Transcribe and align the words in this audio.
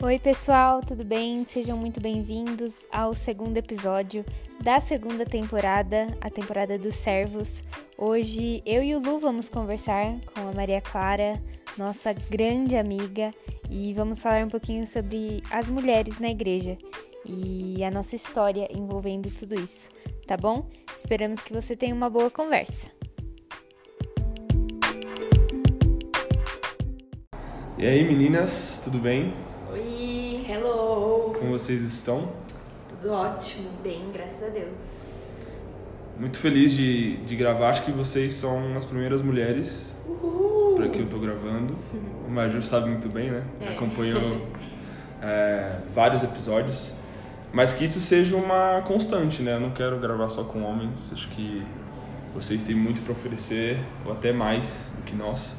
Oi, 0.00 0.16
pessoal, 0.16 0.80
tudo 0.80 1.04
bem? 1.04 1.44
Sejam 1.44 1.76
muito 1.76 2.00
bem-vindos 2.00 2.86
ao 2.88 3.12
segundo 3.12 3.56
episódio 3.56 4.24
da 4.62 4.78
segunda 4.78 5.26
temporada, 5.26 6.06
a 6.20 6.30
temporada 6.30 6.78
dos 6.78 6.94
servos. 6.94 7.64
Hoje 7.96 8.62
eu 8.64 8.80
e 8.80 8.94
o 8.94 9.00
Lu 9.00 9.18
vamos 9.18 9.48
conversar 9.48 10.14
com 10.32 10.48
a 10.48 10.52
Maria 10.52 10.80
Clara, 10.80 11.42
nossa 11.76 12.12
grande 12.12 12.76
amiga, 12.76 13.32
e 13.68 13.92
vamos 13.92 14.22
falar 14.22 14.44
um 14.44 14.48
pouquinho 14.48 14.86
sobre 14.86 15.42
as 15.50 15.68
mulheres 15.68 16.20
na 16.20 16.30
igreja 16.30 16.78
e 17.26 17.82
a 17.82 17.90
nossa 17.90 18.14
história 18.14 18.68
envolvendo 18.70 19.28
tudo 19.32 19.56
isso, 19.56 19.90
tá 20.28 20.36
bom? 20.36 20.70
Esperamos 20.96 21.40
que 21.40 21.52
você 21.52 21.74
tenha 21.74 21.92
uma 21.92 22.08
boa 22.08 22.30
conversa. 22.30 22.86
E 27.76 27.84
aí, 27.84 28.04
meninas, 28.04 28.80
tudo 28.84 28.98
bem? 28.98 29.34
Como 31.48 31.58
vocês 31.58 31.80
estão? 31.80 32.28
Tudo 32.90 33.10
ótimo. 33.10 33.70
Bem, 33.82 34.10
graças 34.12 34.42
a 34.42 34.48
Deus. 34.48 35.08
Muito 36.18 36.38
feliz 36.38 36.72
de, 36.72 37.16
de 37.24 37.36
gravar. 37.36 37.70
Acho 37.70 37.86
que 37.86 37.90
vocês 37.90 38.34
são 38.34 38.76
as 38.76 38.84
primeiras 38.84 39.22
mulheres 39.22 39.90
para 40.76 40.90
que 40.90 40.98
eu 41.00 41.06
tô 41.06 41.18
gravando. 41.18 41.74
O 42.26 42.30
Maju 42.30 42.60
sabe 42.60 42.90
muito 42.90 43.08
bem, 43.08 43.30
né? 43.30 43.42
É. 43.62 43.68
Acompanhou 43.68 44.46
é, 45.22 45.78
vários 45.94 46.22
episódios. 46.22 46.92
Mas 47.50 47.72
que 47.72 47.86
isso 47.86 47.98
seja 47.98 48.36
uma 48.36 48.82
constante, 48.82 49.40
né? 49.40 49.54
Eu 49.54 49.60
não 49.60 49.70
quero 49.70 49.98
gravar 49.98 50.28
só 50.28 50.44
com 50.44 50.62
homens. 50.62 51.10
Acho 51.14 51.30
que 51.30 51.64
vocês 52.34 52.62
têm 52.62 52.76
muito 52.76 53.00
para 53.00 53.12
oferecer, 53.12 53.78
ou 54.04 54.12
até 54.12 54.34
mais 54.34 54.92
do 54.98 55.02
que 55.02 55.16
nós. 55.16 55.56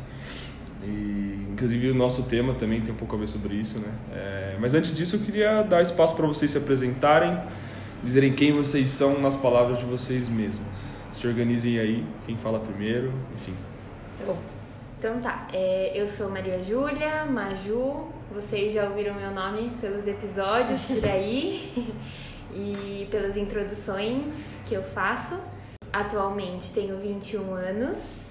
E, 0.84 1.48
inclusive, 1.52 1.92
o 1.92 1.96
nosso 1.96 2.24
tema 2.24 2.54
também 2.54 2.82
tem 2.82 2.94
um 2.94 2.98
pouco 2.98 3.16
a 3.16 3.20
ver 3.20 3.28
sobre 3.28 3.56
isso, 3.56 3.80
né? 3.80 3.92
É, 4.14 4.58
mas 4.60 4.74
antes 4.74 4.96
disso, 4.96 5.18
eu 5.18 5.20
queria 5.20 5.62
dar 5.64 5.82
espaço 5.82 6.16
para 6.16 6.26
vocês 6.26 6.52
se 6.52 6.58
apresentarem, 6.58 7.38
dizerem 8.04 8.34
quem 8.34 8.54
vocês 8.54 8.90
são 8.90 9.20
nas 9.20 9.36
palavras 9.36 9.80
de 9.80 9.86
vocês 9.86 10.30
mesmas. 10.30 11.00
Se 11.12 11.28
organizem 11.28 11.80
aí, 11.80 12.06
quem 12.26 12.38
fala 12.38 12.60
primeiro, 12.60 13.14
enfim. 13.36 13.54
Tá 14.18 14.26
bom. 14.26 14.38
Então 15.00 15.20
tá, 15.22 15.48
é, 15.54 15.94
eu 15.96 16.06
sou 16.06 16.30
Maria 16.30 16.62
Júlia, 16.62 17.26
Maju, 17.26 18.08
vocês 18.34 18.74
já 18.74 18.84
ouviram 18.84 19.16
meu 19.16 19.32
nome 19.32 19.72
pelos 19.80 20.06
episódios 20.06 20.82
por 20.82 21.06
aí 21.06 21.94
e 22.54 23.08
pelas 23.10 23.38
introduções 23.38 24.60
que 24.68 24.76
eu 24.76 24.84
faço. 24.84 25.40
Atualmente 25.92 26.74
tenho 26.74 26.98
21 26.98 27.54
anos, 27.54 28.29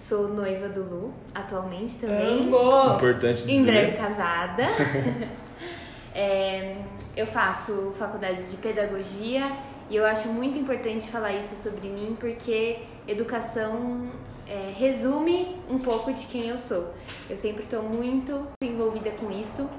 sou 0.00 0.28
noiva 0.28 0.68
do 0.68 0.82
Lu, 0.82 1.14
atualmente 1.34 1.98
também. 1.98 2.40
Amo! 2.40 2.94
Importante 2.94 3.50
Em 3.50 3.64
breve 3.64 3.92
dizer. 3.92 3.98
casada. 3.98 4.64
É, 6.12 6.76
eu 7.16 7.24
faço 7.24 7.92
faculdade 7.96 8.42
de 8.50 8.56
pedagogia 8.56 9.52
e 9.88 9.94
eu 9.94 10.04
acho 10.04 10.26
muito 10.26 10.58
importante 10.58 11.08
falar 11.08 11.34
isso 11.34 11.54
sobre 11.54 11.88
mim 11.88 12.16
porque 12.18 12.80
educação 13.06 14.10
é, 14.44 14.72
resume 14.76 15.56
um 15.70 15.78
pouco 15.78 16.12
de 16.12 16.26
quem 16.26 16.48
eu 16.48 16.58
sou. 16.58 16.92
Eu 17.30 17.36
sempre 17.36 17.62
estou 17.62 17.84
muito 17.84 18.44
envolvida 18.60 19.10
com 19.12 19.30
isso, 19.30 19.70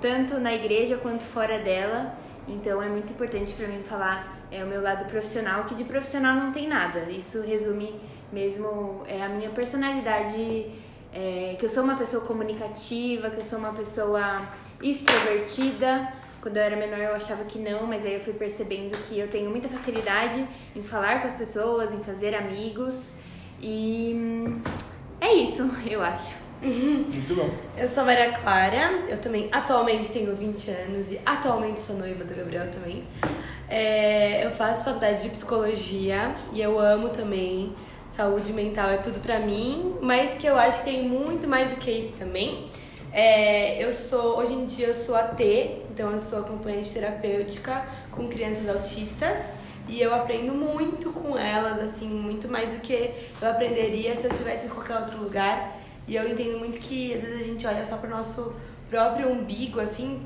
tanto 0.00 0.38
na 0.38 0.54
igreja 0.54 0.96
quanto 0.98 1.24
fora 1.24 1.58
dela. 1.58 2.14
Então 2.46 2.80
é 2.80 2.88
muito 2.88 3.12
importante 3.12 3.52
para 3.54 3.66
mim 3.66 3.82
falar 3.82 4.38
é, 4.52 4.62
o 4.62 4.66
meu 4.68 4.80
lado 4.80 5.04
profissional, 5.06 5.64
que 5.64 5.74
de 5.74 5.82
profissional 5.82 6.36
não 6.36 6.52
tem 6.52 6.68
nada. 6.68 7.10
Isso 7.10 7.42
resume 7.42 8.00
mesmo 8.32 9.02
é, 9.06 9.22
a 9.22 9.28
minha 9.28 9.50
personalidade 9.50 10.66
é, 11.12 11.56
que 11.58 11.66
eu 11.66 11.68
sou 11.68 11.84
uma 11.84 11.96
pessoa 11.96 12.24
comunicativa, 12.24 13.30
que 13.30 13.40
eu 13.40 13.44
sou 13.44 13.58
uma 13.58 13.72
pessoa 13.72 14.48
extrovertida. 14.82 16.12
Quando 16.40 16.56
eu 16.56 16.62
era 16.62 16.74
menor 16.74 16.98
eu 16.98 17.14
achava 17.14 17.44
que 17.44 17.58
não, 17.58 17.86
mas 17.86 18.04
aí 18.04 18.14
eu 18.14 18.20
fui 18.20 18.32
percebendo 18.32 18.96
que 19.08 19.18
eu 19.18 19.28
tenho 19.28 19.48
muita 19.50 19.68
facilidade 19.68 20.44
em 20.74 20.82
falar 20.82 21.20
com 21.20 21.28
as 21.28 21.34
pessoas, 21.34 21.92
em 21.92 22.02
fazer 22.02 22.34
amigos. 22.34 23.14
E 23.60 24.16
é 25.20 25.34
isso, 25.34 25.70
eu 25.86 26.02
acho. 26.02 26.34
Muito 26.62 27.34
bom. 27.34 27.50
Eu 27.76 27.88
sou 27.88 28.04
a 28.04 28.06
Maria 28.06 28.32
Clara, 28.32 29.04
eu 29.08 29.20
também 29.20 29.48
atualmente 29.50 30.12
tenho 30.12 30.34
20 30.34 30.70
anos 30.70 31.10
e 31.10 31.20
atualmente 31.26 31.80
sou 31.80 31.96
noiva 31.96 32.24
do 32.24 32.34
Gabriel 32.34 32.70
também. 32.70 33.04
É, 33.68 34.44
eu 34.46 34.50
faço 34.50 34.84
faculdade 34.84 35.22
de 35.22 35.28
psicologia 35.30 36.34
e 36.52 36.60
eu 36.60 36.78
amo 36.78 37.08
também. 37.08 37.74
Saúde 38.12 38.52
mental 38.52 38.90
é 38.90 38.98
tudo 38.98 39.20
pra 39.20 39.38
mim, 39.38 39.96
mas 40.02 40.34
que 40.34 40.46
eu 40.46 40.58
acho 40.58 40.80
que 40.80 40.84
tem 40.84 41.08
muito 41.08 41.48
mais 41.48 41.70
do 41.70 41.76
que 41.76 41.90
isso 41.90 42.12
também. 42.12 42.68
É, 43.10 43.82
eu 43.82 43.90
sou, 43.90 44.36
hoje 44.38 44.52
em 44.52 44.66
dia 44.66 44.88
eu 44.88 44.94
sou 44.94 45.16
AT, 45.16 45.42
então 45.90 46.12
eu 46.12 46.18
sou 46.18 46.40
acompanhante 46.40 46.90
terapêutica 46.90 47.86
com 48.10 48.28
crianças 48.28 48.68
autistas 48.68 49.38
e 49.88 49.98
eu 49.98 50.14
aprendo 50.14 50.52
muito 50.52 51.10
com 51.10 51.38
elas, 51.38 51.80
assim, 51.80 52.06
muito 52.06 52.48
mais 52.48 52.74
do 52.74 52.82
que 52.82 53.14
eu 53.40 53.50
aprenderia 53.50 54.14
se 54.14 54.26
eu 54.26 54.30
estivesse 54.30 54.66
em 54.66 54.68
qualquer 54.68 54.98
outro 54.98 55.18
lugar. 55.18 55.78
E 56.06 56.14
eu 56.14 56.28
entendo 56.28 56.58
muito 56.58 56.78
que 56.80 57.14
às 57.14 57.22
vezes 57.22 57.40
a 57.40 57.44
gente 57.44 57.66
olha 57.66 57.82
só 57.82 57.96
pro 57.96 58.10
nosso 58.10 58.54
próprio 58.90 59.30
umbigo, 59.30 59.80
assim, 59.80 60.20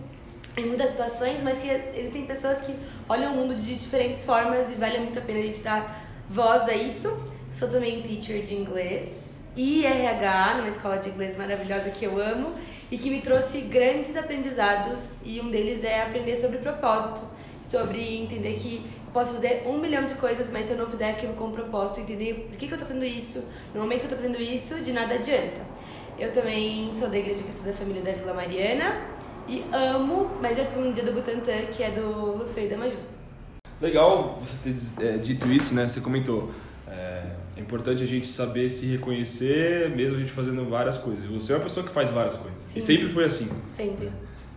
em 0.56 0.66
muitas 0.66 0.90
situações, 0.90 1.40
mas 1.40 1.60
que 1.60 1.68
existem 1.94 2.26
pessoas 2.26 2.62
que 2.62 2.74
olham 3.08 3.32
o 3.32 3.36
mundo 3.36 3.54
de 3.54 3.76
diferentes 3.76 4.24
formas 4.24 4.72
e 4.72 4.74
vale 4.74 4.98
muito 4.98 5.20
a 5.20 5.22
pena 5.22 5.38
a 5.38 5.42
gente 5.42 5.60
dar 5.60 6.04
voz 6.28 6.62
a 6.62 6.74
isso. 6.74 7.35
Sou 7.50 7.68
também 7.68 8.02
teacher 8.02 8.42
de 8.42 8.54
inglês 8.54 9.30
e 9.56 9.86
RH, 9.86 10.56
numa 10.56 10.68
escola 10.68 10.98
de 10.98 11.08
inglês 11.08 11.36
maravilhosa 11.36 11.90
que 11.90 12.04
eu 12.04 12.20
amo 12.20 12.52
e 12.90 12.98
que 12.98 13.08
me 13.08 13.22
trouxe 13.22 13.62
grandes 13.62 14.16
aprendizados 14.16 15.20
e 15.24 15.40
um 15.40 15.50
deles 15.50 15.82
é 15.82 16.02
aprender 16.02 16.36
sobre 16.36 16.58
propósito, 16.58 17.22
sobre 17.62 18.18
entender 18.18 18.54
que 18.54 18.84
eu 19.06 19.12
posso 19.12 19.34
fazer 19.34 19.64
um 19.66 19.78
milhão 19.78 20.04
de 20.04 20.14
coisas, 20.14 20.50
mas 20.50 20.66
se 20.66 20.72
eu 20.72 20.78
não 20.78 20.86
fizer 20.86 21.10
aquilo 21.10 21.32
com 21.32 21.50
propósito, 21.50 22.00
entender 22.00 22.48
por 22.50 22.58
que, 22.58 22.68
que 22.68 22.74
eu 22.74 22.78
tô 22.78 22.84
fazendo 22.84 23.06
isso, 23.06 23.42
no 23.74 23.80
momento 23.80 24.00
que 24.00 24.06
eu 24.06 24.10
tô 24.10 24.16
fazendo 24.16 24.40
isso, 24.40 24.74
de 24.82 24.92
nada 24.92 25.14
adianta. 25.14 25.60
Eu 26.18 26.32
também 26.32 26.92
sou 26.92 27.08
da 27.08 27.16
igreja 27.16 27.42
sou 27.50 27.64
da 27.64 27.72
família 27.72 28.02
da 28.02 28.12
Vila 28.12 28.34
Mariana 28.34 29.00
e 29.48 29.64
amo, 29.72 30.30
mas 30.42 30.56
já 30.56 30.64
fui 30.66 30.86
um 30.86 30.92
dia 30.92 31.04
do 31.04 31.12
Butantã, 31.12 31.64
que 31.70 31.82
é 31.82 31.90
do 31.90 32.38
Lufei 32.38 32.68
da 32.68 32.76
Maju. 32.76 32.96
Legal 33.80 34.38
você 34.40 34.72
ter 34.98 35.06
é, 35.06 35.18
dito 35.18 35.46
isso, 35.50 35.74
né? 35.74 35.86
Você 35.86 36.00
comentou. 36.00 36.50
É, 37.56 37.60
importante 37.60 38.02
a 38.02 38.06
gente 38.06 38.28
saber 38.28 38.68
se 38.68 38.86
reconhecer, 38.86 39.90
mesmo 39.90 40.16
a 40.16 40.18
gente 40.18 40.32
fazendo 40.32 40.68
várias 40.68 40.98
coisas. 40.98 41.24
Você 41.24 41.52
é 41.52 41.56
uma 41.56 41.64
pessoa 41.64 41.86
que 41.86 41.92
faz 41.92 42.10
várias 42.10 42.36
coisas. 42.36 42.62
Sim. 42.68 42.78
E 42.78 42.82
sempre 42.82 43.08
foi 43.08 43.24
assim. 43.24 43.48
Sempre. 43.72 44.10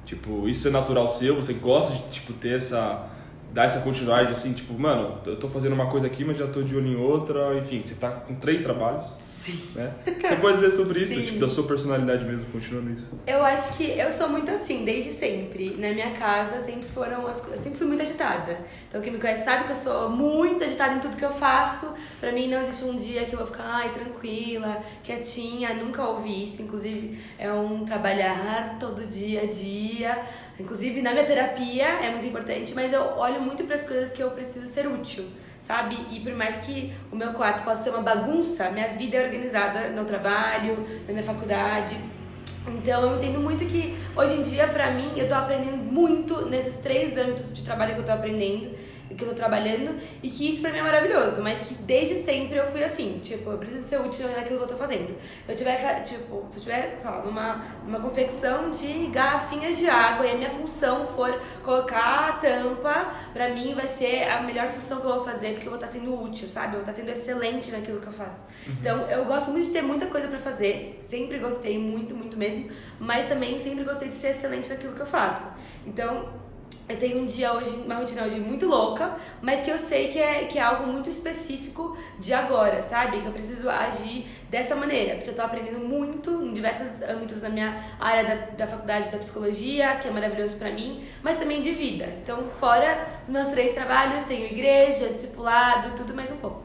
Tipo, 0.05 0.49
isso 0.49 0.67
é 0.67 0.71
natural 0.71 1.07
seu, 1.07 1.35
você 1.35 1.53
gosta 1.53 1.93
de, 1.93 2.01
tipo, 2.09 2.33
ter 2.33 2.55
essa... 2.57 3.07
Dar 3.51 3.63
essa 3.63 3.79
continuidade, 3.81 4.31
assim, 4.31 4.53
tipo, 4.53 4.77
mano, 4.77 5.19
eu 5.25 5.35
tô 5.35 5.49
fazendo 5.49 5.73
uma 5.73 5.89
coisa 5.89 6.05
aqui, 6.05 6.23
mas 6.23 6.37
já 6.37 6.45
tô 6.45 6.61
de 6.61 6.75
olho 6.75 6.87
em 6.87 6.95
outra. 6.95 7.57
Enfim, 7.57 7.81
você 7.81 7.95
tá 7.95 8.09
com 8.09 8.35
três 8.35 8.61
trabalhos, 8.61 9.05
Sim. 9.19 9.59
né? 9.75 9.91
Você 10.21 10.35
pode 10.35 10.55
dizer 10.55 10.71
sobre 10.71 10.99
isso? 10.99 11.15
Sim. 11.15 11.25
Tipo, 11.25 11.39
da 11.39 11.49
sua 11.49 11.63
personalidade 11.63 12.23
mesmo, 12.25 12.51
continuando 12.51 12.91
isso. 12.91 13.09
Eu 13.25 13.43
acho 13.43 13.75
que 13.75 13.85
eu 13.97 14.11
sou 14.11 14.29
muito 14.29 14.51
assim, 14.51 14.85
desde 14.85 15.11
sempre. 15.11 15.75
Na 15.79 15.91
minha 15.91 16.11
casa 16.11 16.61
sempre 16.61 16.87
foram 16.87 17.25
as 17.25 17.45
Eu 17.47 17.57
sempre 17.57 17.79
fui 17.79 17.87
muito 17.87 18.03
agitada. 18.03 18.59
Então 18.87 19.01
quem 19.01 19.11
me 19.11 19.19
conhece 19.19 19.43
sabe 19.43 19.63
que 19.63 19.71
eu 19.71 19.75
sou 19.75 20.09
muito 20.09 20.63
agitada 20.63 20.95
em 20.95 20.99
tudo 20.99 21.17
que 21.17 21.25
eu 21.25 21.31
faço. 21.31 21.91
Pra 22.19 22.31
mim 22.31 22.47
não 22.47 22.61
existe 22.61 22.85
um 22.85 22.95
dia 22.95 23.25
que 23.25 23.33
eu 23.33 23.39
vou 23.39 23.47
ficar, 23.47 23.63
ai, 23.63 23.89
tranquila, 23.89 24.77
quietinha. 25.03 25.73
Nunca 25.73 26.03
ouvi 26.03 26.43
isso. 26.45 26.61
Inclusive, 26.61 27.17
é 27.39 27.51
um 27.51 27.83
trabalhar 27.83 28.77
todo 28.79 29.07
dia 29.07 29.41
a 29.41 29.45
dia. 29.45 30.19
Inclusive, 30.59 31.01
na 31.01 31.13
minha 31.13 31.23
terapia 31.23 31.85
é 31.85 32.11
muito 32.11 32.25
importante, 32.25 32.75
mas 32.75 32.91
eu 32.91 33.01
olho 33.17 33.38
muito 33.39 33.63
para 33.63 33.75
as 33.75 33.83
coisas 33.83 34.11
que 34.11 34.21
eu 34.21 34.31
preciso 34.31 34.67
ser 34.67 34.87
útil, 34.87 35.25
sabe? 35.59 35.97
E 36.11 36.19
por 36.19 36.33
mais 36.33 36.59
que 36.59 36.93
o 37.11 37.15
meu 37.15 37.33
quarto 37.33 37.63
possa 37.63 37.83
ser 37.83 37.89
uma 37.89 38.01
bagunça, 38.01 38.69
minha 38.71 38.89
vida 38.89 39.17
é 39.17 39.25
organizada 39.25 39.89
no 39.89 40.05
trabalho, 40.05 40.85
na 41.07 41.13
minha 41.13 41.23
faculdade. 41.23 41.97
Então 42.67 43.01
eu 43.03 43.17
entendo 43.17 43.39
muito 43.39 43.65
que 43.65 43.97
hoje 44.15 44.33
em 44.35 44.41
dia, 44.41 44.67
pra 44.67 44.91
mim, 44.91 45.11
eu 45.15 45.27
tô 45.27 45.35
aprendendo 45.35 45.77
muito 45.77 46.45
nesses 46.45 46.77
três 46.77 47.17
âmbitos 47.17 47.53
de 47.53 47.63
trabalho 47.63 47.95
que 47.95 48.01
eu 48.01 48.05
tô 48.05 48.11
aprendendo, 48.11 48.75
que 49.15 49.23
eu 49.23 49.29
tô 49.29 49.35
trabalhando, 49.35 49.99
e 50.21 50.29
que 50.29 50.49
isso 50.49 50.61
pra 50.61 50.71
mim 50.71 50.79
é 50.79 50.83
maravilhoso, 50.83 51.41
mas 51.41 51.63
que 51.63 51.73
desde 51.73 52.15
sempre 52.15 52.57
eu 52.57 52.67
fui 52.67 52.83
assim, 52.83 53.19
tipo, 53.21 53.49
eu 53.49 53.57
preciso 53.57 53.83
ser 53.83 53.99
útil 53.99 54.27
naquilo 54.27 54.57
que 54.59 54.63
eu 54.65 54.67
tô 54.67 54.75
fazendo. 54.75 55.15
Se 55.45 55.51
eu 55.51 55.55
tiver, 55.55 56.03
tipo, 56.03 56.43
se 56.47 56.57
eu 56.57 56.63
tiver, 56.63 56.95
sei 56.97 57.09
lá, 57.09 57.21
numa, 57.23 57.65
numa 57.85 57.99
confecção 57.99 58.71
de 58.71 59.07
garrafinhas 59.07 59.77
de 59.77 59.89
água 59.89 60.25
e 60.25 60.31
a 60.31 60.35
minha 60.35 60.49
função 60.51 61.05
for 61.05 61.41
colocar 61.63 62.29
a 62.29 62.33
tampa, 62.33 63.11
pra 63.33 63.49
mim 63.49 63.73
vai 63.73 63.87
ser 63.87 64.29
a 64.29 64.41
melhor 64.41 64.67
função 64.69 64.99
que 64.99 65.05
eu 65.05 65.15
vou 65.15 65.25
fazer, 65.25 65.53
porque 65.53 65.67
eu 65.67 65.71
vou 65.71 65.79
estar 65.79 65.91
sendo 65.91 66.21
útil, 66.21 66.47
sabe? 66.47 66.75
Eu 66.75 66.81
vou 66.83 66.89
estar 66.89 66.93
sendo 66.93 67.09
excelente 67.09 67.71
naquilo 67.71 67.99
que 67.99 68.07
eu 68.07 68.13
faço. 68.13 68.47
Então, 68.67 69.01
eu 69.09 69.25
gosto 69.25 69.51
muito 69.51 69.67
de 69.67 69.71
ter 69.71 69.81
muita 69.81 70.07
coisa 70.07 70.27
pra 70.27 70.39
fazer, 70.39 71.01
sempre 71.05 71.39
gostei 71.39 71.77
muito, 71.77 72.15
muito 72.15 72.37
mesmo, 72.37 72.69
mas 72.99 73.27
também 73.27 73.59
sempre 73.59 73.83
gostei 73.83 74.09
de 74.09 74.15
ser 74.15 74.29
excelente 74.29 74.69
naquilo 74.69 74.93
que 74.93 75.01
eu 75.01 75.05
faço. 75.05 75.47
Então, 75.85 76.29
eu 76.89 76.97
tenho 76.97 77.21
um 77.21 77.25
dia 77.27 77.53
hoje, 77.53 77.69
uma 77.85 77.95
rotina 77.95 78.23
hoje 78.23 78.39
muito 78.39 78.65
louca, 78.65 79.15
mas 79.43 79.61
que 79.61 79.69
eu 79.69 79.77
sei 79.77 80.07
que 80.07 80.17
é, 80.17 80.45
que 80.45 80.57
é 80.57 80.61
algo 80.61 80.87
muito 80.87 81.07
específico 81.07 81.95
de 82.17 82.33
agora, 82.33 82.81
sabe? 82.81 83.21
Que 83.21 83.27
eu 83.27 83.31
preciso 83.31 83.69
agir 83.69 84.25
dessa 84.49 84.75
maneira, 84.75 85.15
porque 85.15 85.29
eu 85.29 85.35
tô 85.35 85.43
aprendendo 85.43 85.79
muito 85.79 86.43
em 86.43 86.51
diversos 86.51 87.03
âmbitos 87.03 87.41
da 87.41 87.49
minha 87.49 87.79
área 87.99 88.23
da, 88.23 88.65
da 88.65 88.67
faculdade 88.67 89.11
da 89.11 89.19
psicologia, 89.19 89.97
que 89.97 90.07
é 90.07 90.11
maravilhoso 90.11 90.57
para 90.57 90.71
mim, 90.71 91.03
mas 91.21 91.37
também 91.37 91.61
de 91.61 91.71
vida. 91.71 92.05
Então, 92.23 92.49
fora 92.49 93.07
os 93.23 93.31
meus 93.31 93.49
três 93.49 93.73
trabalhos, 93.75 94.23
tenho 94.23 94.47
igreja, 94.47 95.09
discipulado, 95.09 95.95
tudo 95.95 96.15
mais 96.15 96.31
um 96.31 96.37
pouco. 96.37 96.63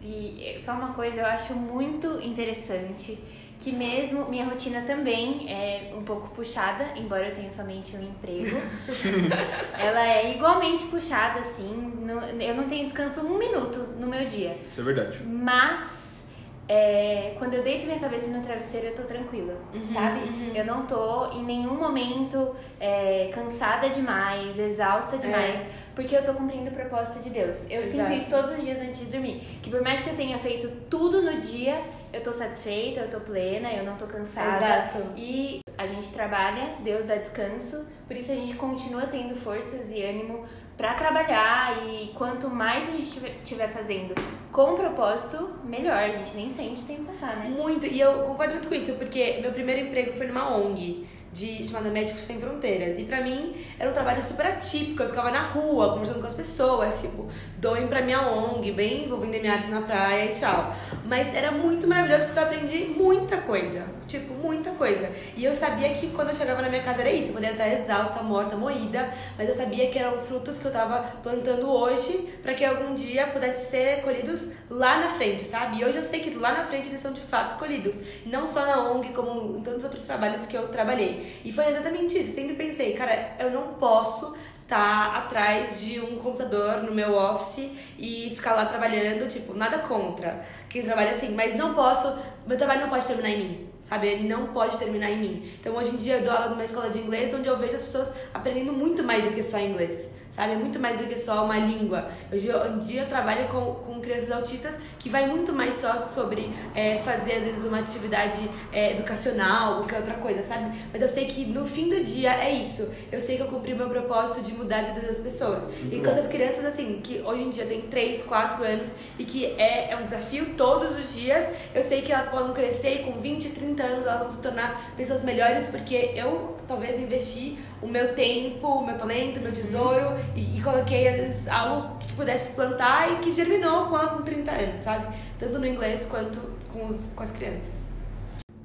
E 0.00 0.56
só 0.58 0.72
uma 0.72 0.94
coisa 0.94 1.20
eu 1.20 1.26
acho 1.26 1.52
muito 1.52 2.22
interessante 2.22 3.18
que 3.60 3.72
mesmo 3.72 4.28
minha 4.28 4.44
rotina 4.44 4.82
também 4.82 5.50
é 5.52 5.92
um 5.94 6.02
pouco 6.02 6.28
puxada, 6.28 6.86
embora 6.96 7.28
eu 7.28 7.34
tenha 7.34 7.50
somente 7.50 7.96
um 7.96 8.02
emprego, 8.02 8.56
ela 9.78 10.06
é 10.06 10.34
igualmente 10.34 10.84
puxada, 10.84 11.40
assim. 11.40 11.68
No, 12.00 12.20
eu 12.40 12.54
não 12.54 12.68
tenho 12.68 12.84
descanso 12.84 13.26
um 13.26 13.38
minuto 13.38 13.78
no 13.98 14.06
meu 14.06 14.24
dia. 14.24 14.56
Isso 14.70 14.80
é 14.80 14.84
verdade. 14.84 15.18
Mas 15.24 16.24
é, 16.68 17.34
quando 17.38 17.54
eu 17.54 17.62
deito 17.62 17.86
minha 17.86 17.98
cabeça 17.98 18.30
no 18.30 18.42
travesseiro, 18.42 18.88
eu 18.88 18.94
tô 18.94 19.02
tranquila, 19.02 19.54
Uhum, 19.74 19.86
sabe? 19.92 20.20
uhum. 20.20 20.52
Eu 20.54 20.64
não 20.64 20.86
tô 20.86 21.32
em 21.32 21.42
nenhum 21.44 21.74
momento 21.74 22.54
é, 22.78 23.30
cansada 23.32 23.88
demais, 23.90 24.58
exausta 24.58 25.16
demais, 25.18 25.66
porque 25.94 26.14
eu 26.14 26.22
tô 26.24 26.32
cumprindo 26.34 26.70
o 26.70 26.72
propósito 26.74 27.24
de 27.24 27.30
Deus. 27.30 27.66
Eu 27.70 27.82
sinto 27.82 28.00
Exato. 28.02 28.12
isso 28.14 28.30
todos 28.30 28.52
os 28.58 28.62
dias 28.64 28.80
antes 28.80 29.00
de 29.00 29.06
dormir. 29.06 29.40
Que 29.62 29.70
por 29.70 29.82
mais 29.82 30.00
que 30.00 30.10
eu 30.10 30.14
tenha 30.14 30.38
feito 30.38 30.68
tudo 30.88 31.22
no 31.22 31.40
dia, 31.40 31.80
eu 32.12 32.22
tô 32.22 32.32
satisfeita, 32.32 33.00
eu 33.00 33.10
tô 33.10 33.20
plena, 33.20 33.72
eu 33.72 33.84
não 33.84 33.96
tô 33.96 34.06
cansada. 34.06 34.56
Exato. 34.56 34.98
E 35.16 35.60
a 35.76 35.86
gente 35.86 36.12
trabalha, 36.12 36.74
Deus 36.80 37.04
dá 37.04 37.16
descanso, 37.16 37.86
por 38.06 38.16
isso 38.16 38.32
a 38.32 38.34
gente 38.34 38.54
continua 38.54 39.06
tendo 39.06 39.36
forças 39.36 39.90
e 39.90 40.02
ânimo 40.02 40.46
pra 40.76 40.94
trabalhar 40.94 41.84
e 41.86 42.12
quanto 42.14 42.48
mais 42.48 42.88
a 42.88 42.92
gente 42.92 43.20
estiver 43.42 43.68
fazendo 43.68 44.14
com 44.52 44.74
propósito, 44.74 45.56
melhor. 45.64 45.96
A 45.96 46.10
gente 46.10 46.34
nem 46.36 46.50
sente 46.50 46.82
o 46.82 46.86
tempo 46.86 47.04
passar, 47.04 47.36
né? 47.36 47.48
Muito, 47.48 47.86
e 47.86 48.00
eu 48.00 48.22
concordo 48.22 48.54
muito 48.54 48.68
com 48.68 48.74
isso, 48.74 48.94
porque 48.94 49.38
meu 49.42 49.52
primeiro 49.52 49.86
emprego 49.86 50.12
foi 50.12 50.26
numa 50.26 50.56
ONG. 50.56 51.06
De, 51.30 51.62
chamada 51.62 51.90
Médicos 51.90 52.22
Sem 52.22 52.40
Fronteiras. 52.40 52.98
E 52.98 53.04
pra 53.04 53.20
mim 53.20 53.54
era 53.78 53.90
um 53.90 53.92
trabalho 53.92 54.22
super 54.22 54.46
atípico. 54.46 55.02
Eu 55.02 55.10
ficava 55.10 55.30
na 55.30 55.42
rua, 55.42 55.90
conversando 55.90 56.20
com 56.20 56.26
as 56.26 56.32
pessoas, 56.32 57.02
tipo, 57.02 57.28
doem 57.58 57.86
pra 57.86 58.00
minha 58.00 58.22
ONG, 58.22 58.72
bem, 58.72 59.06
vou 59.06 59.20
vender 59.20 59.40
minha 59.40 59.52
arte 59.52 59.68
na 59.68 59.82
praia 59.82 60.30
e 60.30 60.32
tchau. 60.32 60.74
Mas 61.08 61.34
era 61.34 61.50
muito 61.50 61.86
maravilhoso 61.86 62.26
porque 62.26 62.38
eu 62.38 62.42
aprendi 62.42 62.78
muita 62.94 63.38
coisa. 63.38 63.82
Tipo, 64.06 64.34
muita 64.34 64.72
coisa. 64.72 65.10
E 65.34 65.42
eu 65.42 65.56
sabia 65.56 65.88
que 65.94 66.08
quando 66.08 66.28
eu 66.28 66.34
chegava 66.34 66.60
na 66.60 66.68
minha 66.68 66.82
casa 66.82 67.00
era 67.00 67.10
isso. 67.10 67.28
Eu 67.28 67.32
poderia 67.32 67.52
estar 67.52 67.66
exausta, 67.66 68.22
morta, 68.22 68.56
moída, 68.56 69.10
mas 69.38 69.48
eu 69.48 69.54
sabia 69.54 69.88
que 69.88 69.98
eram 69.98 70.20
frutos 70.20 70.58
que 70.58 70.66
eu 70.66 70.70
tava 70.70 71.00
plantando 71.22 71.66
hoje 71.66 72.28
pra 72.42 72.52
que 72.52 72.62
algum 72.62 72.94
dia 72.94 73.26
pudessem 73.28 73.70
ser 73.70 74.02
colhidos 74.02 74.48
lá 74.68 74.98
na 74.98 75.08
frente, 75.08 75.46
sabe? 75.46 75.78
E 75.80 75.84
hoje 75.84 75.96
eu 75.96 76.02
sei 76.02 76.20
que 76.20 76.34
lá 76.34 76.52
na 76.52 76.64
frente 76.66 76.88
eles 76.88 77.00
são 77.00 77.12
de 77.12 77.22
fato 77.22 77.52
escolhidos. 77.52 77.98
Não 78.26 78.46
só 78.46 78.66
na 78.66 78.90
ONG, 78.90 79.14
como 79.14 79.56
em 79.56 79.62
tantos 79.62 79.84
outros 79.84 80.02
trabalhos 80.02 80.46
que 80.46 80.56
eu 80.58 80.68
trabalhei. 80.68 81.40
E 81.42 81.50
foi 81.50 81.68
exatamente 81.68 82.18
isso. 82.18 82.30
Eu 82.30 82.34
sempre 82.34 82.54
pensei, 82.54 82.92
cara, 82.92 83.34
eu 83.38 83.50
não 83.50 83.74
posso 83.74 84.36
estar 84.68 85.16
atrás 85.16 85.80
de 85.80 85.98
um 85.98 86.16
computador 86.16 86.82
no 86.82 86.92
meu 86.92 87.14
office 87.14 87.70
e 87.98 88.30
ficar 88.36 88.52
lá 88.52 88.66
trabalhando, 88.66 89.26
tipo, 89.26 89.54
nada 89.54 89.78
contra 89.78 90.44
quem 90.68 90.82
trabalha 90.82 91.12
assim, 91.12 91.34
mas 91.34 91.56
não 91.56 91.74
posso, 91.74 92.16
meu 92.46 92.56
trabalho 92.56 92.82
não 92.82 92.88
pode 92.88 93.06
terminar 93.06 93.30
em 93.30 93.38
mim, 93.38 93.68
sabe? 93.80 94.06
Ele 94.08 94.28
não 94.28 94.48
pode 94.48 94.76
terminar 94.76 95.10
em 95.10 95.18
mim. 95.18 95.52
Então 95.58 95.74
hoje 95.76 95.90
em 95.90 95.96
dia 95.96 96.18
eu 96.18 96.24
dou 96.24 96.32
aula 96.32 96.50
numa 96.50 96.64
escola 96.64 96.90
de 96.90 96.98
inglês 96.98 97.32
onde 97.32 97.48
eu 97.48 97.56
vejo 97.56 97.76
as 97.76 97.82
pessoas 97.82 98.12
aprendendo 98.34 98.72
muito 98.72 99.02
mais 99.02 99.24
do 99.24 99.30
que 99.30 99.42
só 99.42 99.58
inglês. 99.58 100.10
Sabe? 100.30 100.52
É 100.52 100.56
muito 100.56 100.78
mais 100.78 100.98
do 100.98 101.04
que 101.04 101.16
só 101.16 101.44
uma 101.44 101.56
língua. 101.56 102.10
Hoje 102.32 102.48
em 102.48 102.78
dia 102.78 103.02
eu 103.02 103.08
trabalho 103.08 103.48
com, 103.48 103.74
com 103.74 104.00
crianças 104.00 104.30
autistas 104.30 104.74
que 104.98 105.08
vai 105.08 105.26
muito 105.26 105.52
mais 105.52 105.74
só 105.74 105.98
sobre 105.98 106.50
é, 106.74 106.98
fazer, 106.98 107.34
às 107.34 107.44
vezes, 107.44 107.64
uma 107.64 107.78
atividade 107.78 108.38
é, 108.72 108.92
educacional, 108.92 109.78
qualquer 109.78 109.98
outra 109.98 110.14
coisa, 110.14 110.42
sabe? 110.42 110.78
Mas 110.92 111.02
eu 111.02 111.08
sei 111.08 111.26
que 111.26 111.46
no 111.46 111.66
fim 111.66 111.88
do 111.88 112.02
dia 112.02 112.32
é 112.32 112.52
isso. 112.52 112.88
Eu 113.10 113.20
sei 113.20 113.36
que 113.36 113.42
eu 113.42 113.48
cumpri 113.48 113.72
o 113.72 113.76
meu 113.76 113.88
propósito 113.88 114.42
de 114.42 114.52
mudar 114.52 114.80
a 114.80 114.82
vida 114.82 115.06
das 115.06 115.20
pessoas. 115.20 115.64
e 115.90 116.00
com 116.00 116.10
essas 116.10 116.26
crianças, 116.26 116.64
assim, 116.64 117.00
que 117.02 117.22
hoje 117.24 117.42
em 117.42 117.50
dia 117.50 117.66
tem 117.66 117.82
3, 117.82 118.22
4 118.22 118.64
anos 118.64 118.94
e 119.18 119.24
que 119.24 119.46
é, 119.46 119.92
é 119.92 119.96
um 119.96 120.04
desafio 120.04 120.54
todos 120.56 120.98
os 120.98 121.14
dias, 121.14 121.48
eu 121.74 121.82
sei 121.82 122.02
que 122.02 122.12
elas 122.12 122.28
podem 122.28 122.52
crescer 122.52 123.00
e 123.00 123.04
com 123.04 123.18
20, 123.18 123.50
30 123.50 123.82
anos 123.82 124.06
elas 124.06 124.20
vão 124.20 124.30
se 124.30 124.42
tornar 124.42 124.94
pessoas 124.96 125.22
melhores 125.22 125.68
porque 125.68 126.12
eu 126.14 126.57
talvez 126.68 127.00
investi 127.00 127.58
o 127.80 127.88
meu 127.88 128.14
tempo, 128.14 128.68
o 128.68 128.86
meu 128.86 128.96
talento, 128.96 129.40
o 129.40 129.42
meu 129.42 129.52
tesouro 129.52 130.14
e, 130.36 130.58
e 130.58 130.62
coloquei 130.62 131.08
às 131.08 131.16
vezes 131.16 131.48
algo 131.48 131.98
que 131.98 132.12
pudesse 132.12 132.52
plantar 132.52 133.10
e 133.12 133.16
que 133.16 133.32
germinou 133.32 133.86
com 133.86 133.98
com 133.98 134.22
30 134.22 134.50
anos, 134.52 134.80
sabe? 134.80 135.16
Tanto 135.38 135.58
no 135.58 135.66
inglês 135.66 136.06
quanto 136.06 136.38
com, 136.72 136.86
os, 136.86 137.10
com 137.14 137.22
as 137.22 137.30
crianças. 137.30 137.96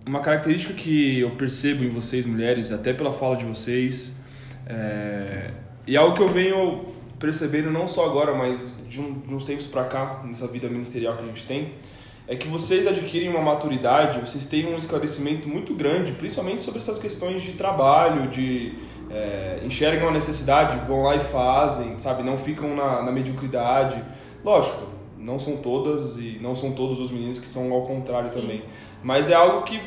Uma 0.05 0.19
característica 0.19 0.73
que 0.73 1.19
eu 1.19 1.31
percebo 1.31 1.83
em 1.83 1.89
vocês, 1.89 2.25
mulheres, 2.25 2.71
até 2.71 2.93
pela 2.93 3.13
fala 3.13 3.37
de 3.37 3.45
vocês, 3.45 4.17
é... 4.67 5.51
e 5.87 5.95
é 5.95 5.99
algo 5.99 6.15
que 6.15 6.21
eu 6.21 6.27
venho 6.27 6.85
percebendo 7.17 7.71
não 7.71 7.87
só 7.87 8.05
agora, 8.05 8.35
mas 8.35 8.75
de, 8.89 8.99
um, 8.99 9.19
de 9.19 9.33
uns 9.33 9.45
tempos 9.45 9.65
pra 9.65 9.85
cá, 9.85 10.21
nessa 10.25 10.45
vida 10.45 10.67
ministerial 10.67 11.15
que 11.15 11.23
a 11.23 11.27
gente 11.27 11.47
tem, 11.47 11.73
é 12.27 12.35
que 12.35 12.47
vocês 12.47 12.87
adquirem 12.87 13.29
uma 13.29 13.41
maturidade, 13.41 14.19
vocês 14.19 14.45
têm 14.45 14.73
um 14.73 14.77
esclarecimento 14.77 15.47
muito 15.47 15.73
grande, 15.73 16.13
principalmente 16.13 16.63
sobre 16.63 16.79
essas 16.79 16.97
questões 16.97 17.41
de 17.41 17.53
trabalho, 17.53 18.29
de 18.29 18.75
é, 19.11 19.59
enxergam 19.63 20.09
a 20.09 20.11
necessidade, 20.11 20.85
vão 20.87 21.03
lá 21.03 21.15
e 21.15 21.19
fazem, 21.19 21.99
sabe? 21.99 22.23
Não 22.23 22.37
ficam 22.37 22.75
na, 22.75 23.03
na 23.03 23.11
mediocridade. 23.11 24.01
Lógico, 24.43 24.87
não 25.17 25.37
são 25.37 25.57
todas 25.57 26.17
e 26.17 26.39
não 26.41 26.55
são 26.55 26.71
todos 26.71 26.99
os 26.99 27.11
meninos 27.11 27.39
que 27.39 27.47
são 27.47 27.71
ao 27.73 27.83
contrário 27.83 28.29
Sim. 28.29 28.41
também. 28.41 28.63
Mas 29.03 29.29
é 29.29 29.33
algo 29.33 29.63
que, 29.63 29.81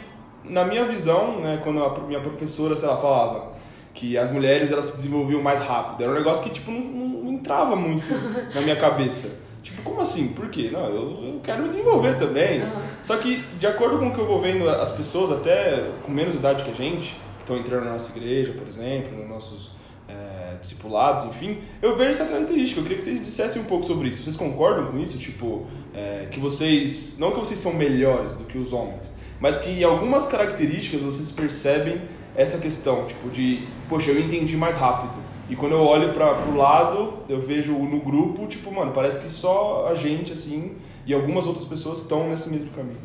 na 0.44 0.65
minha 0.65 0.85
visão, 0.85 1.41
né, 1.41 1.61
quando 1.65 1.83
a 1.83 1.99
minha 2.00 2.21
professora, 2.21 2.77
sei 2.77 2.88
lá, 2.88 2.97
falava 2.97 3.56
que 3.94 4.19
as 4.19 4.31
mulheres 4.31 4.71
elas 4.71 4.85
se 4.85 4.97
desenvolviam 4.99 5.43
mais 5.43 5.61
rápido, 5.61 6.03
era 6.03 6.12
um 6.12 6.15
negócio 6.15 6.44
que 6.44 6.50
tipo 6.50 6.71
não, 6.71 6.81
não, 6.81 7.09
não 7.09 7.33
entrava 7.33 7.75
muito 7.75 8.06
na 8.55 8.61
minha 8.61 8.77
cabeça. 8.77 9.46
Tipo, 9.67 9.83
como 9.83 10.01
assim? 10.01 10.29
Por 10.29 10.49
quê? 10.49 10.71
Não, 10.73 10.87
eu, 10.87 11.35
eu 11.35 11.41
quero 11.43 11.63
me 11.63 11.69
desenvolver 11.69 12.17
também. 12.17 12.63
Só 13.03 13.17
que, 13.17 13.43
de 13.59 13.67
acordo 13.67 13.99
com 13.99 14.07
o 14.07 14.15
que 14.15 14.19
eu 14.21 14.25
vou 14.25 14.41
vendo, 14.41 14.69
as 14.69 14.93
pessoas, 14.93 15.33
até 15.33 15.91
com 16.05 16.13
menos 16.13 16.37
idade 16.37 16.63
que 16.63 16.71
a 16.71 16.75
gente, 16.75 17.17
que 17.37 17.41
estão 17.41 17.57
entrando 17.57 17.85
na 17.85 17.95
nossa 17.95 18.17
igreja, 18.17 18.53
por 18.53 18.65
exemplo, 18.65 19.19
nos 19.19 19.29
nossos 19.29 19.73
é, 20.09 20.57
discipulados, 20.61 21.25
enfim, 21.25 21.59
eu 21.83 21.97
vejo 21.97 22.11
essa 22.11 22.27
característica. 22.27 22.79
Eu 22.79 22.85
queria 22.85 22.99
que 22.99 23.03
vocês 23.03 23.21
dissessem 23.21 23.61
um 23.61 23.65
pouco 23.65 23.85
sobre 23.85 24.09
isso. 24.09 24.23
Vocês 24.23 24.37
concordam 24.37 24.87
com 24.87 25.01
isso? 25.01 25.19
Tipo, 25.19 25.67
é, 25.93 26.29
que 26.31 26.39
vocês. 26.39 27.19
Não 27.19 27.33
que 27.33 27.41
vocês 27.41 27.59
são 27.59 27.75
melhores 27.75 28.37
do 28.37 28.45
que 28.45 28.57
os 28.57 28.73
homens, 28.73 29.12
mas 29.41 29.59
que 29.59 29.71
em 29.71 29.83
algumas 29.83 30.29
características 30.29 31.01
vocês 31.01 31.33
percebem 31.33 32.02
essa 32.37 32.59
questão, 32.59 33.05
tipo, 33.05 33.29
de, 33.31 33.67
poxa, 33.88 34.12
eu 34.12 34.21
entendi 34.21 34.57
mais 34.57 34.76
rápido. 34.76 35.25
E 35.49 35.55
quando 35.55 35.73
eu 35.73 35.83
olho 35.83 36.12
para 36.12 36.35
pro 36.35 36.57
lado, 36.57 37.15
eu 37.29 37.41
vejo 37.41 37.73
no 37.73 38.00
grupo, 38.00 38.47
tipo, 38.47 38.73
mano, 38.73 38.93
parece 38.93 39.21
que 39.21 39.31
só 39.31 39.88
a 39.88 39.95
gente, 39.95 40.33
assim, 40.33 40.76
e 41.07 41.15
algumas 41.15 41.47
outras 41.47 41.67
pessoas 41.67 42.00
estão 42.00 42.29
nesse 42.29 42.50
mesmo 42.50 42.71
caminho. 42.71 43.00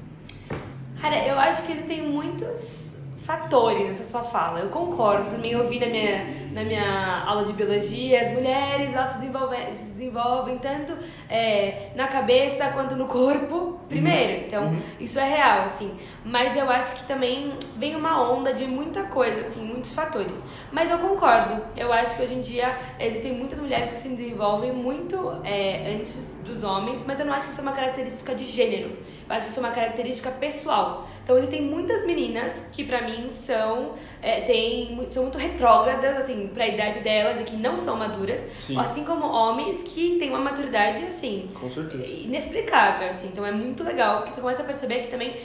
Cara, 0.99 1.25
eu 1.27 1.37
acho 1.37 1.63
que 1.63 1.71
existem 1.71 2.01
muitos 2.07 2.95
fatores 3.17 3.87
nessa 3.87 4.05
sua 4.05 4.23
fala. 4.23 4.59
Eu 4.59 4.69
concordo, 4.69 5.29
também 5.29 5.55
ouvi 5.55 5.79
na 5.79 5.85
minha, 5.85 6.25
na 6.51 6.63
minha 6.63 7.23
aula 7.25 7.45
de 7.45 7.53
biologia, 7.53 8.21
as 8.21 8.31
mulheres 8.31 8.93
elas 8.93 9.11
se 9.11 9.17
desenvolvem, 9.19 9.73
se 9.73 9.85
desenvolvem 9.85 10.57
tanto 10.57 10.97
é, 11.29 11.89
na 11.95 12.07
cabeça 12.07 12.69
quanto 12.69 12.95
no 12.95 13.05
corpo 13.05 13.79
primeiro. 13.87 14.45
Então, 14.45 14.75
isso 14.99 15.19
é 15.19 15.27
real, 15.27 15.63
assim. 15.63 15.91
Mas 16.23 16.55
eu 16.55 16.69
acho 16.69 16.95
que 16.95 17.07
também 17.07 17.53
vem 17.77 17.95
uma 17.95 18.31
onda 18.31 18.53
de 18.53 18.65
muita 18.65 19.03
coisa, 19.03 19.41
assim, 19.41 19.63
muitos 19.63 19.93
fatores. 19.93 20.43
Mas 20.71 20.89
eu 20.89 20.99
concordo. 20.99 21.61
Eu 21.75 21.91
acho 21.91 22.15
que 22.15 22.21
hoje 22.21 22.35
em 22.35 22.41
dia 22.41 22.77
existem 22.99 23.33
muitas 23.33 23.59
mulheres 23.59 23.91
que 23.91 23.97
se 23.97 24.09
desenvolvem 24.09 24.71
muito 24.71 25.17
é, 25.43 25.95
antes 25.95 26.41
dos 26.43 26.63
homens, 26.63 27.03
mas 27.05 27.19
eu 27.19 27.25
não 27.25 27.33
acho 27.33 27.47
que 27.47 27.51
isso 27.51 27.61
é 27.61 27.63
uma 27.63 27.73
característica 27.73 28.35
de 28.35 28.45
gênero. 28.45 28.97
Eu 29.27 29.35
acho 29.35 29.45
que 29.45 29.51
isso 29.51 29.59
é 29.59 29.63
uma 29.63 29.73
característica 29.73 30.29
pessoal. 30.31 31.07
Então 31.23 31.37
existem 31.37 31.61
muitas 31.61 32.05
meninas 32.05 32.67
que 32.71 32.83
pra 32.83 33.01
mim 33.01 33.29
são 33.29 33.93
é, 34.21 34.85
mu- 34.91 35.09
são 35.09 35.23
muito 35.23 35.37
retrógradas 35.37 36.17
assim 36.17 36.47
para 36.53 36.63
a 36.65 36.67
idade 36.67 36.99
delas 36.99 37.39
e 37.41 37.43
que 37.43 37.55
não 37.55 37.75
são 37.77 37.95
maduras, 37.97 38.45
Sim. 38.59 38.77
assim 38.79 39.03
como 39.03 39.25
homens 39.25 39.81
que 39.81 40.17
têm 40.19 40.29
uma 40.29 40.39
maturidade 40.39 41.03
assim 41.03 41.49
Com 41.59 41.69
certeza. 41.69 42.05
inexplicável, 42.05 43.07
assim. 43.09 43.27
Então 43.27 43.45
é 43.45 43.51
muito 43.51 43.83
legal, 43.83 44.17
porque 44.19 44.33
você 44.33 44.41
começa 44.41 44.61
a 44.61 44.65
perceber 44.65 44.99
que 45.01 45.07
também 45.07 45.35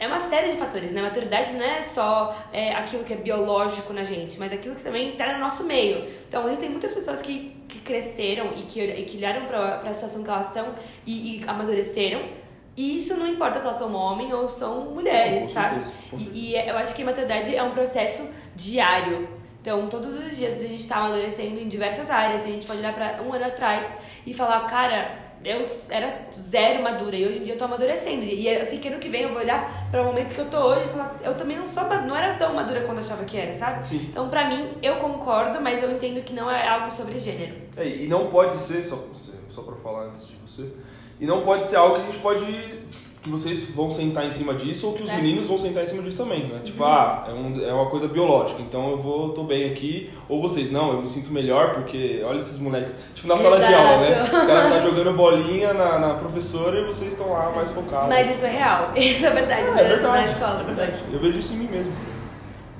é 0.00 0.06
uma 0.06 0.20
série 0.20 0.52
de 0.52 0.58
fatores, 0.58 0.92
né? 0.92 1.02
Maturidade 1.02 1.54
não 1.54 1.64
é 1.64 1.82
só 1.82 2.36
é, 2.52 2.72
aquilo 2.72 3.02
que 3.02 3.12
é 3.12 3.16
biológico 3.16 3.92
na 3.92 4.04
gente, 4.04 4.38
mas 4.38 4.52
aquilo 4.52 4.76
que 4.76 4.82
também 4.82 5.12
tá 5.16 5.32
no 5.32 5.40
nosso 5.40 5.64
meio. 5.64 6.04
Então, 6.28 6.46
existem 6.46 6.70
muitas 6.70 6.92
pessoas 6.92 7.20
que, 7.20 7.52
que 7.68 7.80
cresceram 7.80 8.52
e 8.56 8.62
que, 8.62 8.80
e 8.80 9.04
que 9.04 9.16
olharam 9.16 9.44
pra, 9.46 9.78
pra 9.78 9.92
situação 9.92 10.22
que 10.22 10.30
elas 10.30 10.46
estão 10.48 10.72
e, 11.04 11.40
e 11.40 11.44
amadureceram. 11.48 12.20
E 12.78 12.96
isso 12.98 13.16
não 13.16 13.26
importa 13.26 13.58
se 13.58 13.66
elas 13.66 13.76
são 13.76 13.92
homem 13.92 14.32
ou 14.32 14.46
são 14.48 14.82
mulheres, 14.92 15.46
Com 15.46 15.52
sabe? 15.52 15.84
certeza, 15.84 15.92
com 16.12 16.16
E, 16.16 16.52
e 16.52 16.54
eu 16.54 16.78
acho 16.78 16.94
que 16.94 17.02
a 17.02 17.06
maturidade 17.06 17.56
é 17.56 17.60
um 17.60 17.72
processo 17.72 18.22
diário. 18.54 19.28
Então, 19.60 19.88
todos 19.88 20.16
os 20.16 20.36
dias 20.36 20.60
a 20.62 20.68
gente 20.68 20.86
tá 20.86 20.98
amadurecendo 20.98 21.58
em 21.58 21.66
diversas 21.66 22.08
áreas. 22.08 22.44
A 22.44 22.46
gente 22.46 22.68
pode 22.68 22.78
olhar 22.78 22.94
para 22.94 23.20
um 23.20 23.32
ano 23.34 23.46
atrás 23.46 23.90
e 24.24 24.32
falar, 24.32 24.60
cara, 24.68 25.10
eu 25.44 25.64
era 25.90 26.28
zero 26.38 26.80
madura 26.80 27.16
e 27.16 27.26
hoje 27.26 27.40
em 27.40 27.42
dia 27.42 27.54
eu 27.54 27.58
tô 27.58 27.64
amadurecendo. 27.64 28.24
E 28.24 28.46
eu 28.46 28.64
sei 28.64 28.78
que 28.78 28.86
ano 28.86 29.00
que 29.00 29.08
vem 29.08 29.22
eu 29.22 29.30
vou 29.30 29.38
olhar 29.38 29.90
para 29.90 30.00
o 30.00 30.04
momento 30.04 30.32
que 30.32 30.40
eu 30.40 30.48
tô 30.48 30.58
hoje 30.58 30.84
e 30.84 30.88
falar, 30.90 31.18
eu 31.24 31.36
também 31.36 31.58
não 31.58 31.66
sou 31.66 31.82
não 31.82 32.16
era 32.16 32.36
tão 32.36 32.54
madura 32.54 32.82
quando 32.82 32.98
eu 32.98 33.04
achava 33.04 33.24
que 33.24 33.36
era, 33.36 33.52
sabe? 33.52 33.84
Sim. 33.84 34.06
Então, 34.08 34.28
pra 34.28 34.48
mim, 34.48 34.70
eu 34.80 34.96
concordo, 34.98 35.60
mas 35.60 35.82
eu 35.82 35.90
entendo 35.90 36.22
que 36.22 36.32
não 36.32 36.48
é 36.48 36.68
algo 36.68 36.92
sobre 36.94 37.18
gênero. 37.18 37.56
É, 37.76 37.88
e 37.88 38.06
não 38.06 38.28
pode 38.28 38.56
ser, 38.56 38.84
só, 38.84 39.04
só 39.48 39.62
pra 39.62 39.74
falar 39.74 40.04
antes 40.04 40.28
de 40.28 40.36
você, 40.36 40.72
e 41.20 41.26
não 41.26 41.42
pode 41.42 41.66
ser 41.66 41.76
algo 41.76 41.96
que 41.96 42.00
a 42.02 42.04
gente 42.04 42.18
pode 42.18 42.78
que 43.20 43.28
vocês 43.28 43.70
vão 43.70 43.90
sentar 43.90 44.24
em 44.24 44.30
cima 44.30 44.54
disso 44.54 44.86
ou 44.86 44.94
que 44.94 45.02
os 45.02 45.10
é. 45.10 45.16
meninos 45.16 45.46
vão 45.46 45.58
sentar 45.58 45.82
em 45.82 45.86
cima 45.86 46.02
disso 46.02 46.16
também, 46.16 46.46
né? 46.46 46.60
Tipo, 46.64 46.82
uhum. 46.82 46.88
ah, 46.88 47.26
é, 47.28 47.32
um, 47.32 47.68
é 47.68 47.72
uma 47.72 47.86
coisa 47.86 48.06
biológica, 48.06 48.62
então 48.62 48.90
eu 48.90 48.96
vou, 48.96 49.30
tô 49.30 49.42
bem 49.42 49.70
aqui. 49.70 50.10
Ou 50.28 50.40
vocês, 50.40 50.70
não, 50.70 50.92
eu 50.92 51.00
me 51.00 51.08
sinto 51.08 51.32
melhor 51.32 51.74
porque 51.74 52.22
olha 52.24 52.38
esses 52.38 52.58
moleques. 52.58 52.94
Tipo, 53.14 53.28
na 53.28 53.36
sala 53.36 53.58
Exato. 53.58 53.72
de 53.72 53.78
aula, 53.78 53.96
né? 53.98 54.22
O 54.22 54.46
cara 54.46 54.70
tá 54.70 54.80
jogando 54.86 55.12
bolinha 55.14 55.74
na, 55.74 55.98
na 55.98 56.14
professora 56.14 56.78
e 56.80 56.86
vocês 56.86 57.12
estão 57.12 57.32
lá 57.32 57.50
mais 57.50 57.70
focados. 57.70 58.08
Mas 58.08 58.30
isso 58.30 58.46
é 58.46 58.50
real, 58.50 58.92
isso 58.96 59.26
é 59.26 59.30
verdade, 59.30 59.62
é, 59.62 59.70
é 59.70 59.88
verdade 59.88 60.26
na 60.26 60.32
escola. 60.32 60.60
É 60.60 60.64
verdade, 60.64 61.00
eu 61.12 61.20
vejo 61.20 61.38
isso 61.38 61.54
em 61.54 61.56
mim 61.56 61.68
mesmo. 61.68 61.92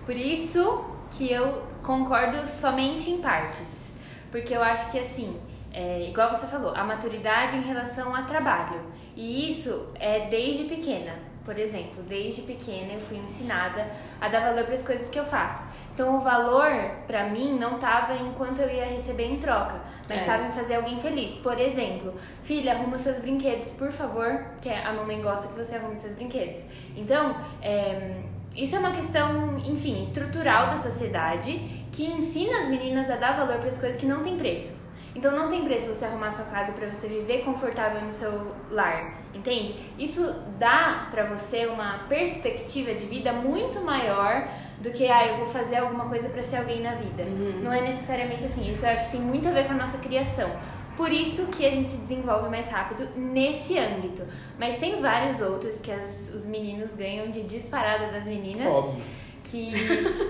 Por 0.06 0.16
isso 0.16 0.84
que 1.10 1.30
eu 1.30 1.62
concordo 1.82 2.46
somente 2.46 3.10
em 3.10 3.18
partes. 3.18 3.88
Porque 4.30 4.54
eu 4.54 4.62
acho 4.62 4.90
que 4.90 4.98
assim, 4.98 5.36
é, 5.78 6.08
igual 6.08 6.28
você 6.28 6.48
falou, 6.48 6.74
a 6.74 6.82
maturidade 6.82 7.56
em 7.56 7.60
relação 7.60 8.12
a 8.12 8.22
trabalho. 8.22 8.80
E 9.14 9.48
isso 9.48 9.92
é 9.94 10.26
desde 10.26 10.64
pequena. 10.64 11.14
Por 11.44 11.56
exemplo, 11.56 12.02
desde 12.02 12.42
pequena 12.42 12.94
eu 12.94 13.00
fui 13.00 13.16
ensinada 13.18 13.86
a 14.20 14.26
dar 14.26 14.40
valor 14.40 14.64
para 14.64 14.74
as 14.74 14.82
coisas 14.82 15.08
que 15.08 15.16
eu 15.16 15.24
faço. 15.24 15.64
Então 15.94 16.16
o 16.16 16.20
valor 16.20 16.72
para 17.06 17.28
mim 17.28 17.56
não 17.56 17.76
estava 17.76 18.12
enquanto 18.14 18.58
eu 18.58 18.68
ia 18.68 18.86
receber 18.86 19.26
em 19.26 19.38
troca, 19.38 19.80
mas 20.08 20.20
estava 20.20 20.42
é. 20.42 20.48
em 20.48 20.50
fazer 20.50 20.74
alguém 20.74 20.98
feliz. 20.98 21.34
Por 21.34 21.60
exemplo, 21.60 22.12
filha, 22.42 22.72
arruma 22.72 22.96
os 22.96 23.02
seus 23.02 23.18
brinquedos, 23.18 23.68
por 23.68 23.92
favor, 23.92 24.46
que 24.60 24.68
a 24.68 24.92
mamãe 24.92 25.22
gosta 25.22 25.46
que 25.46 25.54
você 25.54 25.76
arrume 25.76 25.94
os 25.94 26.00
seus 26.00 26.14
brinquedos. 26.14 26.60
Então, 26.96 27.36
é, 27.62 28.20
isso 28.56 28.74
é 28.74 28.80
uma 28.80 28.90
questão, 28.90 29.56
enfim, 29.58 30.02
estrutural 30.02 30.70
da 30.70 30.76
sociedade 30.76 31.86
que 31.92 32.04
ensina 32.04 32.62
as 32.62 32.68
meninas 32.68 33.08
a 33.08 33.14
dar 33.14 33.36
valor 33.36 33.58
para 33.58 33.68
as 33.68 33.78
coisas 33.78 33.96
que 33.96 34.06
não 34.06 34.22
têm 34.24 34.36
preço. 34.36 34.77
Então 35.18 35.32
não 35.32 35.48
tem 35.48 35.64
preço 35.64 35.92
você 35.92 36.04
arrumar 36.04 36.30
sua 36.30 36.44
casa 36.44 36.70
para 36.70 36.86
você 36.86 37.08
viver 37.08 37.44
confortável 37.44 38.00
no 38.02 38.12
seu 38.12 38.54
lar, 38.70 39.20
entende? 39.34 39.74
Isso 39.98 40.22
dá 40.60 41.08
para 41.10 41.24
você 41.24 41.66
uma 41.66 42.04
perspectiva 42.08 42.94
de 42.94 43.04
vida 43.06 43.32
muito 43.32 43.80
maior 43.80 44.48
do 44.80 44.92
que 44.92 45.10
ah, 45.10 45.26
eu 45.26 45.38
vou 45.38 45.46
fazer 45.46 45.78
alguma 45.78 46.08
coisa 46.08 46.28
para 46.28 46.40
ser 46.40 46.58
alguém 46.58 46.82
na 46.82 46.94
vida. 46.94 47.24
Uhum. 47.24 47.62
Não 47.64 47.72
é 47.72 47.80
necessariamente 47.80 48.44
assim. 48.44 48.70
Isso 48.70 48.86
eu 48.86 48.90
acho 48.90 49.06
que 49.06 49.10
tem 49.10 49.20
muito 49.20 49.48
a 49.48 49.50
ver 49.50 49.66
com 49.66 49.72
a 49.72 49.76
nossa 49.76 49.98
criação. 49.98 50.52
Por 50.96 51.10
isso 51.10 51.46
que 51.46 51.66
a 51.66 51.70
gente 51.70 51.90
se 51.90 51.96
desenvolve 51.96 52.48
mais 52.48 52.68
rápido 52.68 53.08
nesse 53.16 53.76
âmbito. 53.76 54.22
Mas 54.56 54.78
tem 54.78 55.00
vários 55.00 55.40
outros 55.40 55.80
que 55.80 55.90
as, 55.90 56.32
os 56.32 56.46
meninos 56.46 56.94
ganham 56.94 57.28
de 57.28 57.42
disparada 57.42 58.12
das 58.12 58.28
meninas. 58.28 58.68
Óbvio. 58.68 59.02
Que, 59.42 59.72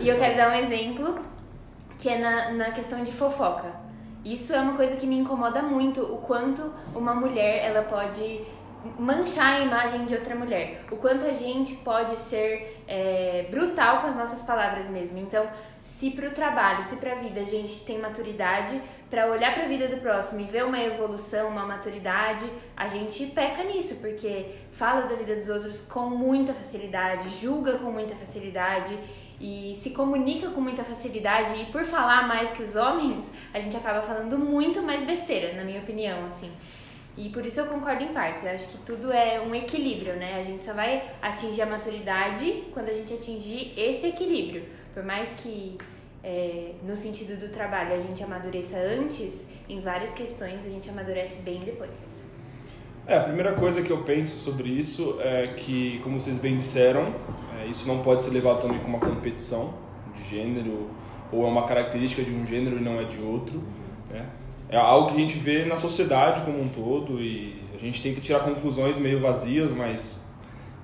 e 0.00 0.08
eu 0.08 0.18
quero 0.18 0.34
dar 0.34 0.50
um 0.50 0.54
exemplo 0.54 1.18
que 1.98 2.08
é 2.08 2.16
na, 2.16 2.52
na 2.52 2.70
questão 2.70 3.04
de 3.04 3.12
fofoca. 3.12 3.86
Isso 4.24 4.52
é 4.52 4.60
uma 4.60 4.74
coisa 4.74 4.96
que 4.96 5.06
me 5.06 5.16
incomoda 5.16 5.62
muito, 5.62 6.02
o 6.02 6.18
quanto 6.18 6.72
uma 6.94 7.14
mulher 7.14 7.64
ela 7.64 7.82
pode 7.82 8.44
manchar 8.98 9.56
a 9.56 9.60
imagem 9.60 10.06
de 10.06 10.14
outra 10.14 10.34
mulher, 10.34 10.84
o 10.90 10.96
quanto 10.96 11.24
a 11.24 11.32
gente 11.32 11.74
pode 11.76 12.16
ser 12.16 12.82
é, 12.86 13.46
brutal 13.50 14.00
com 14.00 14.06
as 14.06 14.16
nossas 14.16 14.42
palavras 14.42 14.88
mesmo. 14.88 15.18
Então, 15.18 15.48
se 15.82 16.10
para 16.10 16.28
o 16.28 16.30
trabalho, 16.30 16.82
se 16.84 16.96
para 16.96 17.12
a 17.12 17.14
vida 17.16 17.40
a 17.40 17.44
gente 17.44 17.84
tem 17.84 17.98
maturidade 17.98 18.80
para 19.10 19.26
olhar 19.26 19.54
para 19.54 19.64
a 19.64 19.68
vida 19.68 19.88
do 19.88 19.96
próximo 19.96 20.40
e 20.40 20.44
ver 20.44 20.64
uma 20.64 20.78
evolução, 20.78 21.48
uma 21.48 21.64
maturidade, 21.64 22.48
a 22.76 22.86
gente 22.86 23.26
peca 23.26 23.64
nisso, 23.64 23.96
porque 23.96 24.54
fala 24.72 25.02
da 25.02 25.16
vida 25.16 25.34
dos 25.34 25.48
outros 25.48 25.80
com 25.80 26.10
muita 26.10 26.52
facilidade, 26.52 27.28
julga 27.30 27.78
com 27.78 27.90
muita 27.90 28.14
facilidade 28.14 28.96
e 29.40 29.76
se 29.80 29.90
comunica 29.90 30.50
com 30.50 30.60
muita 30.60 30.82
facilidade 30.82 31.60
e 31.60 31.66
por 31.66 31.84
falar 31.84 32.26
mais 32.26 32.50
que 32.50 32.62
os 32.62 32.74
homens, 32.74 33.24
a 33.54 33.60
gente 33.60 33.76
acaba 33.76 34.02
falando 34.02 34.38
muito 34.38 34.82
mais 34.82 35.04
besteira, 35.04 35.54
na 35.54 35.64
minha 35.64 35.80
opinião, 35.80 36.26
assim. 36.26 36.50
E 37.16 37.30
por 37.30 37.44
isso 37.44 37.60
eu 37.60 37.66
concordo 37.66 38.02
em 38.04 38.08
partes. 38.08 38.44
Eu 38.44 38.52
acho 38.52 38.68
que 38.68 38.78
tudo 38.78 39.12
é 39.12 39.40
um 39.40 39.52
equilíbrio, 39.54 40.14
né? 40.14 40.38
A 40.38 40.42
gente 40.42 40.64
só 40.64 40.72
vai 40.72 41.02
atingir 41.20 41.62
a 41.62 41.66
maturidade 41.66 42.64
quando 42.72 42.88
a 42.88 42.92
gente 42.92 43.12
atingir 43.12 43.72
esse 43.76 44.06
equilíbrio. 44.06 44.64
Por 44.94 45.02
mais 45.02 45.32
que 45.32 45.76
é, 46.22 46.72
no 46.84 46.96
sentido 46.96 47.38
do 47.38 47.48
trabalho 47.52 47.94
a 47.94 47.98
gente 47.98 48.22
amadureça 48.22 48.78
antes, 48.78 49.46
em 49.68 49.80
várias 49.80 50.12
questões 50.12 50.64
a 50.64 50.68
gente 50.68 50.88
amadurece 50.88 51.42
bem 51.42 51.58
depois. 51.60 52.18
É, 53.06 53.16
a 53.16 53.22
primeira 53.22 53.54
coisa 53.54 53.80
que 53.82 53.90
eu 53.90 54.02
penso 54.04 54.38
sobre 54.38 54.68
isso 54.68 55.18
é 55.20 55.54
que, 55.56 55.98
como 56.00 56.20
vocês 56.20 56.36
bem 56.36 56.56
disseram, 56.56 57.14
isso 57.70 57.86
não 57.86 57.98
pode 57.98 58.22
ser 58.22 58.30
levado 58.30 58.62
também 58.62 58.78
como 58.78 58.96
uma 58.96 59.06
competição 59.06 59.74
de 60.14 60.28
gênero 60.28 60.88
ou 61.30 61.44
é 61.44 61.48
uma 61.48 61.64
característica 61.64 62.22
de 62.22 62.32
um 62.32 62.44
gênero 62.44 62.78
e 62.78 62.80
não 62.80 63.00
é 63.00 63.04
de 63.04 63.20
outro. 63.20 63.62
Né? 64.10 64.26
É 64.68 64.76
algo 64.76 65.08
que 65.08 65.14
a 65.14 65.20
gente 65.20 65.38
vê 65.38 65.64
na 65.64 65.76
sociedade 65.76 66.42
como 66.42 66.60
um 66.60 66.68
todo 66.68 67.20
e 67.20 67.62
a 67.74 67.78
gente 67.78 68.02
tenta 68.02 68.20
tirar 68.20 68.40
conclusões 68.40 68.98
meio 68.98 69.20
vazias, 69.20 69.72
mas 69.72 70.26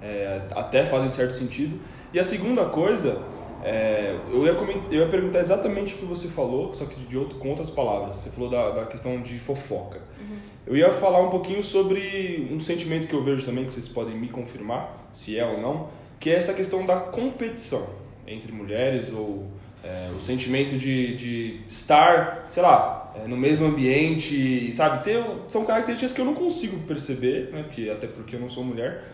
é, 0.00 0.42
até 0.52 0.84
fazem 0.84 1.08
certo 1.08 1.32
sentido. 1.32 1.78
E 2.12 2.18
a 2.18 2.24
segunda 2.24 2.64
coisa, 2.66 3.22
é, 3.62 4.16
eu, 4.32 4.44
ia 4.46 4.52
eu 4.90 5.00
ia 5.00 5.08
perguntar 5.08 5.40
exatamente 5.40 5.94
o 5.94 5.98
que 5.98 6.04
você 6.04 6.28
falou, 6.28 6.72
só 6.72 6.84
que 6.84 7.00
de 7.00 7.18
outro, 7.18 7.38
com 7.38 7.48
outras 7.48 7.70
palavras. 7.70 8.18
Você 8.18 8.30
falou 8.30 8.50
da, 8.50 8.70
da 8.70 8.86
questão 8.86 9.20
de 9.20 9.38
fofoca. 9.38 10.00
Uhum. 10.20 10.36
Eu 10.66 10.76
ia 10.76 10.90
falar 10.92 11.20
um 11.20 11.30
pouquinho 11.30 11.62
sobre 11.62 12.48
um 12.50 12.60
sentimento 12.60 13.06
que 13.06 13.14
eu 13.14 13.22
vejo 13.22 13.44
também, 13.44 13.64
que 13.64 13.72
vocês 13.72 13.88
podem 13.88 14.16
me 14.16 14.28
confirmar, 14.28 15.08
se 15.12 15.38
é 15.38 15.44
ou 15.44 15.60
não, 15.60 15.88
que 16.24 16.30
é 16.30 16.36
essa 16.36 16.54
questão 16.54 16.86
da 16.86 16.96
competição 16.96 17.86
entre 18.26 18.50
mulheres 18.50 19.12
ou 19.12 19.46
é, 19.84 20.08
o 20.18 20.22
sentimento 20.22 20.74
de, 20.74 21.14
de 21.16 21.60
estar, 21.68 22.46
sei 22.48 22.62
lá, 22.62 23.12
é, 23.14 23.28
no 23.28 23.36
mesmo 23.36 23.66
ambiente, 23.66 24.72
sabe? 24.72 25.04
Ter, 25.04 25.22
são 25.46 25.66
características 25.66 26.14
que 26.14 26.22
eu 26.22 26.24
não 26.24 26.32
consigo 26.32 26.78
perceber, 26.86 27.50
né? 27.52 27.64
Porque, 27.64 27.90
até 27.90 28.06
porque 28.06 28.36
eu 28.36 28.40
não 28.40 28.48
sou 28.48 28.64
mulher. 28.64 29.04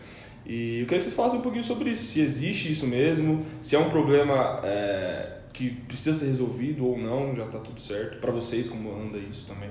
E 0.45 0.79
eu 0.79 0.85
queria 0.85 0.99
que 0.99 1.03
vocês 1.03 1.13
falassem 1.13 1.39
um 1.39 1.41
pouquinho 1.41 1.65
sobre 1.65 1.89
isso, 1.89 2.05
se 2.05 2.21
existe 2.21 2.71
isso 2.71 2.87
mesmo, 2.87 3.45
se 3.59 3.75
é 3.75 3.79
um 3.79 3.89
problema 3.89 4.61
é, 4.63 5.39
que 5.51 5.69
precisa 5.69 6.17
ser 6.17 6.27
resolvido 6.27 6.87
ou 6.87 6.97
não, 6.97 7.35
já 7.35 7.43
está 7.43 7.59
tudo 7.59 7.81
certo. 7.81 8.21
Para 8.21 8.31
vocês, 8.31 8.69
como 8.69 8.89
anda 8.89 9.17
isso 9.17 9.45
também? 9.45 9.69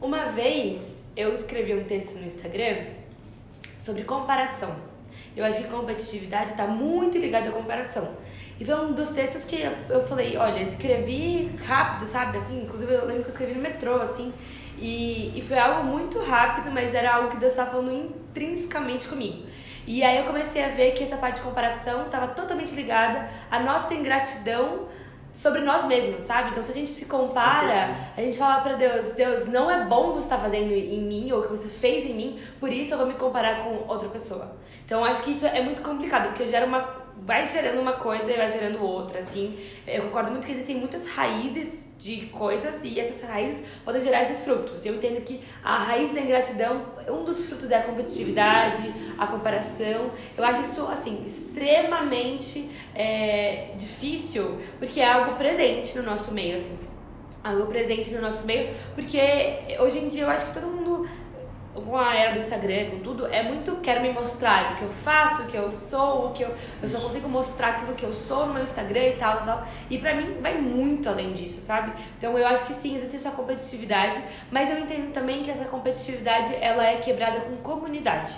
Uma 0.00 0.24
vez 0.32 0.80
eu 1.16 1.32
escrevi 1.32 1.72
um 1.72 1.84
texto 1.84 2.18
no 2.18 2.26
Instagram 2.26 2.78
sobre 3.78 4.02
comparação. 4.02 4.92
Eu 5.36 5.44
acho 5.44 5.62
que 5.62 5.68
competitividade 5.68 6.50
está 6.50 6.66
muito 6.66 7.18
ligada 7.18 7.48
à 7.48 7.52
comparação. 7.52 8.08
E 8.58 8.64
foi 8.64 8.74
um 8.74 8.92
dos 8.92 9.10
textos 9.10 9.44
que 9.44 9.68
eu 9.88 10.06
falei, 10.06 10.36
olha, 10.36 10.62
escrevi 10.62 11.50
rápido, 11.66 12.06
sabe? 12.06 12.38
Assim, 12.38 12.62
inclusive 12.62 12.92
eu 12.92 13.04
lembro 13.04 13.24
que 13.24 13.30
eu 13.30 13.32
escrevi 13.32 13.54
no 13.54 13.60
metrô, 13.60 13.96
assim. 13.96 14.32
E, 14.78 15.36
e 15.36 15.42
foi 15.42 15.58
algo 15.58 15.84
muito 15.84 16.20
rápido, 16.20 16.70
mas 16.70 16.94
era 16.94 17.14
algo 17.14 17.30
que 17.30 17.36
Deus 17.36 17.52
estava 17.52 17.72
falando 17.72 17.92
intrinsecamente 17.92 19.08
comigo. 19.08 19.44
E 19.86 20.02
aí 20.02 20.18
eu 20.18 20.24
comecei 20.24 20.64
a 20.64 20.68
ver 20.68 20.92
que 20.92 21.02
essa 21.02 21.16
parte 21.16 21.36
de 21.36 21.42
comparação 21.42 22.06
estava 22.06 22.28
totalmente 22.28 22.74
ligada 22.74 23.28
à 23.50 23.60
nossa 23.60 23.92
ingratidão 23.92 24.88
sobre 25.34 25.60
nós 25.60 25.84
mesmos, 25.84 26.22
sabe? 26.22 26.50
Então, 26.50 26.62
se 26.62 26.70
a 26.70 26.74
gente 26.74 26.90
se 26.90 27.06
compara, 27.06 27.94
a 28.16 28.20
gente 28.20 28.38
fala 28.38 28.62
para 28.62 28.74
Deus: 28.74 29.10
Deus, 29.10 29.46
não 29.46 29.68
é 29.68 29.84
bom 29.84 30.10
o 30.10 30.14
que 30.14 30.20
você 30.20 30.26
está 30.26 30.38
fazendo 30.38 30.72
em 30.72 31.02
mim 31.02 31.32
ou 31.32 31.40
o 31.40 31.42
que 31.42 31.48
você 31.48 31.68
fez 31.68 32.06
em 32.06 32.14
mim, 32.14 32.40
por 32.60 32.72
isso 32.72 32.94
eu 32.94 32.98
vou 32.98 33.06
me 33.06 33.14
comparar 33.14 33.64
com 33.64 33.84
outra 33.88 34.08
pessoa. 34.08 34.56
Então, 34.84 35.04
acho 35.04 35.22
que 35.22 35.32
isso 35.32 35.44
é 35.44 35.60
muito 35.60 35.82
complicado, 35.82 36.28
porque 36.28 36.46
gera 36.46 36.64
uma. 36.64 37.02
Vai 37.16 37.46
gerando 37.48 37.80
uma 37.80 37.94
coisa 37.94 38.30
e 38.30 38.36
vai 38.36 38.50
gerando 38.50 38.82
outra, 38.82 39.18
assim. 39.18 39.58
Eu 39.86 40.04
concordo 40.04 40.30
muito 40.30 40.46
que 40.46 40.52
existem 40.52 40.76
muitas 40.76 41.06
raízes 41.08 41.83
de 41.98 42.26
coisas 42.26 42.82
e 42.82 42.98
essas 42.98 43.28
raízes 43.28 43.62
podem 43.84 44.02
gerar 44.02 44.22
esses 44.22 44.42
frutos. 44.42 44.84
Eu 44.84 44.96
entendo 44.96 45.22
que 45.22 45.40
a 45.62 45.76
raiz 45.78 46.12
da 46.12 46.20
ingratidão, 46.20 46.84
um 47.08 47.24
dos 47.24 47.46
frutos 47.46 47.70
é 47.70 47.78
a 47.78 47.82
competitividade, 47.82 48.94
a 49.18 49.26
comparação. 49.26 50.10
Eu 50.36 50.44
acho 50.44 50.62
isso, 50.62 50.86
assim, 50.86 51.24
extremamente 51.26 52.70
é, 52.94 53.70
difícil, 53.76 54.58
porque 54.78 55.00
é 55.00 55.10
algo 55.10 55.34
presente 55.36 55.96
no 55.96 56.02
nosso 56.02 56.32
meio, 56.32 56.56
assim. 56.56 56.78
Algo 57.42 57.66
presente 57.66 58.10
no 58.10 58.22
nosso 58.22 58.44
meio, 58.46 58.74
porque 58.94 59.20
hoje 59.78 59.98
em 59.98 60.08
dia 60.08 60.22
eu 60.22 60.30
acho 60.30 60.46
que 60.46 60.54
todo 60.54 60.66
mundo 60.66 60.83
com 61.74 61.96
a 61.96 62.14
era 62.14 62.32
do 62.32 62.38
Instagram, 62.38 62.90
com 62.90 62.98
tudo, 63.00 63.26
é 63.26 63.42
muito 63.42 63.76
quero 63.82 64.00
me 64.00 64.12
mostrar 64.12 64.72
o 64.72 64.76
que 64.76 64.82
eu 64.82 64.90
faço, 64.90 65.42
o 65.42 65.46
que 65.46 65.56
eu 65.56 65.70
sou, 65.70 66.26
o 66.26 66.32
que 66.32 66.42
eu, 66.42 66.54
eu 66.82 66.88
só 66.88 67.00
consigo 67.00 67.28
mostrar 67.28 67.68
aquilo 67.68 67.94
que 67.94 68.04
eu 68.04 68.14
sou 68.14 68.46
no 68.46 68.54
meu 68.54 68.62
Instagram 68.62 69.08
e 69.08 69.16
tal, 69.16 69.42
e 69.42 69.44
tal. 69.44 69.66
E 69.90 69.98
pra 69.98 70.14
mim 70.14 70.38
vai 70.40 70.54
muito 70.54 71.08
além 71.08 71.32
disso, 71.32 71.60
sabe? 71.60 71.92
Então 72.16 72.38
eu 72.38 72.46
acho 72.46 72.66
que 72.66 72.72
sim, 72.72 72.96
existe 72.96 73.16
essa 73.16 73.32
competitividade, 73.32 74.22
mas 74.50 74.70
eu 74.70 74.78
entendo 74.78 75.12
também 75.12 75.42
que 75.42 75.50
essa 75.50 75.64
competitividade 75.64 76.54
ela 76.60 76.86
é 76.86 76.96
quebrada 76.96 77.40
com 77.40 77.56
comunidade. 77.56 78.32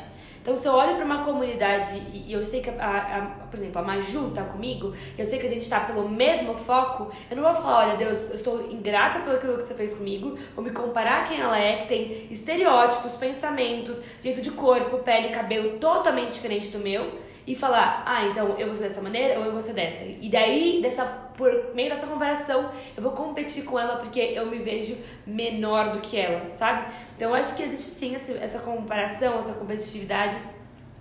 Então, 0.47 0.55
se 0.55 0.69
eu 0.69 0.75
olho 0.75 0.95
para 0.95 1.05
uma 1.05 1.25
comunidade 1.25 2.01
e, 2.13 2.31
e 2.31 2.33
eu 2.33 2.45
sei 2.45 2.61
que, 2.61 2.71
a, 2.71 2.75
a, 2.79 3.19
a, 3.19 3.21
por 3.51 3.57
exemplo, 3.57 3.81
a 3.81 3.83
Maju 3.83 4.31
tá 4.31 4.45
comigo, 4.45 4.95
eu 5.19 5.25
sei 5.25 5.41
que 5.41 5.47
a 5.49 5.51
gente 5.51 5.69
tá 5.69 5.81
pelo 5.81 6.09
mesmo 6.09 6.55
foco, 6.55 7.11
eu 7.29 7.37
não 7.37 7.43
vou 7.43 7.53
falar, 7.61 7.89
olha, 7.89 7.97
Deus, 7.97 8.29
eu 8.29 8.37
estou 8.37 8.71
ingrata 8.71 9.19
pelo 9.19 9.39
aquilo 9.39 9.57
que 9.57 9.65
você 9.65 9.75
fez 9.75 9.95
comigo, 9.95 10.39
vou 10.55 10.65
me 10.65 10.71
comparar 10.71 11.23
a 11.23 11.25
quem 11.25 11.41
ela 11.41 11.59
é, 11.59 11.79
que 11.79 11.89
tem 11.89 12.29
estereótipos, 12.31 13.15
pensamentos, 13.15 14.01
jeito 14.23 14.41
de 14.41 14.53
corpo, 14.53 14.99
pele, 14.99 15.31
cabelo 15.31 15.81
totalmente 15.81 16.35
diferente 16.35 16.69
do 16.69 16.79
meu 16.79 17.27
e 17.45 17.57
falar, 17.57 18.05
ah, 18.07 18.25
então 18.27 18.57
eu 18.57 18.67
vou 18.67 18.77
ser 18.77 18.85
dessa 18.85 19.03
maneira 19.03 19.41
ou 19.41 19.47
eu 19.47 19.53
vou 19.53 19.61
ser 19.61 19.73
dessa. 19.73 20.05
E 20.05 20.29
daí, 20.29 20.81
dessa, 20.81 21.05
por 21.37 21.75
meio 21.75 21.91
dessa 21.91 22.07
comparação, 22.07 22.71
eu 22.97 23.03
vou 23.03 23.11
competir 23.11 23.65
com 23.65 23.79
ela 23.79 23.97
porque 23.97 24.21
eu 24.21 24.47
me 24.47 24.59
vejo 24.59 24.97
menor 25.27 25.91
do 25.91 25.99
que 25.99 26.17
ela, 26.17 26.51
sabe? 26.51 26.87
Então 27.17 27.33
acho 27.33 27.55
que 27.55 27.63
existe 27.63 27.91
sim 27.91 28.15
essa 28.15 28.59
comparação, 28.59 29.39
essa 29.39 29.55
competitividade, 29.55 30.37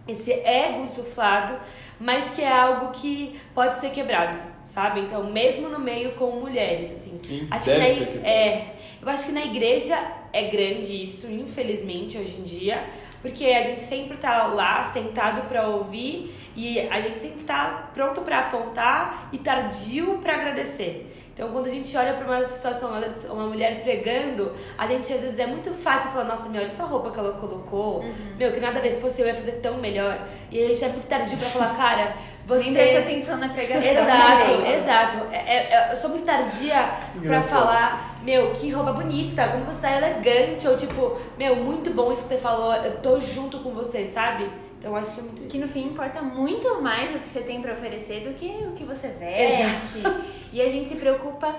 esse 0.08 0.32
ego 0.32 0.84
insuflado, 0.84 1.60
mas 2.00 2.30
que 2.30 2.42
é 2.42 2.52
algo 2.52 2.92
que 2.92 3.40
pode 3.54 3.76
ser 3.80 3.90
quebrado, 3.92 4.40
sabe? 4.66 5.02
Então, 5.02 5.30
mesmo 5.32 5.68
no 5.68 5.80
meio 5.80 6.14
com 6.14 6.32
mulheres, 6.32 6.92
assim. 6.92 7.20
Sim, 7.22 7.48
acho 7.52 7.66
que 7.66 7.78
na, 7.78 7.86
é, 8.28 8.76
eu 9.02 9.10
acho 9.10 9.26
que 9.26 9.32
na 9.34 9.46
igreja 9.46 9.98
é 10.32 10.44
grande 10.44 11.04
isso, 11.04 11.28
infelizmente, 11.28 12.18
hoje 12.18 12.38
em 12.40 12.44
dia 12.44 12.86
porque 13.26 13.46
a 13.46 13.64
gente 13.64 13.82
sempre 13.82 14.18
tá 14.18 14.46
lá 14.46 14.84
sentado 14.84 15.50
para 15.50 15.68
ouvir 15.68 16.32
e 16.56 16.80
a 16.80 17.02
gente 17.02 17.18
sempre 17.18 17.44
tá 17.44 17.90
pronto 17.92 18.22
para 18.22 18.42
apontar 18.42 19.30
e 19.34 19.40
tardio 19.40 20.20
para 20.20 20.36
agradecer. 20.36 21.25
Então, 21.36 21.50
quando 21.50 21.68
a 21.68 21.70
gente 21.70 21.96
olha 21.98 22.14
para 22.14 22.26
uma 22.26 22.46
situação, 22.46 22.92
uma 23.30 23.48
mulher 23.48 23.84
pregando, 23.84 24.54
a 24.78 24.88
gente 24.88 25.12
às 25.12 25.20
vezes 25.20 25.38
é 25.38 25.46
muito 25.46 25.70
fácil 25.72 26.10
falar: 26.12 26.24
Nossa, 26.24 26.48
meu, 26.48 26.62
olha 26.62 26.70
essa 26.70 26.86
roupa 26.86 27.12
que 27.12 27.20
ela 27.20 27.34
colocou. 27.34 28.00
Uhum. 28.00 28.36
Meu, 28.40 28.54
que 28.54 28.60
nada 28.62 28.80
a 28.80 28.82
ver, 28.82 28.90
se 28.90 29.02
fosse 29.02 29.22
eu, 29.22 29.28
ia 29.28 29.36
fazer 29.36 29.52
tão 29.62 29.76
melhor. 29.78 30.18
E 30.50 30.64
a 30.64 30.68
gente 30.70 30.86
é 30.86 30.88
muito 30.88 31.06
tardio 31.06 31.38
para 31.38 31.50
falar: 31.50 31.76
Cara, 31.76 32.16
você. 32.48 32.64
Nem 32.64 32.74
presta 32.74 33.00
atenção 33.00 33.38
na 33.38 33.50
pregação. 33.50 33.84
Exato, 33.84 34.52
exato. 34.66 35.18
É, 35.34 35.74
é, 35.74 35.92
eu 35.92 35.96
sou 35.98 36.10
muito 36.12 36.26
tardia 36.26 36.72
pra 36.72 37.22
Engraçado. 37.22 37.50
falar, 37.50 38.18
meu, 38.24 38.54
que 38.54 38.72
roupa 38.72 38.94
bonita, 38.94 39.50
como 39.50 39.66
você 39.66 39.82
tá 39.82 39.98
elegante, 39.98 40.66
ou 40.66 40.78
tipo, 40.78 41.20
meu, 41.38 41.58
muito 41.58 41.90
bom 41.90 42.14
isso 42.14 42.24
que 42.24 42.30
você 42.30 42.38
falou, 42.38 42.74
eu 42.76 43.02
tô 43.02 43.20
junto 43.20 43.60
com 43.60 43.72
você, 43.72 44.06
sabe? 44.06 44.50
Eu 44.86 44.96
acho 44.96 45.16
que 45.16 45.20
é 45.20 45.24
muito 45.24 45.42
isso. 45.42 45.50
Que 45.50 45.58
no 45.58 45.68
fim 45.68 45.88
importa 45.88 46.22
muito 46.22 46.80
mais 46.80 47.16
o 47.16 47.20
que 47.20 47.28
você 47.28 47.42
tem 47.42 47.60
pra 47.60 47.74
oferecer 47.74 48.24
do 48.24 48.36
que 48.36 48.46
o 48.68 48.74
que 48.74 48.84
você 48.84 49.08
veste. 49.08 50.02
E 50.54 50.62
a 50.62 50.70
gente 50.70 50.88
se 50.88 50.96
preocupa 50.96 51.54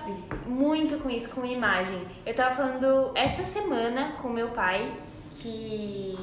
muito 0.47 0.97
com 1.02 1.11
isso, 1.11 1.28
com 1.28 1.45
imagem. 1.45 2.00
Eu 2.25 2.33
tava 2.33 2.54
falando 2.54 3.12
essa 3.14 3.42
semana 3.42 4.12
com 4.23 4.28
meu 4.30 4.49
pai 4.49 4.90
que. 5.38 6.16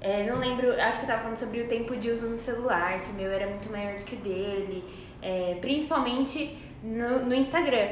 é, 0.00 0.30
não 0.30 0.38
lembro, 0.38 0.70
acho 0.80 0.98
que 0.98 1.04
eu 1.06 1.08
tava 1.08 1.22
falando 1.22 1.38
sobre 1.38 1.62
o 1.62 1.66
tempo 1.66 1.96
de 1.96 2.08
uso 2.08 2.26
no 2.26 2.38
celular, 2.38 3.00
que 3.00 3.10
o 3.10 3.14
meu 3.14 3.32
era 3.32 3.48
muito 3.48 3.68
maior 3.72 3.98
do 3.98 4.04
que 4.04 4.14
o 4.14 4.18
dele, 4.18 4.84
é, 5.20 5.58
principalmente 5.60 6.56
no, 6.84 7.26
no 7.26 7.34
Instagram. 7.34 7.88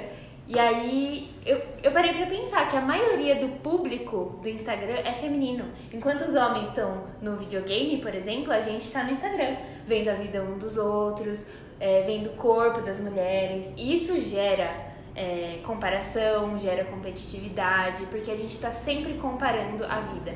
E 0.49 0.59
aí 0.59 1.31
eu, 1.45 1.61
eu 1.83 1.93
parei 1.93 2.15
pra 2.15 2.25
pensar 2.25 2.67
que 2.71 2.77
a 2.77 2.81
maioria 2.81 3.35
do 3.37 3.61
público 3.61 4.39
do 4.43 4.49
Instagram 4.49 4.95
é 5.05 5.13
feminino. 5.13 5.67
Enquanto 5.93 6.23
os 6.23 6.35
homens 6.35 6.71
estão 6.71 7.05
no 7.21 7.37
videogame, 7.37 8.01
por 8.01 8.15
exemplo, 8.15 8.51
a 8.51 8.59
gente 8.59 8.91
tá 8.91 9.05
no 9.05 9.11
Instagram, 9.11 9.57
vendo 9.87 10.09
a 10.09 10.15
vida 10.15 10.43
um 10.43 10.57
dos 10.57 10.79
outros, 10.79 11.51
é, 11.79 12.01
vendo 12.01 12.29
o 12.29 12.33
corpo 12.33 12.81
das 12.81 12.99
mulheres. 12.99 13.75
Isso 13.77 14.19
gera 14.19 14.89
é, 15.15 15.59
comparação, 15.63 16.59
gera 16.59 16.83
competitividade, 16.85 18.07
porque 18.07 18.31
a 18.31 18.37
gente 18.37 18.55
está 18.55 18.73
sempre 18.73 19.15
comparando 19.19 19.85
a 19.85 20.01
vida. 20.01 20.33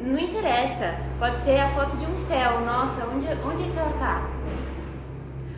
Não 0.00 0.16
interessa, 0.16 0.94
pode 1.18 1.40
ser 1.40 1.58
a 1.58 1.68
foto 1.70 1.96
de 1.96 2.06
um 2.06 2.16
céu, 2.16 2.60
nossa, 2.60 3.04
onde, 3.04 3.26
onde 3.26 3.64
é 3.64 3.72
que 3.72 3.78
ela 3.78 3.98
tá? 3.98 4.30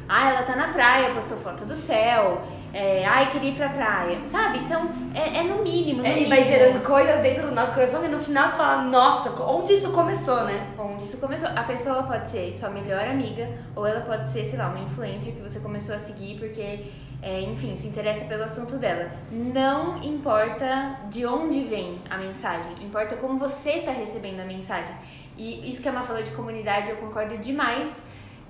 Ah, 0.08 0.30
ela 0.30 0.42
tá 0.44 0.56
na 0.56 0.68
praia, 0.68 1.12
postou 1.12 1.36
foto 1.36 1.66
do 1.66 1.74
céu. 1.74 2.42
É, 2.72 3.04
ai, 3.04 3.30
queria 3.30 3.50
ir 3.50 3.56
pra 3.56 3.68
praia, 3.68 4.24
sabe? 4.24 4.60
Então, 4.60 4.90
é, 5.14 5.38
é 5.38 5.42
no 5.42 5.62
mínimo. 5.62 6.00
No 6.00 6.06
É, 6.06 6.22
e 6.22 6.26
vai 6.26 6.42
gerando 6.42 6.82
coisas 6.82 7.20
dentro 7.20 7.46
do 7.46 7.54
nosso 7.54 7.74
coração 7.74 8.02
e 8.02 8.08
no 8.08 8.18
final 8.18 8.48
você 8.48 8.56
fala, 8.56 8.82
nossa, 8.84 9.30
onde 9.42 9.74
isso 9.74 9.92
começou, 9.92 10.44
né? 10.44 10.68
Onde 10.78 11.04
isso 11.04 11.18
começou? 11.18 11.48
A 11.48 11.62
pessoa 11.64 12.02
pode 12.04 12.30
ser 12.30 12.54
sua 12.54 12.70
melhor 12.70 13.04
amiga, 13.04 13.46
ou 13.76 13.86
ela 13.86 14.00
pode 14.00 14.26
ser, 14.28 14.46
sei 14.46 14.58
lá, 14.58 14.68
uma 14.68 14.80
influencer 14.80 15.34
que 15.34 15.42
você 15.42 15.60
começou 15.60 15.94
a 15.94 15.98
seguir 15.98 16.38
porque, 16.38 16.86
é, 17.20 17.42
enfim, 17.42 17.76
se 17.76 17.88
interessa 17.88 18.24
pelo 18.24 18.44
assunto 18.44 18.78
dela. 18.78 19.10
Não 19.30 20.02
importa 20.02 20.96
de 21.10 21.26
onde 21.26 21.64
vem 21.64 21.98
a 22.08 22.16
mensagem, 22.16 22.72
importa 22.82 23.16
como 23.16 23.38
você 23.38 23.72
está 23.80 23.90
recebendo 23.90 24.40
a 24.40 24.44
mensagem. 24.44 24.94
E 25.36 25.68
isso 25.70 25.82
que 25.82 25.88
a 25.88 25.92
Má 25.92 26.02
falou 26.02 26.22
de 26.22 26.30
comunidade, 26.30 26.90
eu 26.90 26.96
concordo 26.96 27.36
demais. 27.36 28.02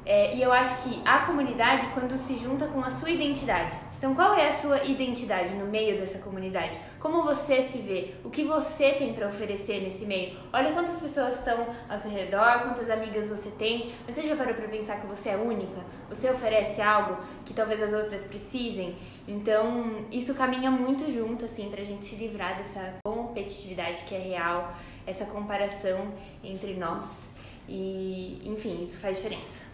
É, 0.05 0.35
e 0.35 0.43
eu 0.43 0.53
acho 0.53 0.83
que 0.83 1.01
a 1.05 1.21
comunidade, 1.21 1.87
quando 1.95 2.19
se 2.19 2.37
junta 2.37 2.67
com 2.67 2.81
a 2.81 2.91
sua 2.91 3.11
identidade. 3.11 3.77
Então, 4.03 4.17
qual 4.17 4.35
é 4.35 4.49
a 4.49 4.53
sua 4.53 4.83
identidade 4.83 5.55
no 5.55 5.67
meio 5.67 5.97
dessa 5.97 6.19
comunidade? 6.19 6.77
Como 6.99 7.23
você 7.23 7.63
se 7.63 7.79
vê? 7.79 8.15
O 8.25 8.31
que 8.31 8.43
você 8.43 8.91
tem 8.95 9.15
para 9.15 9.29
oferecer 9.29 9.81
nesse 9.81 10.07
meio? 10.07 10.37
Olha 10.53 10.73
quantas 10.73 11.01
pessoas 11.01 11.37
estão 11.37 11.69
ao 11.89 12.01
seu 12.01 12.11
redor, 12.11 12.63
quantas 12.63 12.91
amigas 12.91 13.29
você 13.29 13.49
tem. 13.51 13.93
Mas 14.05 14.17
você 14.17 14.23
já 14.25 14.35
parou 14.35 14.55
para 14.55 14.67
pensar 14.67 15.01
que 15.01 15.07
você 15.07 15.29
é 15.29 15.37
única? 15.37 15.81
Você 16.09 16.29
oferece 16.29 16.83
algo 16.83 17.17
que 17.45 17.55
talvez 17.55 17.81
as 17.81 17.93
outras 17.93 18.25
precisem? 18.25 18.97
Então, 19.29 20.05
isso 20.11 20.35
caminha 20.35 20.69
muito 20.69 21.09
junto, 21.09 21.45
assim, 21.45 21.71
pra 21.71 21.85
gente 21.85 22.05
se 22.05 22.17
livrar 22.17 22.59
dessa 22.59 22.95
competitividade 23.05 24.03
que 24.03 24.17
é 24.17 24.19
real, 24.19 24.75
essa 25.07 25.27
comparação 25.27 26.13
entre 26.43 26.75
nós. 26.75 27.37
E, 27.69 28.43
enfim, 28.45 28.83
isso 28.83 28.99
faz 28.99 29.19
diferença. 29.19 29.72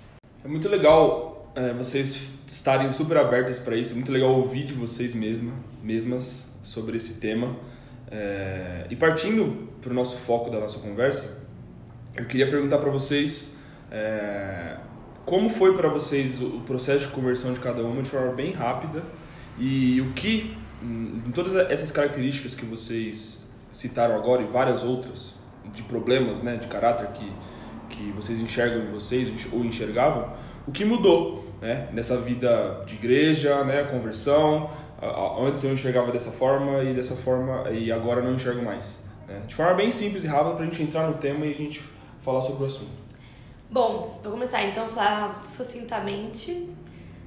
É 0.48 0.50
muito 0.50 0.66
legal 0.66 1.52
é, 1.54 1.74
vocês 1.74 2.30
estarem 2.46 2.90
super 2.90 3.18
abertos 3.18 3.58
para 3.58 3.76
isso. 3.76 3.92
É 3.92 3.94
muito 3.96 4.10
legal 4.10 4.30
ouvir 4.30 4.64
de 4.64 4.72
vocês 4.72 5.14
mesma, 5.14 5.52
mesmas 5.82 6.50
sobre 6.62 6.96
esse 6.96 7.20
tema. 7.20 7.54
É, 8.10 8.86
e 8.88 8.96
partindo 8.96 9.68
para 9.78 9.90
o 9.90 9.94
nosso 9.94 10.16
foco 10.16 10.48
da 10.48 10.58
nossa 10.58 10.78
conversa, 10.78 11.46
eu 12.16 12.24
queria 12.24 12.48
perguntar 12.48 12.78
para 12.78 12.88
vocês 12.88 13.58
é, 13.90 14.78
como 15.26 15.50
foi 15.50 15.76
para 15.76 15.90
vocês 15.90 16.40
o 16.40 16.60
processo 16.60 17.08
de 17.08 17.12
conversão 17.12 17.52
de 17.52 17.60
cada 17.60 17.82
uma 17.82 18.00
de 18.00 18.08
forma 18.08 18.32
bem 18.32 18.52
rápida 18.52 19.02
e 19.58 20.00
o 20.00 20.14
que, 20.14 20.56
em 20.82 21.30
todas 21.32 21.54
essas 21.70 21.90
características 21.90 22.54
que 22.54 22.64
vocês 22.64 23.52
citaram 23.70 24.16
agora 24.16 24.40
e 24.40 24.46
várias 24.46 24.82
outras 24.82 25.34
de 25.74 25.82
problemas, 25.82 26.42
né, 26.42 26.56
de 26.56 26.68
caráter 26.68 27.06
que 27.08 27.30
que 27.88 28.12
vocês 28.12 28.40
enxergam 28.40 28.82
em 28.82 28.90
vocês 28.90 29.48
ou 29.52 29.64
enxergavam, 29.64 30.32
o 30.66 30.72
que 30.72 30.84
mudou, 30.84 31.44
né, 31.60 31.88
nessa 31.92 32.20
vida 32.20 32.82
de 32.86 32.94
igreja, 32.94 33.64
né, 33.64 33.84
conversão. 33.84 34.70
Antes 35.40 35.62
eu 35.62 35.72
enxergava 35.72 36.10
dessa 36.10 36.30
forma 36.30 36.82
e 36.82 36.92
dessa 36.92 37.14
forma 37.14 37.70
e 37.70 37.90
agora 37.92 38.20
não 38.20 38.34
enxergo 38.34 38.62
mais. 38.62 39.00
Né? 39.28 39.42
De 39.46 39.54
forma 39.54 39.74
bem 39.74 39.92
simples 39.92 40.24
e 40.24 40.26
rápida 40.26 40.56
para 40.56 40.62
a 40.62 40.64
gente 40.64 40.82
entrar 40.82 41.06
no 41.06 41.14
tema 41.14 41.46
e 41.46 41.50
a 41.50 41.54
gente 41.54 41.82
falar 42.20 42.42
sobre 42.42 42.64
o 42.64 42.66
assunto. 42.66 42.90
Bom, 43.70 44.18
vou 44.22 44.32
começar 44.32 44.64
então 44.64 44.86
a 44.86 44.88
falar 44.88 45.42
sucintamente. 45.44 46.68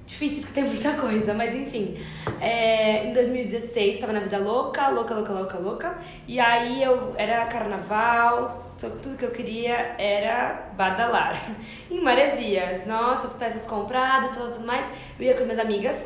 Difícil 0.06 0.42
porque 0.42 0.60
tem 0.60 0.70
muita 0.70 0.94
coisa, 1.00 1.34
mas 1.34 1.56
enfim. 1.56 1.98
É, 2.40 3.06
em 3.08 3.14
2016 3.14 4.00
tava 4.00 4.12
na 4.12 4.20
vida 4.20 4.38
louca, 4.40 4.90
louca, 4.90 5.14
louca, 5.14 5.34
louca, 5.34 5.60
louca. 5.60 5.98
E 6.28 6.40
aí 6.40 6.84
eu 6.84 7.14
era 7.16 7.46
carnaval, 7.46 8.71
tudo 8.90 9.18
que 9.18 9.24
eu 9.26 9.32
queria 9.32 9.96
era 9.98 10.70
badalar. 10.76 11.40
Em 11.90 12.02
Maresias, 12.02 12.86
nossa, 12.88 13.28
as 13.28 13.36
peças 13.36 13.66
compradas, 13.66 14.36
tudo, 14.36 14.52
tudo 14.54 14.66
mais. 14.66 14.86
Eu 15.20 15.26
ia 15.26 15.34
com 15.34 15.40
as 15.42 15.46
minhas 15.46 15.60
amigas. 15.60 16.06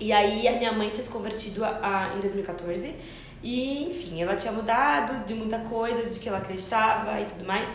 E 0.00 0.12
aí 0.12 0.46
a 0.48 0.52
minha 0.52 0.72
mãe 0.72 0.88
tinha 0.90 1.02
se 1.02 1.08
convertido 1.10 1.64
a, 1.64 1.68
a- 2.12 2.16
em 2.16 2.20
2014. 2.20 2.94
E 3.42 3.84
enfim, 3.90 4.22
ela 4.22 4.34
tinha 4.36 4.52
mudado 4.52 5.24
de 5.26 5.34
muita 5.34 5.58
coisa, 5.60 6.02
de 6.10 6.18
que 6.18 6.28
ela 6.28 6.38
acreditava 6.38 7.20
e 7.20 7.24
tudo 7.26 7.44
mais. 7.44 7.68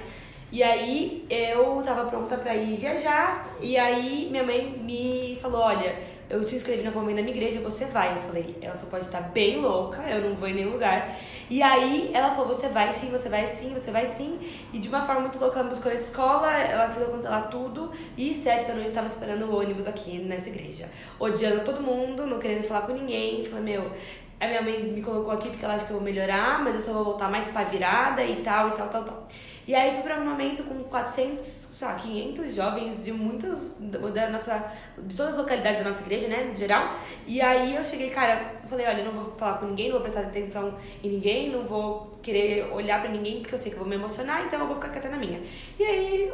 E 0.51 0.62
aí 0.62 1.25
eu 1.30 1.82
tava 1.86 2.06
pronta 2.10 2.36
pra 2.38 2.56
ir 2.56 2.77
viajar. 2.77 3.45
E 3.62 3.77
aí 3.77 4.27
minha 4.30 4.43
mãe 4.43 4.67
me 4.84 5.38
falou: 5.41 5.62
Olha, 5.62 5.95
eu 6.30 6.43
te 6.43 6.56
inscrevi 6.56 6.84
na 6.84 6.91
convênio 6.91 7.17
da 7.17 7.21
minha 7.23 7.36
igreja, 7.36 7.60
você 7.62 7.86
vai. 7.86 8.12
Eu 8.13 8.17
falei: 8.17 8.58
Ela 8.62 8.77
só 8.77 8.86
pode 8.88 9.06
estar 9.06 9.21
bem 9.21 9.60
louca, 9.62 10.01
eu 10.10 10.27
não 10.30 10.36
vou 10.36 10.47
em 10.49 10.54
nenhum 10.56 10.71
lugar. 10.71 11.15
E 11.52 11.62
aí 11.62 12.12
ela 12.14 12.30
falou: 12.30 12.48
Você 12.48 12.70
vai 12.70 12.94
sim, 12.94 13.10
você 13.10 13.28
vai 13.28 13.46
sim, 13.46 13.74
você 13.74 13.92
vai 13.92 14.08
sim. 14.08 14.40
E 14.72 14.80
de 14.80 14.88
uma 14.88 15.02
forma 15.02 15.20
muito 15.20 15.38
louca, 15.38 15.60
ela 15.60 15.68
buscou 15.68 15.92
na 15.92 15.98
escola, 15.98 16.50
ela 16.50 16.86
eu 16.98 17.12
cancelar 17.12 17.50
tudo. 17.50 17.92
E 18.18 18.34
sete 18.34 18.68
da 18.68 18.74
noite 18.74 18.88
estava 18.88 19.06
esperando 19.06 19.44
o 19.48 19.60
ônibus 19.60 19.86
aqui 19.86 20.18
nessa 20.20 20.48
igreja. 20.48 20.90
Odiando 21.20 21.66
todo 21.66 21.82
mundo, 21.82 22.26
não 22.26 22.40
querendo 22.40 22.64
falar 22.64 22.84
com 22.84 22.94
ninguém. 22.94 23.44
Falei: 23.44 23.78
Meu. 23.78 23.92
A 24.40 24.48
minha 24.48 24.62
mãe 24.64 24.82
me 24.82 25.04
colocou 25.04 25.32
aqui 25.32 25.50
porque 25.50 25.64
ela 25.64 25.76
acha 25.76 25.86
que 25.86 25.92
eu 25.92 25.98
vou 25.98 26.04
melhorar, 26.04 26.64
mas 26.64 26.74
eu 26.74 26.82
só 26.82 26.94
vou 26.94 27.04
voltar 27.04 27.30
mais 27.30 27.50
pra 27.50 27.64
virada 27.64 28.24
e 28.24 28.38
tal, 28.38 28.70
e 28.70 28.72
tal, 28.72 28.88
tal, 28.88 29.04
tal. 29.04 29.28
E 29.72 29.76
aí 29.76 29.94
fui 29.94 30.02
pra 30.02 30.20
um 30.20 30.26
momento 30.26 30.66
com 30.66 30.84
400, 30.84 31.46
sei 31.46 31.88
lá, 31.88 31.94
500 31.96 32.54
jovens 32.54 33.06
de 33.06 33.14
muitas, 33.14 33.78
da 33.80 34.30
nossa, 34.30 34.70
de 34.98 35.16
todas 35.16 35.36
as 35.36 35.40
localidades 35.40 35.80
da 35.80 35.86
nossa 35.86 36.02
igreja, 36.02 36.28
né, 36.28 36.44
no 36.44 36.54
geral. 36.54 36.94
E 37.26 37.40
aí 37.40 37.78
eu 37.78 37.82
cheguei, 37.82 38.10
cara, 38.10 38.56
falei, 38.68 38.86
olha, 38.86 39.02
não 39.06 39.14
vou 39.14 39.34
falar 39.38 39.60
com 39.60 39.68
ninguém, 39.68 39.86
não 39.86 39.94
vou 39.94 40.02
prestar 40.02 40.28
atenção 40.28 40.76
em 41.02 41.08
ninguém, 41.08 41.52
não 41.52 41.64
vou 41.64 42.12
querer 42.22 42.70
olhar 42.74 43.00
pra 43.00 43.10
ninguém 43.10 43.40
porque 43.40 43.56
eu 43.56 43.58
sei 43.58 43.72
que 43.72 43.78
eu 43.78 43.80
vou 43.80 43.88
me 43.88 43.96
emocionar, 43.96 44.44
então 44.46 44.60
eu 44.60 44.68
vou 44.68 44.76
ficar 44.76 44.90
quieta 44.90 45.08
na 45.08 45.16
minha. 45.16 45.42
E 45.80 45.84
aí 45.86 46.34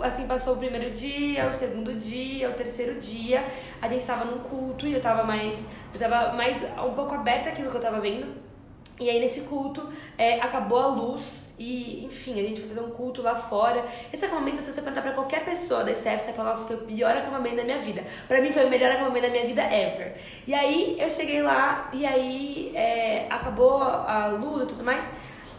assim, 0.00 0.26
passou 0.26 0.52
o 0.52 0.58
primeiro 0.58 0.90
dia, 0.90 1.46
o 1.46 1.52
segundo 1.52 1.94
dia, 1.94 2.50
o 2.50 2.52
terceiro 2.52 3.00
dia, 3.00 3.42
a 3.80 3.88
gente 3.88 4.06
tava 4.06 4.26
num 4.26 4.40
culto 4.40 4.86
e 4.86 4.92
eu 4.92 5.00
tava 5.00 5.24
mais, 5.24 5.64
eu 5.94 5.98
tava 5.98 6.34
mais 6.34 6.62
um 6.62 6.92
pouco 6.92 7.14
aberta 7.14 7.48
àquilo 7.48 7.70
que 7.70 7.76
eu 7.78 7.80
tava 7.80 8.00
vendo. 8.00 8.26
E 9.00 9.08
aí 9.08 9.18
nesse 9.18 9.44
culto 9.44 9.90
é, 10.18 10.42
acabou 10.42 10.78
a 10.78 10.86
luz 10.88 11.45
e, 11.58 12.04
enfim, 12.04 12.38
a 12.38 12.42
gente 12.42 12.60
foi 12.60 12.68
fazer 12.68 12.80
um 12.80 12.90
culto 12.90 13.22
lá 13.22 13.34
fora. 13.34 13.82
Esse 14.12 14.24
acampamento, 14.24 14.60
se 14.60 14.70
você 14.70 14.82
perguntar 14.82 15.02
pra 15.02 15.12
qualquer 15.12 15.44
pessoa 15.44 15.82
da 15.82 15.92
SF, 15.92 16.18
você 16.18 16.24
vai 16.26 16.34
falar, 16.34 16.48
nossa, 16.50 16.66
foi 16.66 16.76
o 16.76 16.80
pior 16.80 17.16
acampamento 17.16 17.56
da 17.56 17.64
minha 17.64 17.78
vida. 17.78 18.04
Pra 18.28 18.40
mim 18.40 18.52
foi 18.52 18.66
o 18.66 18.68
melhor 18.68 18.92
acampamento 18.92 19.26
da 19.26 19.32
minha 19.32 19.46
vida 19.46 19.62
ever. 19.62 20.16
E 20.46 20.52
aí 20.52 20.96
eu 21.00 21.10
cheguei 21.10 21.42
lá 21.42 21.88
e 21.92 22.04
aí 22.04 22.72
é, 22.74 23.26
acabou 23.30 23.82
a 23.82 24.28
luz 24.28 24.64
e 24.64 24.66
tudo 24.66 24.84
mais. 24.84 25.04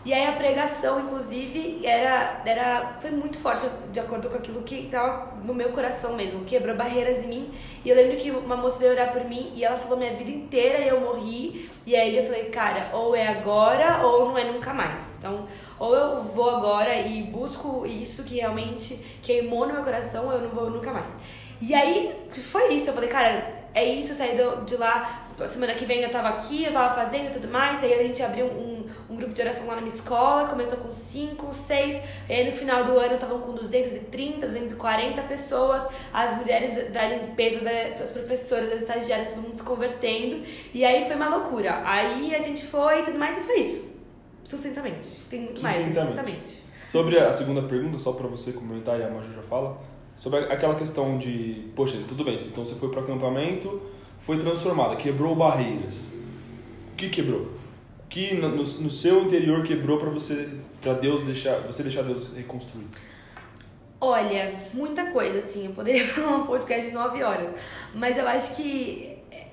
E 0.08 0.14
aí 0.14 0.26
a 0.26 0.32
pregação, 0.32 1.02
inclusive, 1.02 1.86
era, 1.86 2.42
era 2.46 2.96
foi 3.02 3.12
muito 3.12 3.38
forte 3.38 3.68
de 3.92 4.00
acordo 4.00 4.30
com 4.30 4.38
aquilo 4.38 4.62
que 4.62 4.86
estava 4.86 5.36
no 5.44 5.54
meu 5.54 5.74
coração 5.74 6.16
mesmo, 6.16 6.46
quebrou 6.46 6.78
barreiras 6.78 7.26
em 7.26 7.28
mim. 7.28 7.52
E 7.84 7.90
eu 7.90 7.96
lembro 7.98 8.16
que 8.16 8.32
uma 8.32 8.56
moça 8.56 8.80
veio 8.80 8.94
orar 8.94 9.12
por 9.12 9.26
mim 9.26 9.52
e 9.54 9.66
ela 9.66 9.76
falou 9.76 9.98
minha 9.98 10.14
vida 10.14 10.32
inteira 10.32 10.80
e 10.80 10.88
eu 10.88 11.02
morri. 11.02 11.70
E 11.86 11.94
aí 11.94 12.16
eu 12.16 12.24
falei, 12.24 12.46
cara, 12.46 12.90
ou 12.96 13.14
é 13.14 13.28
agora 13.28 14.00
ou 14.02 14.30
não 14.30 14.38
é 14.38 14.46
nunca 14.46 14.74
mais. 14.74 15.18
Então, 15.20 15.46
ou 15.78 15.94
eu 15.94 16.24
vou 16.24 16.52
agora 16.52 16.96
e 16.96 17.24
busco 17.24 17.86
isso 17.86 18.24
que 18.24 18.36
realmente 18.36 18.96
queimou 19.22 19.68
no 19.68 19.74
meu 19.74 19.84
coração, 19.84 20.28
ou 20.28 20.32
eu 20.32 20.40
não 20.40 20.50
vou 20.52 20.70
nunca 20.70 20.94
mais. 20.94 21.20
E 21.60 21.76
aí 21.76 22.16
foi 22.32 22.74
isso, 22.74 22.90
eu 22.90 22.94
falei, 22.94 23.10
cara, 23.10 23.57
é 23.74 23.86
isso, 23.86 24.12
eu 24.12 24.16
saí 24.16 24.36
de 24.66 24.76
lá, 24.76 25.28
semana 25.46 25.74
que 25.74 25.86
vem 25.86 26.02
eu 26.02 26.10
tava 26.10 26.30
aqui, 26.30 26.64
eu 26.66 26.72
tava 26.72 26.96
fazendo 26.96 27.32
tudo 27.32 27.48
mais, 27.48 27.84
aí 27.84 27.94
a 27.94 28.04
gente 28.04 28.22
abriu 28.24 28.46
um, 28.48 28.86
um 29.10 29.16
grupo 29.16 29.34
de 29.34 29.42
oração 29.42 29.68
lá 29.68 29.76
na 29.76 29.82
minha 29.82 29.94
escola, 29.94 30.48
começou 30.48 30.78
com 30.78 30.92
5, 30.92 31.54
6, 31.54 32.02
e 32.30 32.34
aí 32.34 32.46
no 32.46 32.52
final 32.52 32.86
do 32.86 32.98
ano 32.98 33.16
estavam 33.16 33.40
com 33.40 33.54
230, 33.54 34.46
240 34.46 35.22
pessoas, 35.24 35.88
as 36.14 36.36
mulheres 36.38 36.92
da 36.92 37.08
limpeza, 37.08 37.60
as 38.02 38.12
professoras, 38.12 38.72
as 38.72 38.82
estagiárias, 38.82 39.28
todo 39.28 39.42
mundo 39.42 39.54
se 39.54 39.64
convertendo, 39.64 40.44
e 40.74 40.84
aí 40.84 41.06
foi 41.06 41.16
uma 41.16 41.30
loucura. 41.30 41.82
Aí 41.86 42.34
a 42.36 42.40
gente 42.40 42.66
foi 42.66 43.02
e 43.02 43.04
tudo 43.04 43.20
mais, 43.20 43.38
e 43.38 43.42
foi 43.42 43.60
isso. 43.60 43.96
Sucintamente. 44.44 45.22
Tem 45.30 45.42
muito 45.42 45.62
mais, 45.62 45.76
sucintamente. 45.76 46.64
Sobre 46.84 47.20
a 47.20 47.34
segunda 47.34 47.62
pergunta, 47.64 47.98
só 47.98 48.14
para 48.14 48.28
você 48.28 48.54
comentar 48.54 48.98
e 48.98 49.04
a 49.04 49.10
Maju 49.10 49.34
já 49.34 49.42
fala, 49.42 49.78
sobre 50.18 50.40
aquela 50.52 50.76
questão 50.76 51.18
de, 51.18 51.70
poxa, 51.76 51.98
tudo 52.08 52.26
bem, 52.26 52.36
então 52.36 52.66
você 52.66 52.76
foi 52.76 52.90
para 52.90 53.02
acampamento, 53.02 53.82
foi 54.20 54.38
transformada, 54.38 54.96
quebrou 54.96 55.36
barreiras. 55.36 56.00
O 56.92 56.96
que 56.98 57.10
quebrou? 57.10 57.52
O 58.04 58.08
que 58.10 58.34
no, 58.34 58.50
no 58.50 58.92
seu 58.92 59.24
interior 59.24 59.64
quebrou 59.64 60.00
para 60.00 60.10
você, 60.10 60.50
para 60.82 60.94
Deus 60.94 61.22
deixar, 61.22 61.60
você 61.60 61.84
deixar 61.84 62.02
Deus 62.02 62.34
reconstruir? 62.34 62.88
Olha, 64.02 64.56
muita 64.74 65.12
coisa, 65.12 65.40
assim. 65.40 65.68
Eu 65.68 65.72
poderia 65.74 66.06
falar 66.08 66.38
um 66.38 66.48
podcast 66.48 66.88
de 66.88 66.94
nove 66.94 67.24
horas, 67.24 67.52
mas 67.94 68.18
eu 68.18 68.28
acho 68.28 68.56
que 68.56 69.18
é, 69.32 69.48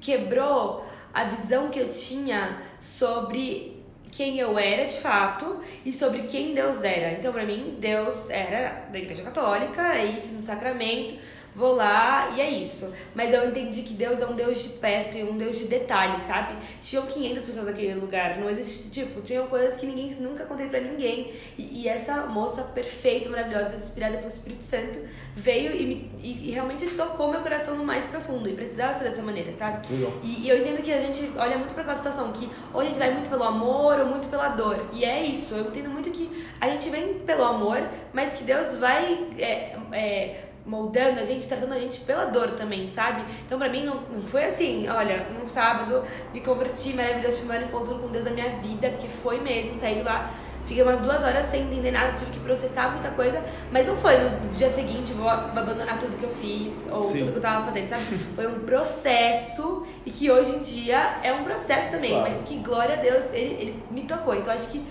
quebrou 0.00 0.84
a 1.12 1.24
visão 1.24 1.70
que 1.70 1.78
eu 1.78 1.88
tinha 1.88 2.60
sobre 2.80 3.73
quem 4.16 4.38
eu 4.38 4.56
era 4.56 4.86
de 4.86 4.96
fato 4.96 5.60
e 5.84 5.92
sobre 5.92 6.22
quem 6.22 6.54
Deus 6.54 6.84
era. 6.84 7.12
Então, 7.12 7.32
para 7.32 7.44
mim, 7.44 7.76
Deus 7.80 8.30
era 8.30 8.86
da 8.90 8.98
Igreja 8.98 9.24
Católica, 9.24 9.96
é 9.96 10.04
isso 10.04 10.34
no 10.34 10.42
sacramento 10.42 11.14
vou 11.54 11.74
lá 11.74 12.30
e 12.36 12.40
é 12.40 12.50
isso. 12.50 12.92
Mas 13.14 13.32
eu 13.32 13.48
entendi 13.48 13.82
que 13.82 13.94
Deus 13.94 14.20
é 14.20 14.26
um 14.26 14.34
Deus 14.34 14.62
de 14.62 14.70
perto 14.70 15.16
e 15.16 15.22
um 15.22 15.36
Deus 15.38 15.58
de 15.58 15.66
detalhes, 15.66 16.22
sabe? 16.22 16.56
Tinham 16.80 17.06
500 17.06 17.44
pessoas 17.44 17.66
naquele 17.66 17.94
lugar, 17.94 18.38
não 18.38 18.50
existe, 18.50 18.90
tipo, 18.90 19.20
tinham 19.20 19.46
coisas 19.46 19.76
que 19.76 19.86
ninguém 19.86 20.10
nunca 20.20 20.44
contei 20.44 20.68
para 20.68 20.80
ninguém. 20.80 21.32
E, 21.56 21.82
e, 21.82 21.88
essa 21.88 22.26
moça 22.26 22.62
perfeita, 22.62 23.28
maravilhosa, 23.28 23.76
inspirada 23.76 24.16
pelo 24.16 24.28
Espírito 24.28 24.64
Santo, 24.64 24.98
veio 25.36 25.74
e, 25.74 25.86
me, 25.86 26.10
e, 26.22 26.48
e, 26.48 26.50
realmente 26.50 26.86
tocou 26.90 27.30
meu 27.30 27.40
coração 27.40 27.76
no 27.76 27.84
mais 27.84 28.06
profundo. 28.06 28.48
E 28.48 28.54
precisava 28.54 28.98
ser 28.98 29.04
dessa 29.04 29.22
maneira, 29.22 29.54
sabe? 29.54 29.86
E, 30.22 30.42
e, 30.44 30.48
eu 30.48 30.58
entendo 30.58 30.82
que 30.82 30.92
a 30.92 31.00
gente 31.00 31.30
olha 31.36 31.56
muito 31.56 31.74
para 31.74 31.82
aquela 31.82 31.96
situação 31.96 32.32
que 32.32 32.50
ou 32.72 32.80
a 32.80 32.84
gente 32.84 32.98
vai 32.98 33.12
muito 33.12 33.30
pelo 33.30 33.44
amor 33.44 34.00
ou 34.00 34.06
muito 34.06 34.28
pela 34.28 34.48
dor. 34.48 34.88
E 34.92 35.04
é 35.04 35.24
isso. 35.24 35.54
Eu 35.54 35.66
entendo 35.66 35.90
muito 35.90 36.10
que 36.10 36.44
a 36.60 36.68
gente 36.68 36.90
vem 36.90 37.14
pelo 37.20 37.44
amor, 37.44 37.80
mas 38.12 38.34
que 38.34 38.44
Deus 38.44 38.76
vai. 38.78 39.28
É, 39.38 39.76
é, 39.92 40.44
moldando 40.66 41.20
a 41.20 41.24
gente, 41.24 41.46
tratando 41.46 41.74
a 41.74 41.78
gente 41.78 42.00
pela 42.00 42.26
dor 42.26 42.52
também, 42.52 42.88
sabe? 42.88 43.22
Então 43.44 43.58
pra 43.58 43.68
mim 43.68 43.84
não, 43.84 44.00
não 44.10 44.22
foi 44.22 44.44
assim, 44.44 44.88
olha, 44.88 45.26
num 45.38 45.46
sábado 45.46 46.02
me 46.32 46.40
converti, 46.40 46.94
maravilhoso, 46.94 47.36
tive 47.36 47.46
o 47.46 47.48
maior 47.48 47.64
encontro 47.64 47.98
com 47.98 48.08
Deus 48.08 48.24
da 48.24 48.30
minha 48.30 48.48
vida, 48.48 48.88
porque 48.88 49.06
foi 49.06 49.40
mesmo, 49.40 49.76
saí 49.76 49.96
de 49.96 50.02
lá, 50.02 50.30
fiquei 50.66 50.82
umas 50.82 51.00
duas 51.00 51.22
horas 51.22 51.44
sem 51.44 51.64
entender 51.64 51.90
nada, 51.90 52.12
tive 52.12 52.30
que 52.30 52.40
processar 52.40 52.90
muita 52.90 53.10
coisa, 53.10 53.44
mas 53.70 53.86
não 53.86 53.94
foi 53.94 54.16
no 54.18 54.48
dia 54.48 54.70
seguinte 54.70 55.12
vou 55.12 55.28
abandonar 55.28 55.98
tudo 55.98 56.16
que 56.16 56.24
eu 56.24 56.30
fiz 56.30 56.88
ou 56.90 57.04
Sim. 57.04 57.20
tudo 57.20 57.32
que 57.32 57.38
eu 57.38 57.42
tava 57.42 57.66
fazendo, 57.66 57.88
sabe? 57.88 58.04
Foi 58.34 58.46
um 58.46 58.60
processo 58.60 59.86
e 60.06 60.10
que 60.10 60.30
hoje 60.30 60.50
em 60.50 60.60
dia 60.60 61.18
é 61.22 61.32
um 61.32 61.44
processo 61.44 61.90
também, 61.90 62.12
claro. 62.12 62.30
mas 62.30 62.42
que 62.42 62.56
glória 62.56 62.94
a 62.94 62.98
Deus, 62.98 63.32
ele, 63.34 63.54
ele 63.54 63.82
me 63.90 64.02
tocou. 64.02 64.34
Então 64.34 64.52
acho 64.52 64.68
que 64.68 64.82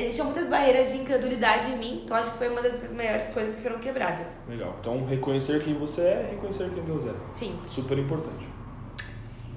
existiam 0.00 0.26
muitas 0.26 0.48
barreiras 0.48 0.92
de 0.92 0.98
incredulidade 0.98 1.70
em 1.70 1.78
mim, 1.78 2.02
então 2.04 2.16
acho 2.16 2.30
que 2.32 2.38
foi 2.38 2.48
uma 2.48 2.62
das 2.62 2.92
maiores 2.92 3.28
coisas 3.28 3.54
que 3.54 3.62
foram 3.62 3.78
quebradas. 3.78 4.46
Legal. 4.48 4.76
Então, 4.80 5.04
reconhecer 5.04 5.62
quem 5.62 5.74
você 5.74 6.02
é, 6.02 6.28
reconhecer 6.30 6.70
quem 6.70 6.84
Deus 6.84 7.06
é. 7.06 7.12
Sim. 7.34 7.58
Super 7.66 7.98
importante. 7.98 8.46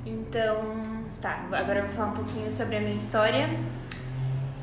Então, 0.06 0.82
tá. 1.20 1.46
Agora 1.52 1.80
eu 1.80 1.86
vou 1.86 1.96
falar 1.96 2.08
um 2.10 2.16
pouquinho 2.16 2.52
sobre 2.52 2.78
a 2.78 2.80
minha 2.80 2.96
história. 2.96 3.50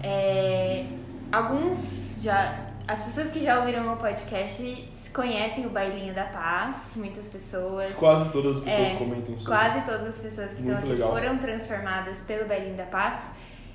É, 0.03 0.87
alguns 1.31 2.21
já. 2.23 2.67
As 2.87 3.03
pessoas 3.05 3.31
que 3.31 3.41
já 3.41 3.61
ouviram 3.61 3.83
o 3.83 3.85
meu 3.85 3.97
podcast 3.97 4.91
conhecem 5.13 5.67
o 5.67 5.71
Bailinho 5.71 6.15
da 6.15 6.25
Paz, 6.25 6.93
muitas 6.97 7.29
pessoas. 7.29 7.93
Quase 7.95 8.31
todas 8.31 8.59
as 8.59 8.65
pessoas 8.65 8.89
é, 8.89 8.95
comentam 8.95 9.39
sobre. 9.39 9.45
Quase 9.45 9.81
todas 9.85 10.09
as 10.09 10.19
pessoas 10.19 10.55
que 10.55 10.63
Muito 10.63 10.79
estão 10.79 10.91
aqui 10.91 11.01
legal. 11.01 11.11
foram 11.11 11.39
transformadas 11.39 12.19
pelo 12.19 12.49
Bailinho 12.49 12.77
da 12.77 12.85
Paz. 12.85 13.17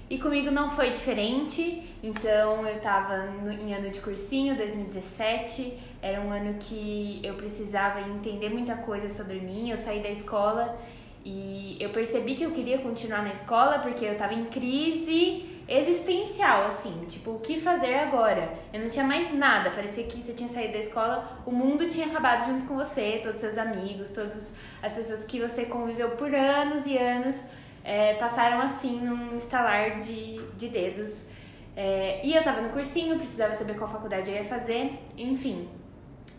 E 0.10 0.18
comigo 0.18 0.52
não 0.52 0.70
foi 0.70 0.90
diferente, 0.90 1.82
então 2.04 2.68
eu 2.68 2.78
estava 2.78 3.30
em 3.52 3.74
ano 3.74 3.90
de 3.90 4.00
cursinho, 4.00 4.56
2017, 4.56 5.80
era 6.02 6.20
um 6.22 6.30
ano 6.32 6.56
que 6.60 7.22
eu 7.24 7.36
precisava 7.36 8.02
entender 8.02 8.50
muita 8.50 8.76
coisa 8.76 9.10
sobre 9.10 9.40
mim. 9.40 9.72
Eu 9.72 9.78
saí 9.78 10.04
da 10.04 10.10
escola 10.10 10.78
e 11.26 11.78
eu 11.80 11.90
percebi 11.92 12.36
que 12.36 12.44
eu 12.44 12.52
queria 12.52 12.80
continuar 12.80 13.24
na 13.24 13.32
escola 13.32 13.80
porque 13.80 14.06
eu 14.06 14.12
estava 14.12 14.34
em 14.34 14.46
crise 14.46 15.50
existencial, 15.68 16.68
assim, 16.68 17.06
tipo, 17.08 17.32
o 17.32 17.40
que 17.40 17.58
fazer 17.60 17.96
agora? 17.96 18.54
Eu 18.74 18.82
não 18.82 18.90
tinha 18.90 19.06
mais 19.06 19.34
nada, 19.34 19.72
parecia 19.72 20.04
que 20.04 20.22
você 20.22 20.34
tinha 20.34 20.50
saído 20.50 20.74
da 20.74 20.80
escola, 20.80 21.42
o 21.46 21.52
mundo 21.52 21.88
tinha 21.88 22.08
acabado 22.08 22.46
junto 22.46 22.66
com 22.66 22.76
você, 22.76 23.22
todos 23.24 23.40
seus 23.40 23.58
amigos, 23.58 24.10
todas 24.10 24.52
as 24.82 24.94
pessoas 24.94 25.24
que 25.24 25.40
você 25.40 25.64
conviveu 25.66 26.12
por 26.12 26.36
anos 26.36 26.86
e 26.86 26.98
anos 26.98 27.48
é, 27.84 28.14
passaram 28.14 28.62
assim 28.62 29.00
num 29.00 29.36
estalar 29.38 30.00
de, 30.00 30.40
de 30.56 30.70
dedos. 30.70 31.28
É, 31.76 32.22
e 32.24 32.36
eu 32.36 32.44
tava 32.44 32.62
no 32.62 32.70
cursinho, 32.70 33.18
precisava 33.18 33.56
saber 33.56 33.76
qual 33.76 33.90
faculdade 33.90 34.30
eu 34.30 34.36
ia 34.36 34.46
fazer, 34.46 35.00
enfim. 35.18 35.68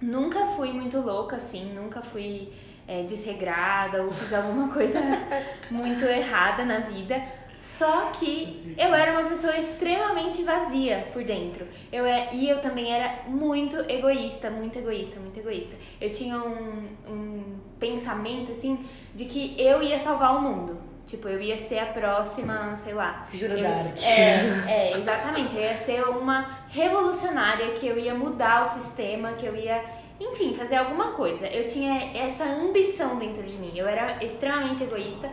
Nunca 0.00 0.46
fui 0.48 0.72
muito 0.72 0.98
louca 0.98 1.36
assim, 1.36 1.72
nunca 1.74 2.00
fui 2.00 2.52
é, 2.86 3.02
desregrada 3.02 4.02
ou 4.02 4.12
fiz 4.12 4.32
alguma 4.32 4.72
coisa 4.72 5.00
muito 5.70 6.04
errada 6.04 6.64
na 6.64 6.78
vida. 6.78 7.20
Só 7.60 8.10
que 8.10 8.74
eu 8.76 8.94
era 8.94 9.18
uma 9.18 9.28
pessoa 9.28 9.56
extremamente 9.56 10.42
vazia 10.42 11.08
por 11.14 11.24
dentro. 11.24 11.66
Eu 11.90 12.04
é, 12.04 12.34
e 12.34 12.48
eu 12.48 12.60
também 12.60 12.92
era 12.92 13.22
muito 13.26 13.76
egoísta, 13.90 14.50
muito 14.50 14.78
egoísta, 14.78 15.18
muito 15.18 15.38
egoísta. 15.40 15.74
Eu 15.98 16.10
tinha 16.10 16.36
um, 16.36 16.86
um 17.08 17.58
pensamento 17.80 18.52
assim 18.52 18.78
de 19.14 19.24
que 19.24 19.60
eu 19.60 19.82
ia 19.82 19.98
salvar 19.98 20.36
o 20.36 20.42
mundo 20.42 20.93
Tipo, 21.06 21.28
eu 21.28 21.40
ia 21.40 21.58
ser 21.58 21.78
a 21.78 21.86
próxima, 21.86 22.74
sei 22.76 22.94
lá. 22.94 23.26
Jura 23.32 23.60
Dark. 23.60 24.02
É, 24.02 24.64
é, 24.66 24.98
exatamente. 24.98 25.54
Eu 25.54 25.62
ia 25.62 25.76
ser 25.76 26.02
uma 26.08 26.58
revolucionária 26.68 27.72
que 27.72 27.86
eu 27.86 27.98
ia 27.98 28.14
mudar 28.14 28.62
o 28.62 28.66
sistema, 28.66 29.32
que 29.32 29.44
eu 29.44 29.54
ia, 29.54 29.84
enfim, 30.18 30.54
fazer 30.54 30.76
alguma 30.76 31.12
coisa. 31.12 31.46
Eu 31.46 31.66
tinha 31.66 32.16
essa 32.16 32.44
ambição 32.44 33.18
dentro 33.18 33.42
de 33.42 33.56
mim. 33.56 33.72
Eu 33.76 33.86
era 33.86 34.24
extremamente 34.24 34.82
egoísta 34.82 35.30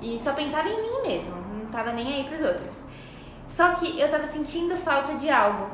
e 0.00 0.18
só 0.18 0.32
pensava 0.32 0.68
em 0.68 0.80
mim 0.80 1.02
mesmo, 1.02 1.36
não 1.36 1.66
tava 1.66 1.92
nem 1.92 2.14
aí 2.14 2.24
pros 2.24 2.40
outros. 2.40 2.80
Só 3.46 3.74
que 3.74 4.00
eu 4.00 4.08
tava 4.08 4.26
sentindo 4.26 4.74
falta 4.76 5.14
de 5.14 5.28
algo. 5.28 5.68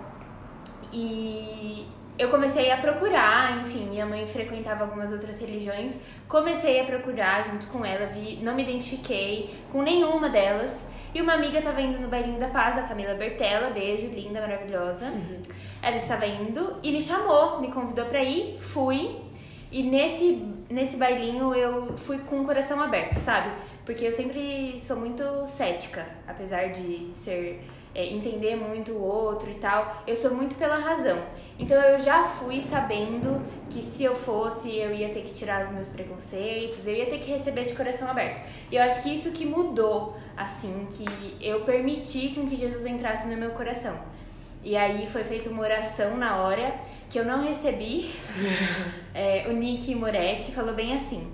E 0.92 1.86
eu 2.18 2.30
comecei 2.30 2.70
a 2.70 2.78
procurar, 2.78 3.60
enfim, 3.60 3.86
minha 3.90 4.06
mãe 4.06 4.26
frequentava 4.26 4.84
algumas 4.84 5.12
outras 5.12 5.40
religiões, 5.40 6.00
comecei 6.28 6.80
a 6.80 6.84
procurar 6.84 7.44
junto 7.44 7.66
com 7.66 7.84
ela, 7.84 8.06
vi, 8.06 8.36
não 8.42 8.54
me 8.54 8.62
identifiquei 8.62 9.54
com 9.70 9.82
nenhuma 9.82 10.28
delas. 10.28 10.86
E 11.14 11.20
uma 11.20 11.34
amiga 11.34 11.58
estava 11.58 11.80
indo 11.80 11.98
no 11.98 12.08
bailinho 12.08 12.38
da 12.38 12.48
paz, 12.48 12.76
a 12.76 12.82
Camila 12.82 13.14
Bertella, 13.14 13.70
beijo, 13.70 14.06
linda, 14.08 14.40
maravilhosa. 14.40 15.06
Uhum. 15.06 15.40
Ela 15.82 15.96
estava 15.96 16.26
indo 16.26 16.78
e 16.82 16.92
me 16.92 17.00
chamou, 17.00 17.60
me 17.60 17.70
convidou 17.72 18.06
para 18.06 18.22
ir, 18.22 18.58
fui. 18.60 19.16
E 19.70 19.82
nesse, 19.82 20.42
nesse 20.68 20.96
bailinho 20.96 21.54
eu 21.54 21.96
fui 21.98 22.18
com 22.18 22.40
o 22.40 22.44
coração 22.44 22.82
aberto, 22.82 23.16
sabe? 23.16 23.50
Porque 23.84 24.06
eu 24.06 24.12
sempre 24.12 24.78
sou 24.78 24.96
muito 24.96 25.46
cética, 25.46 26.06
apesar 26.26 26.72
de 26.72 27.10
ser 27.14 27.62
é, 27.96 28.06
entender 28.12 28.56
muito 28.56 28.92
o 28.92 29.02
outro 29.02 29.50
e 29.50 29.54
tal. 29.54 30.02
Eu 30.06 30.14
sou 30.14 30.34
muito 30.34 30.54
pela 30.56 30.76
razão. 30.76 31.18
Então 31.58 31.80
eu 31.80 31.98
já 31.98 32.24
fui 32.24 32.60
sabendo 32.60 33.40
que 33.70 33.80
se 33.80 34.04
eu 34.04 34.14
fosse, 34.14 34.76
eu 34.76 34.94
ia 34.94 35.08
ter 35.08 35.22
que 35.22 35.32
tirar 35.32 35.64
os 35.64 35.70
meus 35.70 35.88
preconceitos, 35.88 36.86
eu 36.86 36.94
ia 36.94 37.06
ter 37.06 37.18
que 37.18 37.30
receber 37.30 37.64
de 37.64 37.74
coração 37.74 38.10
aberto. 38.10 38.46
E 38.70 38.76
eu 38.76 38.82
acho 38.82 39.02
que 39.02 39.14
isso 39.14 39.32
que 39.32 39.46
mudou, 39.46 40.18
assim, 40.36 40.86
que 40.90 41.36
eu 41.40 41.62
permiti 41.62 42.34
com 42.34 42.46
que 42.46 42.54
Jesus 42.54 42.84
entrasse 42.84 43.26
no 43.28 43.36
meu 43.38 43.52
coração. 43.52 43.98
E 44.62 44.76
aí 44.76 45.06
foi 45.06 45.24
feita 45.24 45.48
uma 45.48 45.62
oração 45.62 46.18
na 46.18 46.36
hora 46.36 46.78
que 47.08 47.18
eu 47.18 47.24
não 47.24 47.42
recebi. 47.42 48.10
É, 49.18 49.46
o 49.48 49.52
Nick 49.54 49.94
Moretti 49.94 50.52
falou 50.52 50.74
bem 50.74 50.92
assim: 50.92 51.26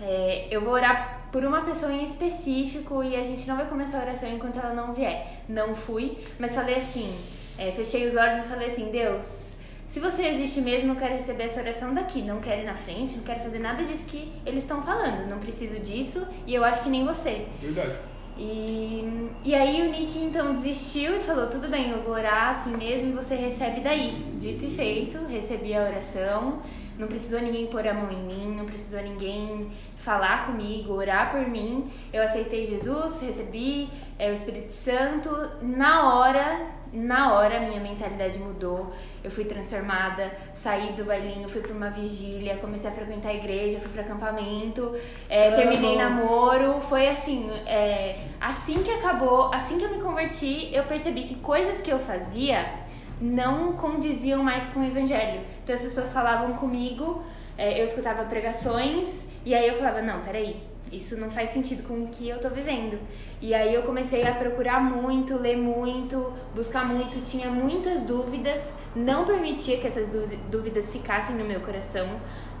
é, 0.00 0.48
Eu 0.50 0.62
vou 0.62 0.72
orar 0.72 1.15
por 1.30 1.44
uma 1.44 1.62
pessoa 1.62 1.92
em 1.92 2.04
específico 2.04 3.02
e 3.02 3.16
a 3.16 3.22
gente 3.22 3.46
não 3.46 3.56
vai 3.56 3.66
começar 3.66 3.98
a 3.98 4.02
oração 4.02 4.30
enquanto 4.30 4.58
ela 4.58 4.74
não 4.74 4.92
vier. 4.92 5.42
Não 5.48 5.74
fui, 5.74 6.18
mas 6.38 6.54
falei 6.54 6.76
assim: 6.76 7.14
é, 7.58 7.70
fechei 7.72 8.06
os 8.06 8.16
olhos 8.16 8.38
e 8.38 8.48
falei 8.48 8.68
assim: 8.68 8.90
Deus, 8.90 9.56
se 9.88 10.00
você 10.00 10.26
existe 10.26 10.60
mesmo, 10.60 10.92
eu 10.92 10.96
quero 10.96 11.14
receber 11.14 11.44
essa 11.44 11.60
oração 11.60 11.94
daqui. 11.94 12.22
Não 12.22 12.40
quero 12.40 12.62
ir 12.62 12.66
na 12.66 12.74
frente, 12.74 13.16
não 13.16 13.24
quero 13.24 13.40
fazer 13.40 13.58
nada 13.58 13.84
disso 13.84 14.06
que 14.06 14.32
eles 14.44 14.62
estão 14.64 14.82
falando. 14.82 15.28
Não 15.28 15.38
preciso 15.38 15.78
disso 15.78 16.26
e 16.46 16.54
eu 16.54 16.64
acho 16.64 16.82
que 16.82 16.88
nem 16.88 17.04
você. 17.04 17.46
Verdade. 17.60 17.96
E, 18.38 19.30
e 19.44 19.54
aí 19.54 19.88
o 19.88 19.90
Nick 19.90 20.18
então 20.18 20.52
desistiu 20.52 21.16
e 21.16 21.20
falou: 21.20 21.46
tudo 21.46 21.68
bem, 21.68 21.90
eu 21.90 22.02
vou 22.02 22.12
orar 22.12 22.50
assim 22.50 22.76
mesmo 22.76 23.08
e 23.08 23.12
você 23.12 23.34
recebe 23.34 23.80
daí. 23.80 24.12
Dito 24.34 24.64
e 24.64 24.70
feito, 24.70 25.18
recebi 25.26 25.74
a 25.74 25.82
oração. 25.82 26.60
Não 26.98 27.08
precisou 27.08 27.40
ninguém 27.40 27.66
pôr 27.66 27.86
a 27.86 27.92
mão 27.92 28.10
em 28.10 28.22
mim, 28.22 28.56
não 28.56 28.64
precisou 28.64 29.02
ninguém 29.02 29.70
falar 29.96 30.46
comigo, 30.46 30.94
orar 30.94 31.30
por 31.30 31.46
mim. 31.46 31.90
Eu 32.12 32.22
aceitei 32.22 32.64
Jesus, 32.64 33.20
recebi 33.20 33.88
é, 34.18 34.30
o 34.30 34.32
Espírito 34.32 34.72
Santo. 34.72 35.30
Na 35.60 36.14
hora, 36.14 36.66
na 36.92 37.34
hora, 37.34 37.60
minha 37.60 37.80
mentalidade 37.80 38.38
mudou. 38.38 38.94
Eu 39.22 39.30
fui 39.30 39.44
transformada, 39.44 40.32
saí 40.54 40.92
do 40.92 41.04
bailinho, 41.04 41.48
fui 41.48 41.60
para 41.60 41.72
uma 41.72 41.90
vigília, 41.90 42.56
comecei 42.56 42.88
a 42.88 42.92
frequentar 42.92 43.30
a 43.30 43.34
igreja, 43.34 43.78
fui 43.78 43.90
para 43.90 44.02
acampamento, 44.02 44.96
é, 45.28 45.50
terminei 45.50 45.96
namoro. 45.96 46.80
Foi 46.80 47.08
assim, 47.08 47.50
é, 47.66 48.16
assim 48.40 48.82
que 48.82 48.90
acabou, 48.90 49.52
assim 49.52 49.78
que 49.78 49.84
eu 49.84 49.90
me 49.90 50.00
converti, 50.00 50.70
eu 50.72 50.84
percebi 50.84 51.24
que 51.24 51.34
coisas 51.36 51.82
que 51.82 51.90
eu 51.90 51.98
fazia 51.98 52.85
não 53.20 53.72
condiziam 53.74 54.42
mais 54.42 54.64
com 54.66 54.80
o 54.80 54.84
evangelho. 54.84 55.40
Então 55.62 55.74
as 55.74 55.82
pessoas 55.82 56.12
falavam 56.12 56.54
comigo, 56.54 57.22
é, 57.56 57.80
eu 57.80 57.84
escutava 57.84 58.24
pregações 58.24 59.26
e 59.44 59.54
aí 59.54 59.68
eu 59.68 59.74
falava, 59.74 60.02
não, 60.02 60.20
peraí, 60.20 60.62
isso 60.92 61.18
não 61.18 61.30
faz 61.30 61.50
sentido 61.50 61.86
com 61.86 62.04
o 62.04 62.08
que 62.08 62.28
eu 62.28 62.38
tô 62.38 62.48
vivendo. 62.48 62.98
E 63.40 63.54
aí 63.54 63.74
eu 63.74 63.82
comecei 63.82 64.26
a 64.26 64.32
procurar 64.32 64.80
muito, 64.80 65.36
ler 65.36 65.56
muito, 65.56 66.32
buscar 66.54 66.86
muito, 66.86 67.22
tinha 67.22 67.50
muitas 67.50 68.02
dúvidas, 68.02 68.74
não 68.94 69.24
permitia 69.24 69.78
que 69.78 69.86
essas 69.86 70.08
dúvidas 70.50 70.92
ficassem 70.92 71.36
no 71.36 71.44
meu 71.44 71.60
coração, 71.60 72.08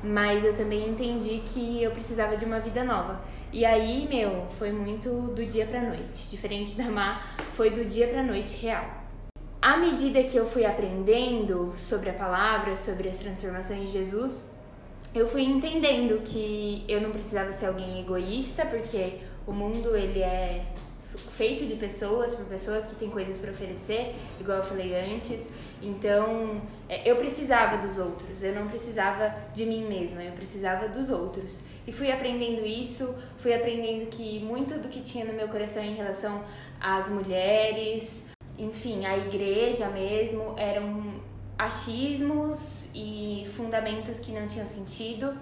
mas 0.02 0.44
eu 0.44 0.54
também 0.54 0.88
entendi 0.88 1.42
que 1.44 1.82
eu 1.82 1.90
precisava 1.90 2.36
de 2.36 2.44
uma 2.44 2.60
vida 2.60 2.84
nova. 2.84 3.20
E 3.52 3.64
aí, 3.64 4.06
meu, 4.08 4.46
foi 4.50 4.70
muito 4.70 5.08
do 5.08 5.46
dia 5.46 5.66
pra 5.66 5.80
noite. 5.80 6.28
Diferente 6.28 6.76
da 6.76 6.84
Má, 6.84 7.22
foi 7.52 7.70
do 7.70 7.84
dia 7.84 8.08
pra 8.08 8.22
noite 8.22 8.56
real. 8.60 9.05
À 9.60 9.76
medida 9.76 10.22
que 10.22 10.36
eu 10.36 10.46
fui 10.46 10.64
aprendendo 10.64 11.74
sobre 11.78 12.10
a 12.10 12.12
palavra, 12.12 12.76
sobre 12.76 13.08
as 13.08 13.18
transformações 13.18 13.80
de 13.80 13.92
Jesus, 13.92 14.44
eu 15.14 15.26
fui 15.26 15.42
entendendo 15.42 16.22
que 16.22 16.84
eu 16.86 17.00
não 17.00 17.10
precisava 17.10 17.52
ser 17.52 17.66
alguém 17.66 18.00
egoísta, 18.00 18.66
porque 18.66 19.18
o 19.46 19.52
mundo 19.52 19.96
ele 19.96 20.20
é 20.20 20.66
feito 21.16 21.64
de 21.64 21.74
pessoas, 21.76 22.34
por 22.34 22.44
pessoas 22.44 22.84
que 22.84 22.94
têm 22.94 23.08
coisas 23.10 23.38
para 23.38 23.50
oferecer, 23.50 24.14
igual 24.38 24.58
eu 24.58 24.64
falei 24.64 24.94
antes. 24.94 25.48
Então, 25.82 26.60
é, 26.88 27.10
eu 27.10 27.16
precisava 27.16 27.78
dos 27.78 27.98
outros, 27.98 28.42
eu 28.42 28.54
não 28.54 28.68
precisava 28.68 29.34
de 29.54 29.64
mim 29.64 29.86
mesma, 29.86 30.22
eu 30.22 30.32
precisava 30.32 30.88
dos 30.88 31.10
outros. 31.10 31.62
E 31.86 31.92
fui 31.92 32.10
aprendendo 32.10 32.66
isso, 32.66 33.14
fui 33.38 33.54
aprendendo 33.54 34.06
que 34.10 34.40
muito 34.40 34.74
do 34.78 34.88
que 34.88 35.00
tinha 35.00 35.24
no 35.24 35.32
meu 35.32 35.48
coração 35.48 35.82
em 35.82 35.94
relação 35.94 36.44
às 36.80 37.08
mulheres, 37.08 38.25
enfim, 38.58 39.04
a 39.06 39.16
igreja 39.16 39.88
mesmo, 39.88 40.54
eram 40.58 41.20
achismos 41.58 42.88
e 42.94 43.44
fundamentos 43.56 44.20
que 44.20 44.32
não 44.32 44.46
tinham 44.46 44.66
sentido. 44.66 45.34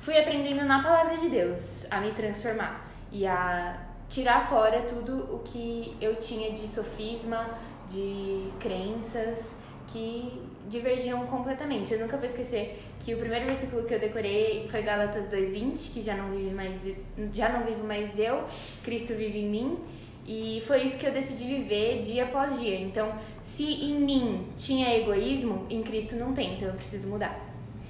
Fui 0.00 0.16
aprendendo 0.16 0.64
na 0.64 0.82
palavra 0.82 1.16
de 1.16 1.28
Deus 1.28 1.86
a 1.90 2.00
me 2.00 2.12
transformar 2.12 2.88
e 3.10 3.26
a 3.26 3.86
tirar 4.08 4.48
fora 4.48 4.82
tudo 4.82 5.34
o 5.34 5.40
que 5.40 5.96
eu 6.00 6.16
tinha 6.16 6.52
de 6.52 6.68
sofisma, 6.68 7.58
de 7.88 8.48
crenças 8.60 9.58
que 9.88 10.42
divergiam 10.68 11.26
completamente. 11.26 11.92
Eu 11.92 12.00
nunca 12.00 12.16
vou 12.16 12.26
esquecer 12.26 12.82
que 13.00 13.14
o 13.14 13.18
primeiro 13.18 13.46
versículo 13.46 13.84
que 13.84 13.94
eu 13.94 14.00
decorei 14.00 14.66
foi 14.68 14.82
Gálatas 14.82 15.26
2:20, 15.26 15.92
que 15.92 16.02
já 16.02 16.16
não 16.16 16.30
vive 16.30 16.50
mais 16.50 16.88
já 17.32 17.48
não 17.48 17.64
vivo 17.64 17.84
mais 17.84 18.18
eu, 18.18 18.44
Cristo 18.82 19.14
vive 19.14 19.38
em 19.38 19.48
mim. 19.48 19.78
E 20.26 20.62
foi 20.66 20.82
isso 20.82 20.98
que 20.98 21.06
eu 21.06 21.12
decidi 21.12 21.44
viver 21.44 22.00
dia 22.00 22.24
após 22.24 22.58
dia. 22.60 22.78
Então, 22.80 23.14
se 23.44 23.62
em 23.64 24.00
mim 24.00 24.48
tinha 24.56 24.96
egoísmo, 24.96 25.66
em 25.70 25.82
Cristo 25.82 26.16
não 26.16 26.32
tem, 26.32 26.54
então 26.54 26.68
eu 26.68 26.74
preciso 26.74 27.06
mudar. 27.06 27.38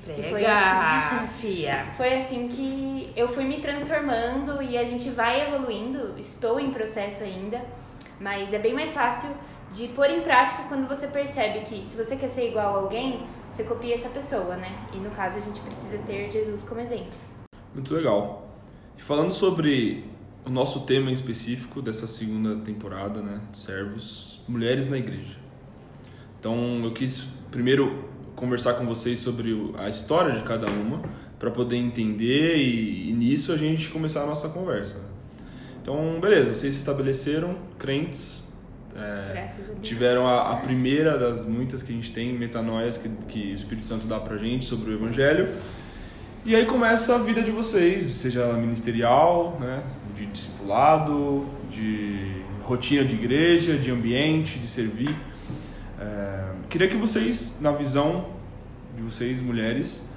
Prega, 0.05 0.21
e 0.21 0.31
foi 0.31 0.45
assim, 0.45 1.27
fia. 1.41 1.87
Foi 1.97 2.15
assim 2.15 2.47
que 2.47 3.11
eu 3.17 3.27
fui 3.27 3.45
me 3.45 3.59
transformando 3.59 4.63
e 4.63 4.77
a 4.77 4.85
gente 4.85 5.09
vai 5.09 5.49
evoluindo. 5.49 6.15
Estou 6.19 6.61
em 6.61 6.71
processo 6.71 7.25
ainda, 7.25 7.61
mas 8.21 8.53
é 8.53 8.59
bem 8.59 8.75
mais 8.75 8.93
fácil 8.93 9.31
de 9.73 9.89
pôr 9.89 10.11
em 10.11 10.21
prática 10.21 10.63
quando 10.69 10.87
você 10.87 11.09
percebe 11.09 11.61
que 11.61 11.87
se 11.87 11.97
você 11.97 12.17
quer 12.17 12.29
ser 12.29 12.49
igual 12.49 12.77
a 12.77 12.79
alguém, 12.81 13.27
você 13.51 13.65
copia 13.65 13.95
essa 13.95 14.11
pessoa, 14.11 14.57
né? 14.57 14.87
E 14.93 14.99
no 14.99 15.11
caso 15.11 15.39
a 15.39 15.41
gente 15.41 15.59
precisa 15.61 15.99
ter 16.07 16.31
Jesus 16.31 16.63
como 16.63 16.81
exemplo. 16.81 17.07
Muito 17.75 17.95
legal. 17.95 18.47
E 18.97 19.03
falando 19.03 19.33
sobre 19.33 20.05
o 20.47 20.51
nosso 20.51 20.83
tema 20.83 21.11
em 21.11 21.13
específico 21.13 21.83
dessa 21.83 22.07
segunda 22.07 22.55
temporada, 22.57 23.21
né, 23.21 23.41
Servos, 23.53 24.41
mulheres 24.49 24.89
na 24.89 24.97
igreja. 24.97 25.37
Então, 26.39 26.81
eu 26.85 26.93
quis 26.93 27.27
primeiro 27.51 28.05
conversar 28.37 28.75
com 28.75 28.87
vocês 28.87 29.19
sobre 29.19 29.73
a 29.77 29.89
história 29.89 30.33
de 30.33 30.43
cada 30.45 30.69
uma, 30.71 31.03
para 31.39 31.51
poder 31.51 31.77
entender 31.77 32.57
e, 32.57 33.11
e, 33.11 33.13
nisso 33.13 33.53
a 33.53 33.57
gente 33.57 33.89
começar 33.91 34.23
a 34.23 34.27
nossa 34.27 34.49
conversa. 34.49 35.05
Então, 35.83 36.19
beleza, 36.21 36.55
vocês 36.55 36.75
se 36.75 36.81
estabeleceram 36.81 37.57
crentes, 37.79 38.55
é, 38.97 39.53
tiveram 39.83 40.27
a, 40.27 40.53
a, 40.53 40.57
primeira 40.57 41.19
das 41.19 41.45
muitas 41.45 41.83
que 41.83 41.93
a 41.93 41.95
gente 41.95 42.13
tem, 42.13 42.33
metanoias, 42.33 42.97
que, 42.97 43.09
que 43.29 43.53
o 43.53 43.55
Espírito 43.55 43.87
Santo 43.87 44.07
dá 44.07 44.19
pra 44.19 44.39
gente 44.39 44.65
sobre 44.65 44.93
o 44.93 44.95
Evangelho. 44.95 45.49
E 46.45 46.55
aí 46.55 46.65
começa 46.65 47.17
a 47.17 47.19
vida 47.19 47.43
de 47.43 47.51
vocês, 47.51 48.05
seja 48.17 48.43
ela 48.43 48.57
ministerial, 48.57 49.59
né, 49.61 49.83
de 50.17 50.27
discipulado, 50.27 51.47
de 51.71 52.43
rotina 52.63 53.05
de 53.05 53.15
igreja, 53.15 53.77
de 53.77 53.91
ambiente, 53.91 54.59
de 54.59 54.67
servir. 54.67 55.15
É, 56.01 56.53
queria 56.69 56.89
que 56.89 56.97
vocês, 56.97 57.59
na 57.61 57.71
visão 57.71 58.27
de 58.97 59.03
vocês, 59.03 59.41
mulheres, 59.41 60.09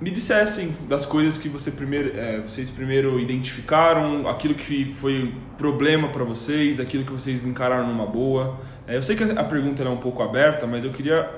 me 0.00 0.10
dissessem 0.10 0.76
das 0.88 1.06
coisas 1.06 1.38
que 1.38 1.48
você 1.48 1.70
primeiro, 1.70 2.18
é, 2.18 2.40
vocês 2.40 2.68
primeiro 2.70 3.18
identificaram, 3.18 4.28
aquilo 4.28 4.54
que 4.54 4.92
foi 4.92 5.34
problema 5.56 6.08
para 6.08 6.24
vocês, 6.24 6.80
aquilo 6.80 7.04
que 7.04 7.12
vocês 7.12 7.46
encararam 7.46 7.86
numa 7.86 8.06
boa. 8.06 8.58
É, 8.86 8.96
eu 8.96 9.02
sei 9.02 9.16
que 9.16 9.24
a 9.24 9.44
pergunta 9.44 9.82
é 9.82 9.88
um 9.88 9.96
pouco 9.96 10.22
aberta, 10.22 10.66
mas 10.66 10.84
eu 10.84 10.90
queria 10.90 11.30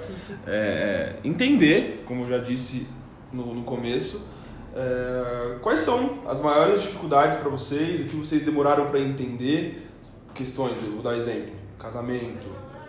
é, 0.46 1.14
entender, 1.22 2.02
como 2.04 2.22
eu 2.24 2.28
já 2.28 2.38
disse 2.38 2.86
no, 3.32 3.54
no 3.54 3.62
começo. 3.62 4.37
É, 4.80 5.58
quais 5.60 5.80
são 5.80 6.20
as 6.28 6.40
maiores 6.40 6.82
dificuldades 6.82 7.36
para 7.38 7.48
vocês? 7.48 8.00
O 8.00 8.04
que 8.04 8.14
vocês 8.14 8.44
demoraram 8.44 8.86
para 8.86 9.00
entender? 9.00 9.88
Questões, 10.32 10.80
eu 10.84 10.92
vou 10.92 11.02
dar 11.02 11.16
exemplo: 11.16 11.52
casamento, 11.76 12.46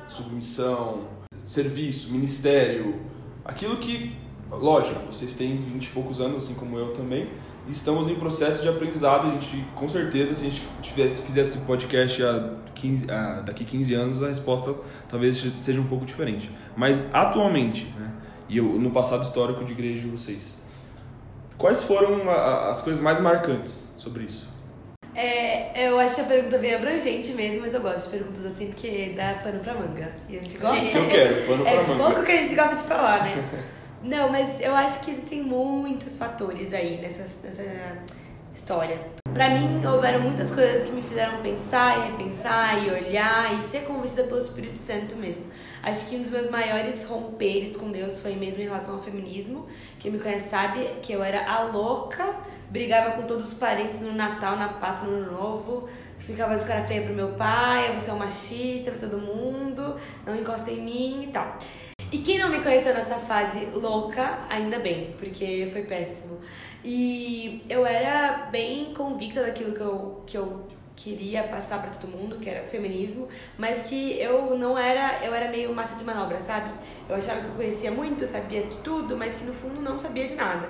submissão, 0.08 1.08
serviço, 1.44 2.12
ministério, 2.12 2.94
aquilo 3.44 3.78
que, 3.78 4.16
lógico, 4.52 5.12
vocês 5.12 5.34
têm 5.34 5.58
20 5.58 5.84
e 5.84 5.90
poucos 5.90 6.22
anos, 6.22 6.44
assim 6.44 6.54
como 6.54 6.78
eu 6.78 6.94
também, 6.94 7.28
estamos 7.68 8.08
em 8.08 8.14
processo 8.14 8.62
de 8.62 8.70
aprendizado. 8.70 9.26
A 9.26 9.30
gente, 9.32 9.66
com 9.74 9.90
certeza, 9.90 10.36
se 10.36 10.46
a 10.46 10.50
gente 10.50 10.62
tivesse, 10.84 11.24
fizesse 11.24 11.58
esse 11.58 11.66
podcast 11.66 12.22
há 12.22 12.54
15, 12.76 13.10
há, 13.10 13.42
daqui 13.42 13.66
15 13.66 13.94
anos, 13.96 14.22
a 14.22 14.28
resposta 14.28 14.76
talvez 15.08 15.38
seja 15.58 15.82
um 15.82 15.88
pouco 15.88 16.06
diferente. 16.06 16.52
Mas 16.78 17.10
atualmente, 17.12 17.92
né? 17.98 18.12
e 18.48 18.60
eu, 18.60 18.66
no 18.66 18.92
passado 18.92 19.24
histórico 19.24 19.66
de 19.66 19.72
igreja 19.72 20.02
de 20.02 20.08
vocês. 20.08 20.69
Quais 21.60 21.84
foram 21.84 22.30
as 22.32 22.82
coisas 22.82 23.02
mais 23.02 23.20
marcantes 23.20 23.92
sobre 23.98 24.24
isso? 24.24 24.48
É, 25.14 25.90
eu 25.90 26.00
acho 26.00 26.22
a 26.22 26.24
pergunta 26.24 26.58
bem 26.58 26.74
abrangente 26.74 27.34
mesmo, 27.34 27.60
mas 27.60 27.74
eu 27.74 27.82
gosto 27.82 28.06
de 28.06 28.18
perguntas 28.18 28.46
assim 28.46 28.68
porque 28.68 29.12
dá 29.14 29.42
pano 29.44 29.60
pra 29.60 29.74
manga. 29.74 30.10
E 30.30 30.38
a 30.38 30.40
gente 30.40 30.58
gosta. 30.58 30.78
Isso 30.78 30.92
que 30.92 30.98
eu 30.98 31.10
quero, 31.10 31.46
pano 31.46 31.64
pra 31.64 31.72
é 31.72 31.76
manga. 31.82 31.94
É 31.94 31.98
pouco 31.98 32.24
que 32.24 32.32
a 32.32 32.38
gente 32.38 32.56
gosta 32.56 32.76
de 32.78 32.84
falar, 32.84 33.26
né? 33.26 33.44
Não, 34.02 34.30
mas 34.30 34.62
eu 34.62 34.74
acho 34.74 35.02
que 35.02 35.12
existem 35.12 35.44
muitos 35.44 36.18
fatores 36.18 36.74
aí 36.74 37.02
nessa, 37.02 37.26
nessa 37.44 37.64
história. 38.60 39.00
Para 39.34 39.52
mim, 39.52 39.86
houveram 39.86 40.20
muitas 40.20 40.52
coisas 40.52 40.84
que 40.84 40.92
me 40.92 41.02
fizeram 41.02 41.42
pensar 41.42 41.98
e 41.98 42.12
repensar 42.12 42.84
e 42.84 42.92
olhar 42.92 43.58
e 43.58 43.64
ser 43.64 43.84
convencida 43.84 44.24
pelo 44.24 44.40
Espírito 44.40 44.78
Santo 44.78 45.16
mesmo. 45.16 45.46
Acho 45.82 46.06
que 46.08 46.16
um 46.18 46.22
dos 46.22 46.32
meus 46.32 46.50
maiores 46.50 47.06
romperes 47.06 47.78
com 47.78 47.90
Deus 47.92 48.22
foi 48.22 48.36
mesmo 48.36 48.62
em 48.62 48.66
relação 48.66 48.96
ao 48.96 49.02
feminismo. 49.02 49.68
Quem 49.98 50.12
me 50.12 50.20
conhece 50.20 50.50
sabe 50.50 50.84
que 51.02 51.14
eu 51.14 51.24
era 51.24 51.50
a 51.50 51.64
louca, 51.64 52.36
brigava 52.70 53.12
com 53.12 53.24
todos 53.28 53.46
os 53.46 53.54
parentes 53.54 54.02
no 54.02 54.12
Natal, 54.12 54.58
na 54.58 54.70
Páscoa, 54.70 55.08
no 55.08 55.18
Ano 55.18 55.32
Novo, 55.32 55.88
ficava 56.18 56.58
de 56.58 56.66
cara 56.66 56.84
feia 56.84 57.02
pro 57.04 57.14
meu 57.14 57.30
pai, 57.30 57.98
você 57.98 58.10
é 58.10 58.14
um 58.14 58.20
machista 58.20 58.92
pra 58.92 59.00
todo 59.00 59.20
mundo, 59.20 59.96
não 60.26 60.36
encosta 60.36 60.70
em 60.70 60.82
mim 60.82 61.24
e 61.24 61.28
tal. 61.28 61.58
E 62.12 62.18
quem 62.18 62.40
não 62.40 62.50
me 62.50 62.60
conheceu 62.62 62.94
nessa 62.94 63.16
fase 63.16 63.66
louca, 63.68 64.40
ainda 64.50 64.80
bem, 64.80 65.14
porque 65.20 65.70
foi 65.72 65.84
péssimo. 65.84 66.40
E 66.84 67.64
eu 67.70 67.86
era 67.86 68.48
bem 68.52 68.94
convicta 68.96 69.44
daquilo 69.44 69.74
que 69.74 69.82
eu, 69.82 70.24
que 70.26 70.38
eu 70.38 70.66
queria 70.96 71.44
passar 71.44 71.80
para 71.82 71.92
todo 71.92 72.10
mundo, 72.10 72.40
que 72.40 72.50
era 72.50 72.66
feminismo, 72.66 73.28
mas 73.60 73.84
que 73.84 74.20
eu 74.20 74.58
não 74.58 74.76
era, 74.76 75.24
eu 75.24 75.34
era 75.36 75.52
meio 75.52 75.74
massa 75.74 75.96
de 75.96 76.04
manobra, 76.04 76.42
sabe? 76.42 76.72
Eu 77.08 77.16
achava 77.16 77.42
que 77.42 77.48
eu 77.48 77.54
conhecia 77.54 77.92
muito, 77.92 78.26
sabia 78.26 78.64
de 78.64 78.78
tudo, 78.80 79.16
mas 79.16 79.36
que 79.36 79.44
no 79.44 79.54
fundo 79.54 79.80
não 79.80 80.00
sabia 80.00 80.28
de 80.28 80.34
nada. 80.34 80.68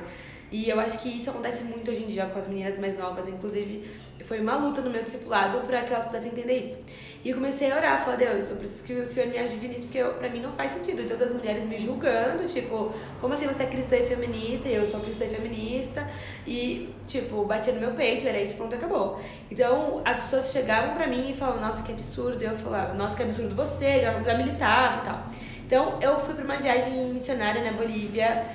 E 0.51 0.69
eu 0.69 0.79
acho 0.79 0.99
que 0.99 1.09
isso 1.09 1.29
acontece 1.29 1.63
muito 1.63 1.89
hoje 1.89 2.03
em 2.03 2.07
dia 2.07 2.25
com 2.25 2.37
as 2.37 2.47
meninas 2.47 2.77
mais 2.79 2.97
novas, 2.97 3.29
inclusive 3.29 3.89
foi 4.25 4.41
uma 4.41 4.55
luta 4.57 4.81
no 4.81 4.89
meu 4.89 5.03
discipulado 5.03 5.59
para 5.61 5.83
que 5.83 5.93
elas 5.93 6.05
pudessem 6.05 6.31
entender 6.31 6.59
isso. 6.59 6.85
E 7.21 7.31
eu 7.31 7.35
comecei 7.35 7.69
a 7.69 7.75
orar, 7.75 8.03
falar, 8.03 8.15
Deus, 8.15 8.49
eu 8.49 8.55
preciso 8.55 8.83
que 8.85 8.93
o 8.93 9.05
Senhor 9.05 9.27
me 9.27 9.37
ajude 9.37 9.67
nisso, 9.67 9.85
porque 9.85 9.97
eu, 9.97 10.13
pra 10.13 10.29
mim 10.29 10.39
não 10.39 10.53
faz 10.53 10.71
sentido. 10.71 11.01
E 11.01 11.05
todas 11.05 11.29
as 11.29 11.33
mulheres 11.33 11.65
me 11.65 11.77
julgando, 11.77 12.45
tipo, 12.45 12.93
como 13.19 13.33
assim 13.33 13.45
você 13.45 13.63
é 13.63 13.65
cristã 13.65 13.97
e 13.97 14.05
feminista? 14.05 14.69
E 14.69 14.75
eu 14.75 14.85
sou 14.85 15.01
cristã 15.01 15.25
e 15.25 15.29
feminista. 15.29 16.07
E, 16.47 16.89
tipo, 17.07 17.43
batia 17.43 17.73
no 17.73 17.81
meu 17.81 17.91
peito, 17.91 18.25
era 18.25 18.39
isso, 18.39 18.55
pronto, 18.55 18.73
acabou. 18.73 19.19
Então, 19.51 20.01
as 20.05 20.21
pessoas 20.21 20.53
chegavam 20.53 20.95
pra 20.95 21.07
mim 21.07 21.31
e 21.31 21.33
falavam, 21.33 21.59
nossa, 21.59 21.83
que 21.83 21.91
absurdo. 21.91 22.41
E 22.41 22.45
eu 22.45 22.57
falava, 22.57 22.93
nossa, 22.93 23.17
que 23.17 23.23
absurdo 23.23 23.53
você, 23.53 23.99
já, 23.99 24.17
já 24.23 24.37
militava 24.37 25.01
e 25.01 25.05
tal. 25.05 25.27
Então, 25.65 25.99
eu 26.01 26.17
fui 26.21 26.33
pra 26.33 26.45
uma 26.45 26.55
viagem 26.55 27.13
missionária 27.13 27.61
na 27.61 27.73
Bolívia. 27.73 28.45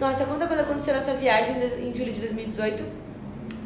Nossa, 0.00 0.24
quanta 0.24 0.48
coisa 0.48 0.62
aconteceu 0.64 0.92
nessa 0.92 1.14
viagem 1.14 1.54
em 1.56 1.94
julho 1.94 2.12
de 2.12 2.20
2018 2.20 3.05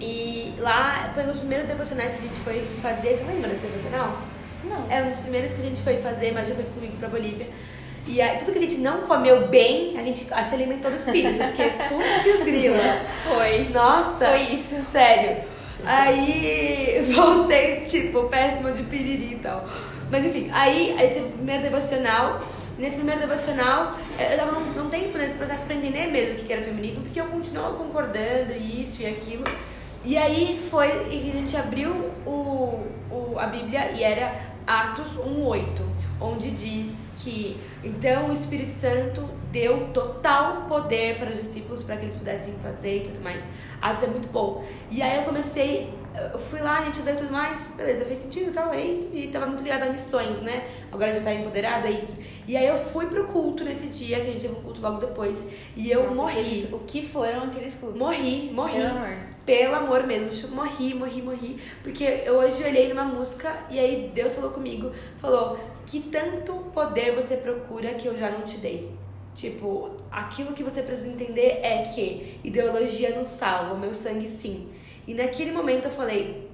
e 0.00 0.54
lá 0.58 1.10
foi 1.14 1.24
um 1.24 1.26
dos 1.26 1.38
primeiros 1.38 1.66
devocionais 1.66 2.14
que 2.14 2.20
a 2.20 2.22
gente 2.22 2.38
foi 2.40 2.62
fazer. 2.80 3.16
Você 3.16 3.24
lembra 3.24 3.50
desse 3.50 3.62
devocional? 3.62 4.18
Não. 4.64 4.90
Era 4.90 5.04
um 5.04 5.08
dos 5.08 5.20
primeiros 5.20 5.52
que 5.52 5.60
a 5.60 5.64
gente 5.64 5.82
foi 5.82 5.96
fazer, 5.98 6.32
mas 6.32 6.48
já 6.48 6.54
foi 6.54 6.64
comigo 6.64 6.96
pra 6.98 7.08
Bolívia. 7.08 7.46
E 8.06 8.20
aí, 8.20 8.38
tudo 8.38 8.52
que 8.52 8.58
a 8.58 8.62
gente 8.62 8.78
não 8.78 9.02
comeu 9.02 9.48
bem, 9.48 9.98
a 9.98 10.02
gente 10.02 10.24
se 10.24 10.54
alimentou 10.54 10.90
do 10.90 10.96
espírito, 10.96 11.42
porque 11.44 11.64
putz 11.88 12.44
grila. 12.44 12.82
Foi. 13.28 13.68
Nossa. 13.68 14.26
Foi 14.26 14.42
isso. 14.54 14.90
Sério. 14.90 15.44
Aí 15.84 17.06
voltei, 17.12 17.84
tipo, 17.86 18.24
péssima 18.24 18.72
de 18.72 18.82
piriri 18.84 19.34
e 19.34 19.38
tal. 19.38 19.66
Mas 20.10 20.24
enfim, 20.24 20.50
aí, 20.52 20.96
aí 20.98 21.08
teve 21.08 21.26
o 21.26 21.32
primeiro 21.32 21.62
devocional. 21.62 22.42
Nesse 22.78 22.96
primeiro 22.96 23.20
devocional, 23.20 23.98
eu 24.18 24.38
tava 24.38 24.52
num, 24.52 24.72
num 24.72 24.88
tempo 24.88 25.18
nesse 25.18 25.36
processo 25.36 25.66
pra 25.66 25.74
entender 25.74 26.06
mesmo 26.06 26.34
o 26.34 26.36
que 26.38 26.50
era 26.50 26.62
feminismo, 26.62 27.02
porque 27.02 27.20
eu 27.20 27.26
continuava 27.26 27.76
concordando 27.76 28.54
isso 28.54 29.02
e 29.02 29.06
aquilo. 29.06 29.44
E 30.04 30.16
aí 30.16 30.58
foi 30.70 30.88
que 30.88 31.30
a 31.30 31.32
gente 31.32 31.56
abriu 31.56 31.92
o, 32.26 32.86
o, 33.10 33.38
a 33.38 33.46
Bíblia 33.46 33.92
e 33.92 34.02
era 34.02 34.40
Atos 34.66 35.10
1,8, 35.12 35.82
onde 36.20 36.50
diz 36.50 37.12
que 37.22 37.60
então 37.84 38.28
o 38.28 38.32
Espírito 38.32 38.72
Santo 38.72 39.28
deu 39.52 39.88
total 39.88 40.62
poder 40.68 41.18
para 41.18 41.30
os 41.30 41.36
discípulos 41.36 41.82
para 41.82 41.96
que 41.96 42.04
eles 42.04 42.16
pudessem 42.16 42.54
fazer 42.62 42.98
e 42.98 43.00
tudo 43.00 43.20
mais. 43.20 43.42
Atos 43.82 44.04
é 44.04 44.06
muito 44.06 44.28
bom. 44.28 44.64
E 44.90 45.02
aí 45.02 45.16
eu 45.16 45.24
comecei, 45.24 45.92
eu 46.32 46.38
fui 46.38 46.60
lá, 46.60 46.78
a 46.78 46.84
gente 46.86 47.02
leu 47.02 47.16
tudo 47.16 47.32
mais, 47.32 47.66
beleza, 47.76 48.04
fez 48.06 48.20
sentido 48.20 48.48
e 48.48 48.52
tal, 48.52 48.72
é 48.72 48.80
isso. 48.80 49.10
E 49.14 49.28
tava 49.28 49.46
muito 49.46 49.62
ligado 49.62 49.82
a 49.82 49.90
missões, 49.90 50.40
né? 50.40 50.66
Agora 50.90 51.12
já 51.12 51.20
tá 51.20 51.34
empoderado, 51.34 51.86
é 51.86 51.90
isso. 51.90 52.16
E 52.50 52.56
aí 52.56 52.66
eu 52.66 52.76
fui 52.76 53.06
pro 53.06 53.28
culto 53.28 53.62
nesse 53.62 53.86
dia, 53.86 54.16
que 54.16 54.22
a 54.22 54.32
gente 54.32 54.40
teve 54.42 54.54
um 54.54 54.60
culto 54.60 54.80
logo 54.80 54.98
depois, 54.98 55.46
e 55.76 55.88
eu 55.88 56.02
Nossa, 56.02 56.16
morri. 56.16 56.68
O 56.72 56.80
que 56.80 57.06
foram 57.06 57.44
aqueles 57.44 57.76
cultos? 57.76 57.96
Morri, 57.96 58.50
morri. 58.52 58.72
Pelo 58.72 58.88
amor. 58.88 59.16
Pelo 59.46 59.74
amor 59.76 60.06
mesmo, 60.08 60.56
morri, 60.56 60.92
morri, 60.92 61.22
morri. 61.22 61.60
Porque 61.80 62.02
eu 62.02 62.40
ajoelhei 62.40 62.88
numa 62.88 63.04
música 63.04 63.56
e 63.70 63.78
aí 63.78 64.10
Deus 64.12 64.34
falou 64.34 64.50
comigo, 64.50 64.90
falou 65.20 65.60
que 65.86 66.00
tanto 66.00 66.54
poder 66.74 67.14
você 67.14 67.36
procura 67.36 67.94
que 67.94 68.08
eu 68.08 68.18
já 68.18 68.30
não 68.30 68.42
te 68.42 68.56
dei. 68.56 68.90
Tipo, 69.32 69.92
aquilo 70.10 70.52
que 70.52 70.64
você 70.64 70.82
precisa 70.82 71.08
entender 71.08 71.60
é 71.62 71.82
que 71.82 72.40
ideologia 72.42 73.14
não 73.14 73.24
salva, 73.24 73.74
o 73.74 73.78
meu 73.78 73.94
sangue 73.94 74.28
sim. 74.28 74.68
E 75.06 75.14
naquele 75.14 75.52
momento 75.52 75.84
eu 75.84 75.92
falei, 75.92 76.49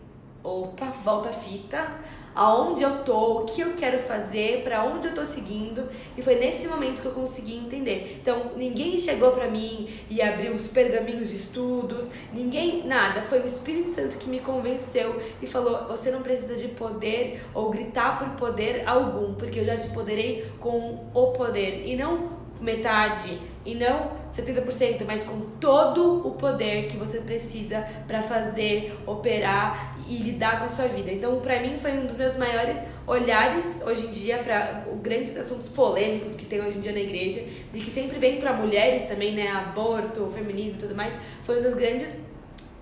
opa, 0.47 0.87
volta 1.05 1.31
a 1.31 1.33
fita, 1.33 1.89
aonde 2.35 2.83
eu 2.83 3.03
tô, 3.03 3.41
o 3.41 3.45
que 3.45 3.63
eu 3.63 3.73
quero 3.75 3.99
fazer, 3.99 4.63
para 4.63 4.85
onde 4.85 5.09
eu 5.09 5.15
tô 5.15 5.25
seguindo, 5.25 5.89
e 6.17 6.23
foi 6.23 6.37
nesse 6.37 6.69
momento 6.69 7.01
que 7.01 7.09
eu 7.09 7.13
consegui 7.13 7.57
entender. 7.57 8.19
Então, 8.21 8.53
ninguém 8.57 8.97
chegou 8.97 9.33
para 9.33 9.49
mim 9.49 9.89
e 10.09 10.23
abriu 10.23 10.53
os 10.53 10.69
pergaminhos 10.69 11.31
de 11.31 11.37
estudos, 11.37 12.11
ninguém, 12.33 12.87
nada, 12.87 13.23
foi 13.23 13.41
o 13.41 13.47
Espírito 13.47 13.91
Santo 13.91 14.19
que 14.19 14.29
me 14.29 14.41
convenceu 14.41 15.21
e 15.43 15.47
falou: 15.47 15.89
"Você 15.89 16.11
não 16.11 16.23
precisa 16.23 16.57
de 16.57 16.69
poder 16.69 17.43
ou 17.53 17.71
gritar 17.71 18.19
por 18.19 18.29
poder 18.37 18.87
algum, 18.87 19.35
porque 19.35 19.61
eu 19.61 19.65
já 19.65 19.77
te 19.77 19.89
poderei 19.91 20.47
com 20.61 21.11
o 21.13 21.33
poder. 21.33 21.87
E 21.87 21.97
não 21.97 22.37
metade 22.61 23.41
e 23.67 23.75
não 23.75 24.13
70%, 24.31 25.05
mas 25.07 25.25
com 25.25 25.41
todo 25.61 26.27
o 26.27 26.33
poder 26.33 26.89
que 26.89 26.97
você 26.97 27.21
precisa 27.21 27.87
para 28.07 28.23
fazer, 28.23 28.97
operar 29.07 29.97
e 30.09 30.17
lidar 30.19 30.59
com 30.59 30.67
a 30.67 30.69
sua 30.69 30.87
vida. 30.87 31.11
Então, 31.11 31.41
para 31.41 31.61
mim 31.61 31.77
foi 31.79 31.93
um 31.93 32.07
dos 32.07 32.17
meus 32.17 32.37
maiores 32.37 32.83
olhares 33.07 33.81
hoje 33.85 34.07
em 34.07 34.11
dia 34.11 34.39
para 34.39 34.85
grandes 35.03 35.37
assuntos 35.37 35.69
polêmicos 35.69 36.37
que 36.37 36.47
tem 36.47 36.61
hoje 36.61 36.79
em 36.79 36.81
dia 36.81 36.93
na 36.93 37.01
igreja 37.01 37.45
e 37.75 37.81
que 37.81 37.91
sempre 37.91 38.19
vem 38.19 38.41
para 38.41 38.53
mulheres 38.53 39.03
também, 39.05 39.35
né, 39.35 39.49
aborto, 39.49 40.31
feminismo 40.35 40.77
e 40.77 40.81
tudo 40.81 40.95
mais. 40.95 41.17
Foi 41.45 41.59
um 41.59 41.63
dos 41.63 41.75
grandes 41.75 42.25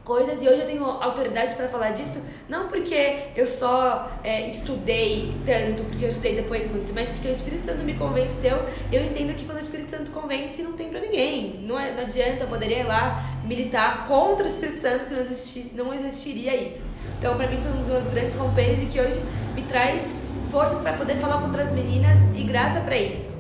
coisas 0.05 0.43
e 0.43 0.49
hoje 0.49 0.61
eu 0.61 0.67
tenho 0.67 0.85
autoridade 0.85 1.55
para 1.55 1.67
falar 1.67 1.91
disso 1.91 2.23
não 2.49 2.69
porque 2.69 3.31
eu 3.35 3.47
só 3.47 4.11
é, 4.23 4.47
estudei 4.49 5.35
tanto 5.47 5.83
porque 5.85 6.05
eu 6.05 6.09
estudei 6.09 6.37
depois 6.37 6.71
muito 6.71 6.93
mas 6.93 7.09
porque 7.09 7.29
o 7.29 7.31
Espírito 7.31 7.67
Santo 7.67 7.83
me 7.85 7.95
convenceu 7.95 8.67
eu 8.93 9.03
entendo 9.03 9.35
que 9.35 9.47
quando 9.47 9.59
o 9.59 9.63
Espírito 9.63 9.91
Santo 9.91 10.11
convence 10.11 10.63
não 10.63 10.73
tem 10.73 10.89
para 10.89 11.01
ninguém. 11.01 11.61
Não, 11.63 11.79
é, 11.79 11.93
não 11.93 12.03
adianta 12.03 12.45
eu 12.45 12.49
poderia 12.49 12.81
ir 12.81 12.85
lá 12.85 13.23
militar 13.45 14.07
contra 14.07 14.45
o 14.45 14.49
Espírito 14.49 14.79
Santo 14.79 15.07
que 15.07 15.15
não, 15.15 15.21
existi, 15.21 15.73
não 15.75 15.95
existiria 15.95 16.57
isso. 16.57 16.83
Então 17.19 17.37
para 17.37 17.49
mim 17.49 17.59
foi 17.63 17.73
um 17.73 17.79
dos 17.79 17.87
meus 17.87 18.07
grandes 18.07 18.37
romperes 18.37 18.83
e 18.83 18.87
que 18.87 19.01
hoje 19.01 19.21
me 19.55 19.63
traz 19.63 20.21
forças 20.51 20.81
para 20.81 20.95
poder 20.95 21.17
falar 21.17 21.39
com 21.39 21.47
outras 21.47 21.73
meninas 21.73 22.19
e 22.35 22.43
graça 22.45 22.81
para 22.81 22.97
isso. 22.97 23.33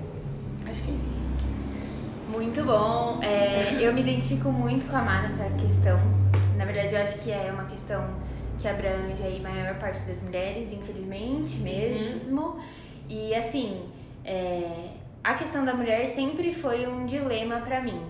Acho 0.68 0.83
que 0.83 0.90
é 0.90 0.94
isso. 0.94 1.16
Muito 2.31 2.64
bom. 2.64 3.20
É, 3.22 3.77
eu 3.81 3.92
me 3.92 4.00
identifico 4.00 4.50
muito 4.50 4.87
com 4.87 4.96
a 4.96 5.03
Má 5.03 5.22
nessa 5.22 5.44
questão 5.57 6.00
na 6.64 6.72
verdade, 6.72 6.94
eu 6.94 7.03
acho 7.03 7.18
que 7.18 7.31
é 7.31 7.50
uma 7.53 7.66
questão 7.66 8.03
que 8.59 8.66
abrange 8.66 9.22
aí 9.22 9.38
a 9.44 9.48
maior 9.48 9.79
parte 9.79 10.00
das 10.07 10.22
mulheres, 10.22 10.72
infelizmente 10.72 11.59
mesmo. 11.59 12.40
Uhum. 12.40 12.61
E 13.07 13.35
assim, 13.35 13.83
é, 14.24 14.88
a 15.22 15.35
questão 15.35 15.62
da 15.62 15.74
mulher 15.74 16.07
sempre 16.09 16.55
foi 16.55 16.87
um 16.87 17.05
dilema 17.05 17.61
para 17.61 17.83
mim. 17.83 18.00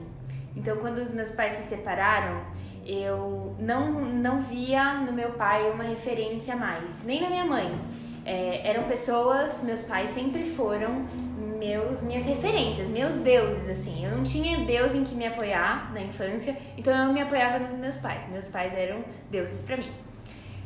Então, 0.54 0.76
quando 0.76 0.98
os 0.98 1.12
meus 1.12 1.30
pais 1.30 1.54
se 1.54 1.68
separaram, 1.68 2.42
eu 2.86 3.56
não, 3.58 3.90
não 4.02 4.40
via 4.40 5.00
no 5.00 5.12
meu 5.12 5.32
pai 5.32 5.68
uma 5.72 5.82
referência 5.82 6.54
mais, 6.54 7.02
nem 7.02 7.20
na 7.20 7.28
minha 7.28 7.44
mãe. 7.44 7.76
É, 8.24 8.70
eram 8.70 8.84
pessoas, 8.84 9.64
meus 9.64 9.82
pais 9.82 10.10
sempre 10.10 10.44
foram 10.44 11.06
meus, 11.64 12.02
minhas 12.02 12.26
referências, 12.26 12.88
meus 12.88 13.14
deuses, 13.14 13.68
assim. 13.68 14.04
Eu 14.04 14.16
não 14.16 14.22
tinha 14.22 14.64
Deus 14.64 14.94
em 14.94 15.02
que 15.02 15.14
me 15.14 15.26
apoiar 15.26 15.92
na 15.92 16.00
infância, 16.02 16.56
então 16.76 16.94
eu 17.06 17.12
me 17.12 17.22
apoiava 17.22 17.58
nos 17.58 17.78
meus 17.78 17.96
pais. 17.96 18.28
Meus 18.28 18.46
pais 18.46 18.74
eram 18.74 19.02
deuses 19.30 19.62
para 19.62 19.76
mim. 19.76 19.90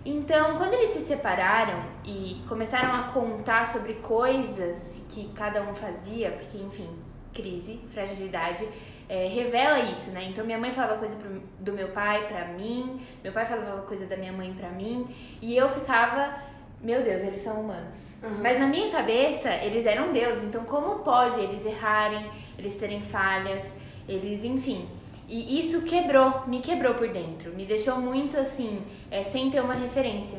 Então, 0.04 0.56
quando 0.56 0.74
eles 0.74 0.90
se 0.90 1.00
separaram 1.00 1.82
e 2.04 2.42
começaram 2.48 2.92
a 2.92 3.04
contar 3.12 3.66
sobre 3.66 3.94
coisas 3.94 5.04
que 5.08 5.28
cada 5.34 5.62
um 5.62 5.74
fazia, 5.74 6.30
porque, 6.30 6.58
enfim, 6.58 6.88
crise, 7.32 7.80
fragilidade, 7.92 8.66
é, 9.08 9.26
revela 9.28 9.80
isso, 9.80 10.10
né? 10.10 10.24
Então, 10.30 10.44
minha 10.44 10.58
mãe 10.58 10.72
falava 10.72 10.98
coisa 10.98 11.14
pro, 11.16 11.40
do 11.60 11.72
meu 11.72 11.88
pai 11.88 12.26
para 12.26 12.46
mim, 12.48 13.00
meu 13.22 13.32
pai 13.32 13.46
falava 13.46 13.82
coisa 13.82 14.06
da 14.06 14.16
minha 14.16 14.32
mãe 14.32 14.52
para 14.52 14.70
mim, 14.70 15.06
e 15.40 15.56
eu 15.56 15.68
ficava 15.68 16.47
meu 16.80 17.02
Deus, 17.02 17.22
eles 17.22 17.40
são 17.40 17.60
humanos. 17.60 18.16
Uhum. 18.22 18.40
Mas 18.40 18.58
na 18.58 18.66
minha 18.66 18.90
cabeça, 18.90 19.52
eles 19.56 19.84
eram 19.84 20.12
deuses. 20.12 20.44
Então, 20.44 20.64
como 20.64 21.00
pode 21.00 21.40
eles 21.40 21.66
errarem, 21.66 22.30
eles 22.56 22.76
terem 22.76 23.00
falhas, 23.00 23.74
eles, 24.08 24.44
enfim. 24.44 24.88
E 25.28 25.58
isso 25.58 25.82
quebrou, 25.82 26.44
me 26.46 26.60
quebrou 26.60 26.94
por 26.94 27.08
dentro. 27.08 27.52
Me 27.52 27.66
deixou 27.66 27.98
muito 27.98 28.38
assim, 28.38 28.82
é, 29.10 29.22
sem 29.22 29.50
ter 29.50 29.60
uma 29.60 29.74
referência. 29.74 30.38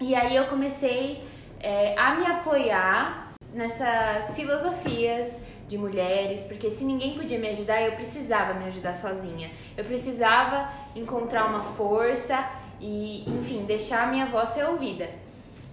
E 0.00 0.14
aí 0.14 0.36
eu 0.36 0.46
comecei 0.46 1.24
é, 1.58 1.98
a 1.98 2.14
me 2.14 2.26
apoiar 2.26 3.32
nessas 3.52 4.34
filosofias 4.34 5.40
de 5.66 5.78
mulheres, 5.78 6.42
porque 6.42 6.70
se 6.70 6.84
ninguém 6.84 7.16
podia 7.16 7.38
me 7.38 7.48
ajudar, 7.48 7.80
eu 7.80 7.92
precisava 7.92 8.54
me 8.54 8.66
ajudar 8.66 8.94
sozinha. 8.94 9.50
Eu 9.76 9.84
precisava 9.84 10.68
encontrar 10.94 11.46
uma 11.46 11.62
força 11.62 12.48
e, 12.80 13.28
enfim, 13.28 13.64
deixar 13.64 14.04
a 14.04 14.10
minha 14.10 14.26
voz 14.26 14.50
ser 14.50 14.64
ouvida. 14.64 15.23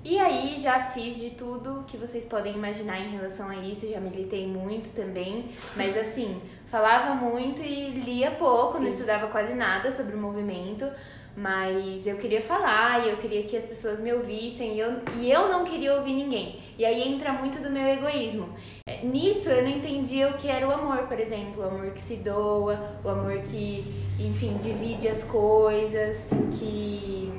E 0.03 0.17
aí 0.17 0.59
já 0.59 0.81
fiz 0.81 1.19
de 1.19 1.31
tudo 1.31 1.83
que 1.85 1.95
vocês 1.95 2.25
podem 2.25 2.55
imaginar 2.55 2.99
em 2.99 3.11
relação 3.11 3.49
a 3.49 3.55
isso, 3.57 3.87
já 3.87 3.99
militei 3.99 4.47
muito 4.47 4.95
também, 4.95 5.51
mas 5.75 5.95
assim, 5.95 6.41
falava 6.71 7.13
muito 7.13 7.61
e 7.61 7.91
lia 7.91 8.31
pouco, 8.31 8.77
Sim. 8.77 8.83
não 8.83 8.87
estudava 8.87 9.27
quase 9.27 9.53
nada 9.53 9.91
sobre 9.91 10.15
o 10.15 10.17
movimento, 10.17 10.89
mas 11.37 12.07
eu 12.07 12.17
queria 12.17 12.41
falar 12.41 13.05
e 13.05 13.11
eu 13.11 13.17
queria 13.17 13.43
que 13.43 13.55
as 13.55 13.63
pessoas 13.63 13.99
me 13.99 14.11
ouvissem 14.11 14.75
e 14.75 14.79
eu, 14.79 15.01
e 15.17 15.31
eu 15.31 15.47
não 15.49 15.63
queria 15.63 15.93
ouvir 15.93 16.13
ninguém. 16.13 16.59
E 16.79 16.83
aí 16.83 17.13
entra 17.13 17.31
muito 17.33 17.61
do 17.61 17.69
meu 17.69 17.85
egoísmo. 17.85 18.49
É, 18.87 19.05
nisso 19.05 19.49
eu 19.49 19.61
não 19.61 19.69
entendia 19.69 20.29
o 20.29 20.33
que 20.33 20.47
era 20.47 20.67
o 20.67 20.71
amor, 20.71 21.07
por 21.07 21.19
exemplo, 21.19 21.61
o 21.61 21.67
amor 21.67 21.91
que 21.91 22.01
se 22.01 22.15
doa, 22.17 22.97
o 23.03 23.09
amor 23.09 23.37
que, 23.43 23.85
enfim, 24.19 24.57
divide 24.57 25.07
as 25.07 25.23
coisas, 25.23 26.27
que 26.57 27.31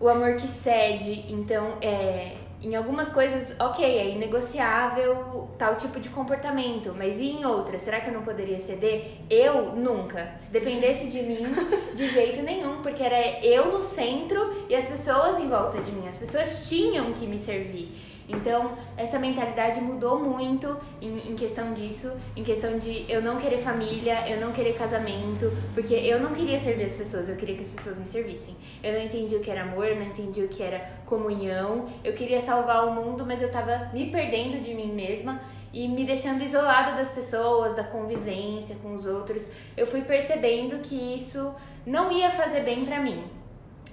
o 0.00 0.08
amor 0.08 0.36
que 0.36 0.46
cede. 0.46 1.32
Então, 1.32 1.78
é, 1.80 2.36
em 2.64 2.74
algumas 2.74 3.08
coisas, 3.08 3.54
ok, 3.60 3.84
é 3.84 4.10
inegociável 4.10 5.50
tal 5.58 5.76
tipo 5.76 6.00
de 6.00 6.08
comportamento, 6.08 6.94
mas 6.96 7.18
e 7.18 7.26
em 7.26 7.44
outras? 7.44 7.82
Será 7.82 8.00
que 8.00 8.08
eu 8.08 8.14
não 8.14 8.22
poderia 8.22 8.58
ceder? 8.58 9.18
Eu 9.28 9.76
nunca. 9.76 10.34
Se 10.40 10.50
dependesse 10.50 11.08
de 11.08 11.22
mim, 11.22 11.42
de 11.94 12.08
jeito 12.08 12.42
nenhum, 12.42 12.80
porque 12.80 13.02
era 13.02 13.44
eu 13.44 13.70
no 13.70 13.82
centro 13.82 14.64
e 14.68 14.74
as 14.74 14.86
pessoas 14.86 15.38
em 15.38 15.48
volta 15.48 15.80
de 15.80 15.92
mim. 15.92 16.08
As 16.08 16.16
pessoas 16.16 16.68
tinham 16.68 17.12
que 17.12 17.26
me 17.26 17.38
servir. 17.38 18.13
Então, 18.28 18.72
essa 18.96 19.18
mentalidade 19.18 19.80
mudou 19.80 20.18
muito 20.18 20.76
em, 21.00 21.30
em, 21.30 21.34
questão 21.34 21.74
disso, 21.74 22.12
em 22.34 22.42
questão 22.42 22.78
de 22.78 23.04
eu 23.10 23.20
não 23.20 23.36
querer 23.36 23.58
família, 23.58 24.28
eu 24.28 24.40
não 24.40 24.52
querer 24.52 24.74
casamento, 24.74 25.52
porque 25.74 25.94
eu 25.94 26.20
não 26.20 26.32
queria 26.32 26.58
servir 26.58 26.84
as 26.84 26.92
pessoas, 26.92 27.28
eu 27.28 27.36
queria 27.36 27.54
que 27.54 27.62
as 27.62 27.68
pessoas 27.68 27.98
me 27.98 28.06
servissem. 28.06 28.56
Eu 28.82 28.94
não 28.94 29.02
entendi 29.02 29.36
o 29.36 29.40
que 29.40 29.50
era 29.50 29.62
amor, 29.62 29.94
não 29.94 30.02
entendi 30.02 30.42
o 30.42 30.48
que 30.48 30.62
era 30.62 30.90
comunhão, 31.04 31.88
eu 32.02 32.14
queria 32.14 32.40
salvar 32.40 32.86
o 32.88 32.94
mundo, 32.94 33.26
mas 33.26 33.42
eu 33.42 33.50
tava 33.50 33.90
me 33.92 34.10
perdendo 34.10 34.62
de 34.62 34.74
mim 34.74 34.92
mesma 34.92 35.40
e 35.72 35.88
me 35.88 36.04
deixando 36.04 36.42
isolada 36.42 36.96
das 36.96 37.08
pessoas, 37.08 37.74
da 37.74 37.84
convivência 37.84 38.76
com 38.82 38.94
os 38.94 39.06
outros. 39.06 39.46
Eu 39.76 39.86
fui 39.86 40.02
percebendo 40.02 40.78
que 40.78 40.94
isso 41.16 41.54
não 41.84 42.10
ia 42.10 42.30
fazer 42.30 42.60
bem 42.60 42.86
para 42.86 43.00
mim 43.00 43.43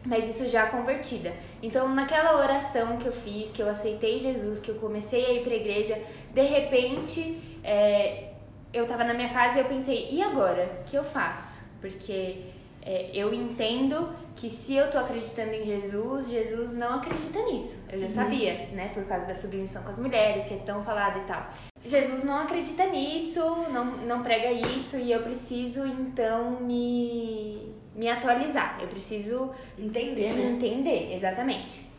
mas 0.05 0.27
isso 0.27 0.49
já 0.49 0.65
convertida. 0.67 1.33
Então, 1.61 1.87
naquela 1.93 2.37
oração 2.37 2.97
que 2.97 3.05
eu 3.05 3.11
fiz, 3.11 3.51
que 3.51 3.61
eu 3.61 3.69
aceitei 3.69 4.19
Jesus, 4.19 4.59
que 4.59 4.69
eu 4.69 4.75
comecei 4.75 5.25
a 5.25 5.33
ir 5.33 5.43
para 5.43 5.53
a 5.53 5.57
igreja, 5.57 6.01
de 6.33 6.41
repente 6.41 7.39
é, 7.63 8.31
eu 8.73 8.83
estava 8.83 9.03
na 9.03 9.13
minha 9.13 9.29
casa 9.29 9.57
e 9.57 9.61
eu 9.61 9.65
pensei: 9.65 10.09
e 10.11 10.21
agora? 10.21 10.81
O 10.81 10.89
que 10.89 10.95
eu 10.95 11.03
faço? 11.03 11.61
Porque 11.79 12.45
é, 12.81 13.11
eu 13.13 13.33
entendo 13.33 14.09
que 14.35 14.49
se 14.49 14.75
eu 14.75 14.89
tô 14.89 14.97
acreditando 14.97 15.53
em 15.53 15.65
Jesus, 15.65 16.29
Jesus 16.29 16.73
não 16.73 16.95
acredita 16.95 17.39
nisso. 17.43 17.83
Eu 17.91 17.99
já 17.99 18.05
uhum. 18.05 18.11
sabia, 18.11 18.53
né? 18.71 18.91
Por 18.93 19.03
causa 19.05 19.27
da 19.27 19.35
submissão 19.35 19.83
com 19.83 19.89
as 19.89 19.99
mulheres, 19.99 20.45
que 20.47 20.53
é 20.53 20.57
tão 20.57 20.83
falada 20.83 21.19
e 21.19 21.23
tal. 21.23 21.47
Jesus 21.83 22.23
não 22.23 22.39
acredita 22.39 22.85
nisso, 22.87 23.39
não, 23.71 23.85
não 23.85 24.23
prega 24.23 24.51
isso, 24.51 24.97
e 24.97 25.11
eu 25.11 25.21
preciso 25.21 25.85
então 25.85 26.61
me 26.61 27.73
me 27.95 28.09
atualizar, 28.09 28.77
eu 28.81 28.87
preciso 28.87 29.51
entender, 29.77 30.33
né? 30.33 30.51
Entender, 30.51 31.13
exatamente. 31.13 31.91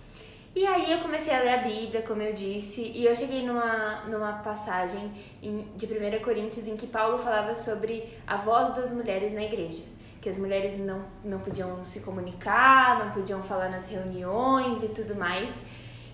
E 0.55 0.67
aí 0.67 0.93
eu 0.93 1.01
comecei 1.01 1.35
a 1.35 1.41
ler 1.41 1.55
a 1.55 1.57
Bíblia, 1.59 2.03
como 2.03 2.21
eu 2.21 2.35
disse, 2.35 2.83
e 2.83 3.07
eu 3.07 3.17
cheguei 3.17 3.47
numa, 3.47 4.05
numa 4.07 4.35
passagem 4.35 5.11
em, 5.43 5.67
de 5.77 5.87
1 5.87 6.23
Coríntios 6.23 6.69
em 6.69 6.77
que 6.77 6.87
Paulo 6.87 7.17
falava 7.17 7.55
sobre 7.55 8.05
a 8.27 8.37
voz 8.37 8.75
das 8.75 8.91
mulheres 8.91 9.33
na 9.33 9.43
igreja. 9.43 9.83
Que 10.21 10.29
as 10.29 10.37
mulheres 10.37 10.79
não, 10.79 11.05
não 11.25 11.39
podiam 11.41 11.83
se 11.87 12.01
comunicar, 12.01 13.03
não 13.03 13.13
podiam 13.13 13.43
falar 13.43 13.71
nas 13.71 13.89
reuniões 13.89 14.83
e 14.83 14.89
tudo 14.89 15.15
mais. 15.15 15.65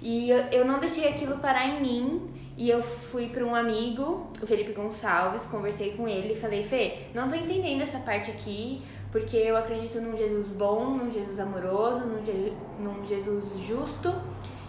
E 0.00 0.30
eu, 0.30 0.38
eu 0.52 0.64
não 0.64 0.78
deixei 0.78 1.08
aquilo 1.08 1.38
parar 1.38 1.66
em 1.66 1.80
mim, 1.80 2.30
e 2.56 2.68
eu 2.70 2.82
fui 2.82 3.28
para 3.28 3.44
um 3.44 3.54
amigo, 3.54 4.30
o 4.42 4.46
Felipe 4.46 4.72
Gonçalves, 4.72 5.46
conversei 5.46 5.92
com 5.92 6.08
ele 6.08 6.32
e 6.32 6.36
falei: 6.36 6.62
Fê, 6.62 7.06
não 7.14 7.28
tô 7.28 7.36
entendendo 7.36 7.82
essa 7.82 8.00
parte 8.00 8.32
aqui, 8.32 8.82
porque 9.10 9.36
eu 9.36 9.56
acredito 9.56 10.00
num 10.00 10.16
Jesus 10.16 10.48
bom, 10.48 10.90
num 10.90 11.10
Jesus 11.10 11.38
amoroso, 11.40 12.00
num, 12.00 12.24
Je 12.24 12.52
num 12.78 13.04
Jesus 13.04 13.58
justo 13.66 14.12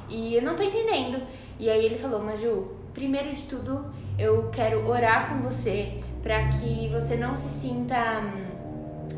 e 0.07 0.35
eu 0.35 0.41
não 0.41 0.55
tô 0.55 0.63
entendendo. 0.63 1.21
E 1.59 1.69
aí 1.69 1.85
ele 1.85 1.97
falou, 1.97 2.21
Maju, 2.21 2.71
primeiro 2.93 3.33
de 3.33 3.43
tudo 3.43 3.85
eu 4.17 4.49
quero 4.51 4.87
orar 4.87 5.29
com 5.29 5.41
você 5.41 6.01
para 6.21 6.47
que 6.49 6.89
você 6.89 7.15
não 7.15 7.35
se 7.35 7.49
sinta 7.49 7.95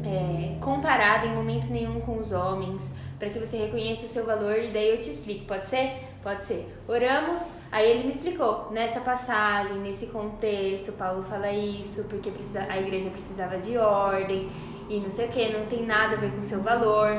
é, 0.05 0.55
comparada 0.59 1.25
em 1.25 1.33
momento 1.33 1.67
nenhum 1.71 1.99
com 2.01 2.17
os 2.17 2.31
homens, 2.31 2.89
para 3.17 3.29
que 3.29 3.39
você 3.39 3.57
reconheça 3.57 4.05
o 4.05 4.09
seu 4.09 4.25
valor 4.25 4.57
e 4.57 4.71
daí 4.71 4.89
eu 4.89 4.99
te 4.99 5.09
explico, 5.09 5.45
pode 5.45 5.67
ser? 5.67 6.07
Pode 6.21 6.45
ser. 6.45 6.71
Oramos, 6.87 7.55
aí 7.71 7.89
ele 7.89 8.03
me 8.03 8.11
explicou, 8.11 8.71
nessa 8.71 8.99
passagem, 8.99 9.77
nesse 9.77 10.07
contexto, 10.07 10.91
Paulo 10.91 11.23
fala 11.23 11.51
isso, 11.51 12.03
porque 12.03 12.29
precisa, 12.29 12.63
a 12.69 12.79
igreja 12.79 13.09
precisava 13.09 13.57
de 13.57 13.75
ordem, 13.77 14.47
e 14.91 14.99
não 14.99 15.09
sei 15.09 15.27
o 15.27 15.29
que, 15.29 15.49
não 15.53 15.65
tem 15.65 15.85
nada 15.85 16.15
a 16.15 16.19
ver 16.19 16.31
com 16.31 16.39
o 16.39 16.43
seu 16.43 16.61
valor. 16.61 17.09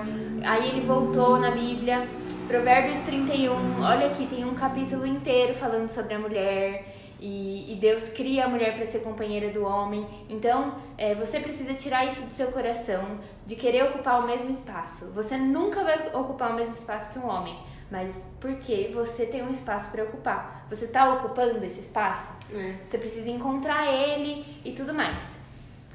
Aí 0.45 0.69
ele 0.69 0.87
voltou 0.87 1.39
na 1.39 1.51
Bíblia, 1.51 2.07
Provérbios 2.47 2.99
31, 3.07 3.83
olha 3.83 4.09
aqui, 4.09 4.27
tem 4.27 4.45
um 4.45 4.55
capítulo 4.55 5.07
inteiro 5.07 5.55
falando 5.55 5.89
sobre 5.89 6.15
a 6.15 6.19
mulher. 6.19 6.97
E, 7.19 7.73
e 7.73 7.77
Deus 7.77 8.09
cria 8.09 8.47
a 8.47 8.49
mulher 8.49 8.77
para 8.77 8.85
ser 8.85 8.99
companheira 8.99 9.49
do 9.51 9.65
homem. 9.65 10.07
Então, 10.29 10.75
é, 10.99 11.15
você 11.15 11.39
precisa 11.39 11.73
tirar 11.73 12.05
isso 12.05 12.21
do 12.23 12.33
seu 12.33 12.49
coração, 12.49 13.21
de 13.47 13.55
querer 13.55 13.85
ocupar 13.85 14.23
o 14.23 14.27
mesmo 14.27 14.51
espaço. 14.51 15.13
Você 15.13 15.37
nunca 15.37 15.85
vai 15.85 16.15
ocupar 16.15 16.51
o 16.51 16.57
mesmo 16.57 16.75
espaço 16.75 17.13
que 17.13 17.19
um 17.19 17.29
homem 17.29 17.57
mas 17.93 18.27
porque 18.41 18.91
você 18.93 19.27
tem 19.27 19.43
um 19.43 19.51
espaço 19.51 19.91
para 19.91 20.03
ocupar. 20.05 20.67
Você 20.71 20.87
está 20.87 21.13
ocupando 21.13 21.63
esse 21.63 21.81
espaço? 21.81 22.33
É. 22.51 22.77
Você 22.87 22.97
precisa 22.97 23.29
encontrar 23.29 23.87
ele 23.93 24.47
e 24.65 24.73
tudo 24.73 24.95
mais. 24.95 25.42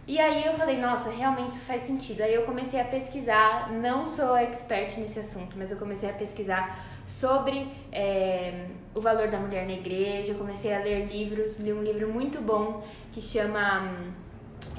E 0.08 0.20
aí 0.22 0.46
eu 0.46 0.54
falei, 0.54 0.78
nossa, 0.80 1.10
realmente 1.10 1.58
faz 1.60 1.86
sentido. 1.86 2.22
Aí 2.22 2.34
eu 2.34 2.44
comecei 2.44 2.80
a 2.80 2.86
pesquisar, 2.86 3.70
não 3.74 4.08
sou 4.08 4.38
expert 4.38 4.98
nesse 5.00 5.20
assunto, 5.20 5.58
mas 5.58 5.70
eu 5.70 5.78
comecei 5.78 6.10
a 6.10 6.14
pesquisar 6.14 6.80
sobre 7.06 7.68
é, 7.92 8.68
o 8.96 9.02
valor 9.02 9.28
da 9.28 9.38
mulher 9.38 9.66
na 9.66 9.74
igreja, 9.74 10.32
eu 10.32 10.38
comecei 10.38 10.74
a 10.74 10.80
ler 10.80 11.08
livros, 11.08 11.60
li 11.60 11.74
um 11.74 11.84
livro 11.84 12.08
muito 12.08 12.42
bom 12.42 12.86
que 13.12 13.20
chama 13.20 13.96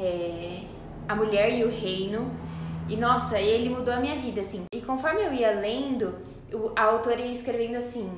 é, 0.00 0.62
A 1.06 1.14
Mulher 1.14 1.52
e 1.58 1.62
o 1.62 1.68
Reino. 1.68 2.30
E 2.88 2.96
nossa, 2.96 3.38
ele 3.38 3.68
mudou 3.68 3.92
a 3.92 4.00
minha 4.00 4.16
vida, 4.16 4.40
assim. 4.40 4.64
E 4.72 4.80
conforme 4.80 5.22
eu 5.22 5.32
ia 5.34 5.50
lendo, 5.52 6.14
a 6.74 6.84
autora 6.84 7.20
ia 7.20 7.32
escrevendo 7.32 7.76
assim: 7.76 8.10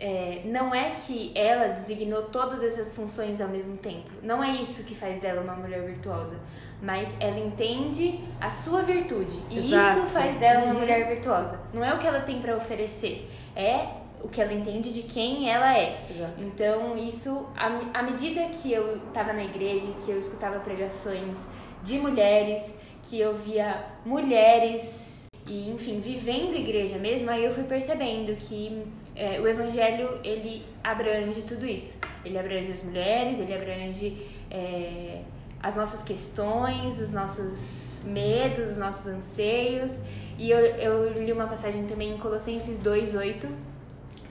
é, 0.00 0.40
não 0.46 0.74
é 0.74 0.92
que 0.92 1.30
ela 1.36 1.68
designou 1.68 2.22
todas 2.22 2.62
essas 2.62 2.96
funções 2.96 3.38
ao 3.38 3.48
mesmo 3.48 3.76
tempo. 3.76 4.10
Não 4.22 4.42
é 4.42 4.52
isso 4.52 4.82
que 4.84 4.94
faz 4.94 5.20
dela 5.20 5.42
uma 5.42 5.54
mulher 5.54 5.82
virtuosa. 5.82 6.40
Mas 6.82 7.14
ela 7.20 7.38
entende 7.38 8.18
a 8.40 8.48
sua 8.48 8.80
virtude. 8.80 9.38
E 9.50 9.58
Exato. 9.58 9.98
isso 9.98 10.08
faz 10.08 10.38
dela 10.38 10.64
uma 10.64 10.72
uhum. 10.72 10.80
mulher 10.80 11.06
virtuosa. 11.06 11.60
Não 11.74 11.84
é 11.84 11.92
o 11.92 11.98
que 11.98 12.06
ela 12.06 12.20
tem 12.20 12.40
para 12.40 12.56
oferecer. 12.56 13.30
É 13.54 13.88
o 14.22 14.28
que 14.28 14.40
ela 14.40 14.54
entende 14.54 14.90
de 14.90 15.02
quem 15.02 15.50
ela 15.50 15.76
é. 15.76 16.02
Exato. 16.08 16.32
Então, 16.38 16.96
isso, 16.96 17.46
à 17.92 18.02
medida 18.02 18.44
que 18.48 18.72
eu 18.72 18.96
estava 19.08 19.34
na 19.34 19.44
igreja, 19.44 19.86
que 20.04 20.10
eu 20.10 20.18
escutava 20.18 20.60
pregações 20.60 21.36
de 21.82 21.98
mulheres, 21.98 22.78
que 23.02 23.20
eu 23.20 23.34
via 23.36 23.84
mulheres 24.06 25.09
e 25.50 25.68
enfim 25.68 25.98
vivendo 25.98 26.54
igreja 26.54 26.96
mesmo 26.96 27.28
aí 27.28 27.44
eu 27.44 27.50
fui 27.50 27.64
percebendo 27.64 28.36
que 28.36 28.84
é, 29.16 29.40
o 29.40 29.48
evangelho 29.48 30.20
ele 30.22 30.64
abrange 30.82 31.42
tudo 31.42 31.66
isso. 31.66 31.98
Ele 32.24 32.38
abrange 32.38 32.70
as 32.70 32.84
mulheres 32.84 33.40
ele 33.40 33.52
abrange 33.52 34.28
é, 34.48 35.22
as 35.60 35.74
nossas 35.74 36.04
questões 36.04 37.00
os 37.00 37.10
nossos 37.10 38.00
medos 38.04 38.70
os 38.70 38.76
nossos 38.76 39.08
anseios. 39.08 40.00
E 40.38 40.48
eu, 40.52 40.60
eu 40.60 41.20
li 41.20 41.32
uma 41.32 41.48
passagem 41.48 41.84
também 41.84 42.14
em 42.14 42.18
Colossenses 42.18 42.78
2:8 42.78 43.48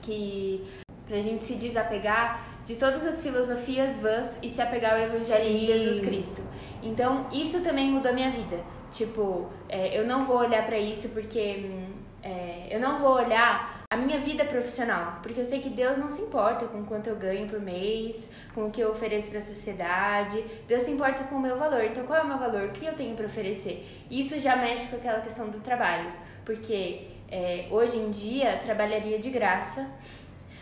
que 0.00 0.66
pra 1.06 1.18
gente 1.18 1.44
se 1.44 1.56
desapegar 1.56 2.62
de 2.64 2.76
todas 2.76 3.04
as 3.06 3.22
filosofias 3.22 3.96
vãs 3.98 4.38
e 4.42 4.48
se 4.48 4.62
apegar 4.62 4.94
ao 4.94 5.00
evangelho 5.00 5.50
Sim. 5.50 5.56
de 5.58 5.66
Jesus 5.66 6.00
Cristo. 6.00 6.42
Então 6.82 7.26
isso 7.30 7.60
também 7.60 7.90
mudou 7.90 8.10
a 8.10 8.14
minha 8.14 8.30
vida 8.30 8.79
Tipo, 8.92 9.50
é, 9.68 9.98
eu 9.98 10.06
não 10.06 10.24
vou 10.24 10.38
olhar 10.38 10.66
para 10.66 10.78
isso 10.78 11.10
porque 11.10 11.70
é, 12.22 12.68
eu 12.70 12.80
não 12.80 12.98
vou 12.98 13.14
olhar 13.14 13.80
a 13.92 13.96
minha 13.96 14.20
vida 14.20 14.44
profissional, 14.44 15.18
porque 15.20 15.40
eu 15.40 15.44
sei 15.44 15.58
que 15.58 15.68
Deus 15.68 15.98
não 15.98 16.12
se 16.12 16.22
importa 16.22 16.64
com 16.66 16.84
quanto 16.84 17.08
eu 17.08 17.16
ganho 17.16 17.48
por 17.48 17.60
mês, 17.60 18.30
com 18.54 18.66
o 18.66 18.70
que 18.70 18.80
eu 18.80 18.90
ofereço 18.90 19.30
para 19.30 19.38
a 19.38 19.42
sociedade. 19.42 20.44
Deus 20.68 20.84
se 20.84 20.92
importa 20.92 21.24
com 21.24 21.34
o 21.34 21.40
meu 21.40 21.58
valor. 21.58 21.82
Então, 21.84 22.04
qual 22.06 22.20
é 22.20 22.22
o 22.22 22.28
meu 22.28 22.38
valor? 22.38 22.68
O 22.68 22.70
que 22.70 22.86
eu 22.86 22.94
tenho 22.94 23.16
para 23.16 23.26
oferecer? 23.26 24.04
Isso 24.08 24.38
já 24.38 24.54
mexe 24.54 24.86
com 24.86 24.96
aquela 24.96 25.20
questão 25.20 25.48
do 25.48 25.58
trabalho, 25.58 26.12
porque 26.44 27.08
é, 27.28 27.66
hoje 27.70 27.96
em 27.96 28.10
dia 28.10 28.58
trabalharia 28.58 29.18
de 29.18 29.30
graça 29.30 29.90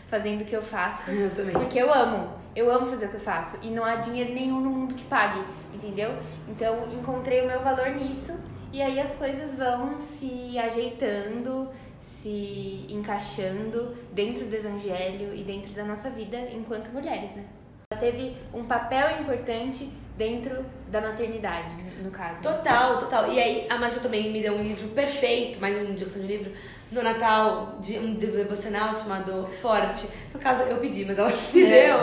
fazendo 0.09 0.41
o 0.41 0.45
que 0.45 0.57
eu 0.57 0.63
faço, 0.63 1.11
eu 1.13 1.35
também. 1.35 1.53
porque 1.53 1.79
eu 1.79 1.93
amo. 1.93 2.38
Eu 2.59 2.71
amo 2.73 2.89
fazer 2.89 3.07
o 3.07 3.09
que 3.09 3.15
eu 3.15 3.21
faço 3.21 3.57
e 3.63 3.71
não 3.71 3.85
há 3.85 3.95
dinheiro 3.95 4.35
nenhum 4.35 4.61
no 4.61 4.71
mundo 4.71 4.95
que 4.95 5.05
pague, 5.05 5.45
entendeu? 5.73 6.11
Então 6.49 6.89
encontrei 6.93 7.43
o 7.43 7.47
meu 7.47 7.61
valor 7.61 7.91
nisso 7.91 8.37
e 8.73 8.83
aí 8.83 8.99
as 8.99 9.15
coisas 9.15 9.57
vão 9.57 10.01
se 10.01 10.59
ajeitando, 10.59 11.69
se 12.01 12.85
encaixando 12.89 13.97
dentro 14.13 14.45
do 14.45 14.57
evangelho 14.57 15.33
e 15.35 15.45
dentro 15.45 15.73
da 15.73 15.85
nossa 15.85 16.11
vida 16.11 16.37
enquanto 16.53 16.91
mulheres, 16.91 17.31
né? 17.37 17.45
Ela 17.93 18.01
teve 18.01 18.37
um 18.53 18.65
papel 18.65 19.23
importante 19.23 19.89
dentro 20.17 20.67
da 20.89 21.01
maternidade, 21.01 21.73
no 22.03 22.11
caso. 22.11 22.43
Total, 22.43 22.99
total. 22.99 23.33
E 23.33 23.39
aí 23.39 23.67
a 23.71 23.79
Maju 23.79 24.01
também 24.01 24.33
me 24.33 24.43
deu 24.43 24.55
um 24.55 24.63
livro 24.63 24.89
perfeito, 24.89 25.61
mais 25.61 25.77
uma 25.77 25.89
indicação 25.89 26.21
de 26.23 26.29
livro, 26.29 26.53
no 26.91 27.03
Natal, 27.03 27.77
de 27.81 27.99
um 27.99 28.15
devocional 28.15 28.95
chamado 28.95 29.49
Forte. 29.61 30.09
No 30.33 30.41
caso, 30.41 30.63
eu 30.63 30.79
pedi, 30.79 31.05
mas 31.05 31.19
ela 31.19 31.31
me 31.31 31.65
deu. 31.65 31.99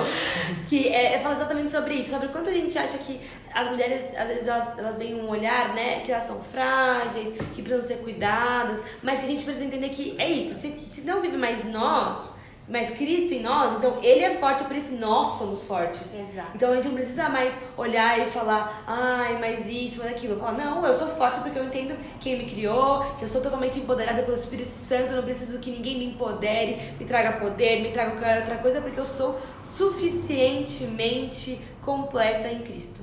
Que 0.68 0.90
é, 0.90 1.16
é 1.16 1.20
fala 1.20 1.36
exatamente 1.36 1.72
sobre 1.72 1.96
isso, 1.96 2.12
sobre 2.12 2.28
quanto 2.28 2.50
a 2.50 2.54
gente 2.54 2.78
acha 2.78 2.98
que 3.00 3.20
as 3.54 3.70
mulheres, 3.70 4.16
às 4.16 4.28
vezes, 4.28 4.48
elas, 4.48 4.78
elas 4.78 4.98
veem 4.98 5.16
um 5.16 5.30
olhar, 5.30 5.74
né, 5.74 6.02
que 6.02 6.12
elas 6.12 6.24
são 6.24 6.42
frágeis, 6.44 7.30
que 7.56 7.62
precisam 7.62 7.82
ser 7.82 8.04
cuidadas, 8.04 8.82
mas 9.02 9.20
que 9.20 9.26
a 9.26 9.30
gente 9.30 9.44
precisa 9.44 9.66
entender 9.66 9.90
que 9.90 10.16
é 10.20 10.30
isso. 10.30 10.54
Se, 10.54 10.88
se 10.92 11.02
não 11.02 11.22
vive 11.22 11.38
mais 11.38 11.64
nós 11.64 12.35
mas 12.68 12.92
Cristo 12.92 13.34
em 13.34 13.42
nós, 13.42 13.78
então 13.78 14.00
Ele 14.02 14.22
é 14.22 14.38
forte, 14.38 14.64
por 14.64 14.76
isso 14.76 14.94
nós 14.94 15.38
somos 15.38 15.66
fortes. 15.66 16.14
Exato. 16.14 16.50
Então 16.56 16.72
a 16.72 16.76
gente 16.76 16.88
não 16.88 16.96
precisa 16.96 17.30
mais 17.30 17.54
olhar 17.78 18.20
e 18.20 18.30
falar, 18.30 18.84
ai, 18.88 19.38
mas 19.40 19.70
isso, 19.70 20.02
mas 20.04 20.12
aquilo. 20.12 20.40
Falar, 20.40 20.54
não, 20.54 20.86
eu 20.86 20.98
sou 20.98 21.08
forte 21.10 21.40
porque 21.42 21.60
eu 21.60 21.66
entendo 21.66 21.96
quem 22.20 22.40
me 22.40 22.50
criou, 22.50 23.04
que 23.18 23.24
eu 23.24 23.28
sou 23.28 23.42
totalmente 23.42 23.80
empoderada 23.80 24.24
pelo 24.24 24.36
Espírito 24.36 24.72
Santo, 24.72 25.14
não 25.14 25.24
preciso 25.24 25.60
que 25.60 25.70
ninguém 25.70 26.00
me 26.00 26.06
empodere, 26.06 26.94
me 27.00 27.06
traga 27.06 27.40
poder, 27.40 27.82
me 27.82 27.92
traga 27.92 28.12
qualquer 28.12 28.40
outra 28.40 28.58
coisa, 28.58 28.82
porque 28.82 29.00
eu 29.00 29.06
sou 29.06 29.40
suficientemente 29.60 31.62
completa 31.82 32.48
em 32.48 32.62
Cristo. 32.62 33.02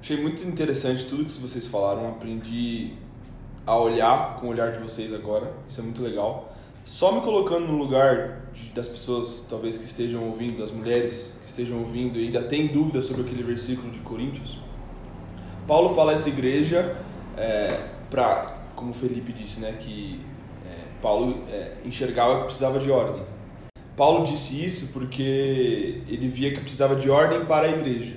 Achei 0.00 0.20
muito 0.20 0.42
interessante 0.42 1.04
tudo 1.04 1.26
que 1.26 1.38
vocês 1.38 1.66
falaram, 1.66 2.08
aprendi 2.08 2.94
a 3.64 3.76
olhar 3.76 4.40
com 4.40 4.46
o 4.46 4.50
olhar 4.50 4.72
de 4.72 4.80
vocês 4.80 5.14
agora, 5.14 5.52
isso 5.68 5.80
é 5.80 5.84
muito 5.84 6.02
legal. 6.02 6.51
Só 6.84 7.12
me 7.12 7.20
colocando 7.20 7.66
no 7.66 7.78
lugar 7.78 8.42
de, 8.52 8.70
das 8.70 8.88
pessoas, 8.88 9.46
talvez 9.48 9.78
que 9.78 9.84
estejam 9.84 10.24
ouvindo, 10.24 10.58
das 10.58 10.70
mulheres 10.70 11.38
que 11.42 11.48
estejam 11.48 11.78
ouvindo 11.78 12.18
e 12.18 12.26
ainda 12.26 12.42
tem 12.42 12.68
dúvidas 12.68 13.06
sobre 13.06 13.22
aquele 13.22 13.42
versículo 13.42 13.90
de 13.90 14.00
Coríntios. 14.00 14.58
Paulo 15.66 15.94
fala 15.94 16.12
a 16.12 16.14
essa 16.14 16.28
igreja 16.28 16.96
é, 17.36 17.86
para, 18.10 18.58
como 18.74 18.90
o 18.90 18.94
Felipe 18.94 19.32
disse, 19.32 19.60
né, 19.60 19.76
que 19.78 20.20
é, 20.66 21.00
Paulo 21.00 21.44
é, 21.48 21.76
enxergava 21.84 22.40
que 22.40 22.44
precisava 22.46 22.78
de 22.78 22.90
ordem. 22.90 23.22
Paulo 23.96 24.24
disse 24.24 24.64
isso 24.64 24.92
porque 24.92 26.02
ele 26.08 26.26
via 26.28 26.52
que 26.52 26.60
precisava 26.60 26.96
de 26.96 27.08
ordem 27.10 27.44
para 27.44 27.68
a 27.68 27.70
igreja, 27.70 28.16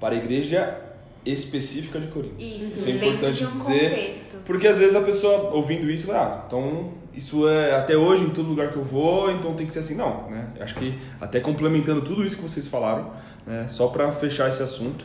para 0.00 0.14
a 0.14 0.18
igreja 0.18 0.78
específica 1.26 2.00
de 2.00 2.08
Corinto. 2.08 2.34
Isso, 2.38 2.78
Isso 2.78 2.88
é 2.88 2.92
importante 2.92 3.44
um 3.44 3.48
dizer, 3.48 3.90
contexto. 3.90 4.36
porque 4.44 4.66
às 4.66 4.78
vezes 4.78 4.94
a 4.94 5.02
pessoa 5.02 5.50
ouvindo 5.52 5.90
isso 5.90 6.06
vai, 6.06 6.16
ah, 6.16 6.44
então 6.46 6.92
isso 7.14 7.48
é 7.48 7.74
até 7.74 7.96
hoje 7.96 8.24
em 8.24 8.30
todo 8.30 8.48
lugar 8.48 8.70
que 8.70 8.76
eu 8.76 8.84
vou, 8.84 9.30
então 9.30 9.54
tem 9.54 9.66
que 9.66 9.72
ser 9.72 9.80
assim. 9.80 9.94
Não, 9.94 10.30
né? 10.30 10.48
Acho 10.60 10.74
que 10.74 10.94
até 11.20 11.40
complementando 11.40 12.00
tudo 12.00 12.24
isso 12.24 12.36
que 12.36 12.42
vocês 12.42 12.66
falaram, 12.66 13.12
né, 13.46 13.66
só 13.68 13.88
para 13.88 14.10
fechar 14.12 14.48
esse 14.48 14.62
assunto 14.62 15.04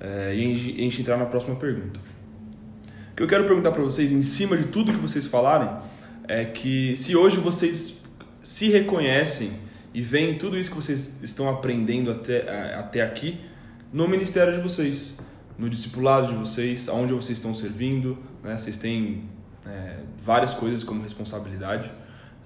é, 0.00 0.34
e 0.34 0.52
a 0.52 0.56
gente- 0.56 1.00
entrar 1.00 1.16
na 1.16 1.26
próxima 1.26 1.56
pergunta. 1.56 1.98
O 3.12 3.16
que 3.16 3.22
eu 3.22 3.26
quero 3.26 3.44
perguntar 3.44 3.70
para 3.72 3.82
vocês, 3.82 4.12
em 4.12 4.22
cima 4.22 4.56
de 4.56 4.64
tudo 4.64 4.92
que 4.92 4.98
vocês 4.98 5.26
falaram, 5.26 5.82
é 6.26 6.44
que 6.44 6.96
se 6.96 7.16
hoje 7.16 7.38
vocês 7.38 8.02
se 8.42 8.70
reconhecem 8.70 9.50
e 9.92 10.00
veem 10.00 10.38
tudo 10.38 10.56
isso 10.56 10.70
que 10.70 10.76
vocês 10.76 11.22
estão 11.22 11.48
aprendendo 11.50 12.10
até, 12.10 12.74
até 12.76 13.02
aqui 13.02 13.38
no 13.92 14.06
ministério 14.08 14.52
de 14.54 14.60
vocês, 14.60 15.18
no 15.58 15.68
discipulado 15.68 16.28
de 16.28 16.34
vocês, 16.34 16.88
aonde 16.88 17.12
vocês 17.12 17.36
estão 17.36 17.54
servindo, 17.54 18.16
né? 18.42 18.56
Vocês 18.56 18.76
têm 18.78 19.24
é, 19.66 19.96
várias 20.18 20.54
coisas 20.54 20.84
como 20.84 21.02
responsabilidade. 21.02 21.90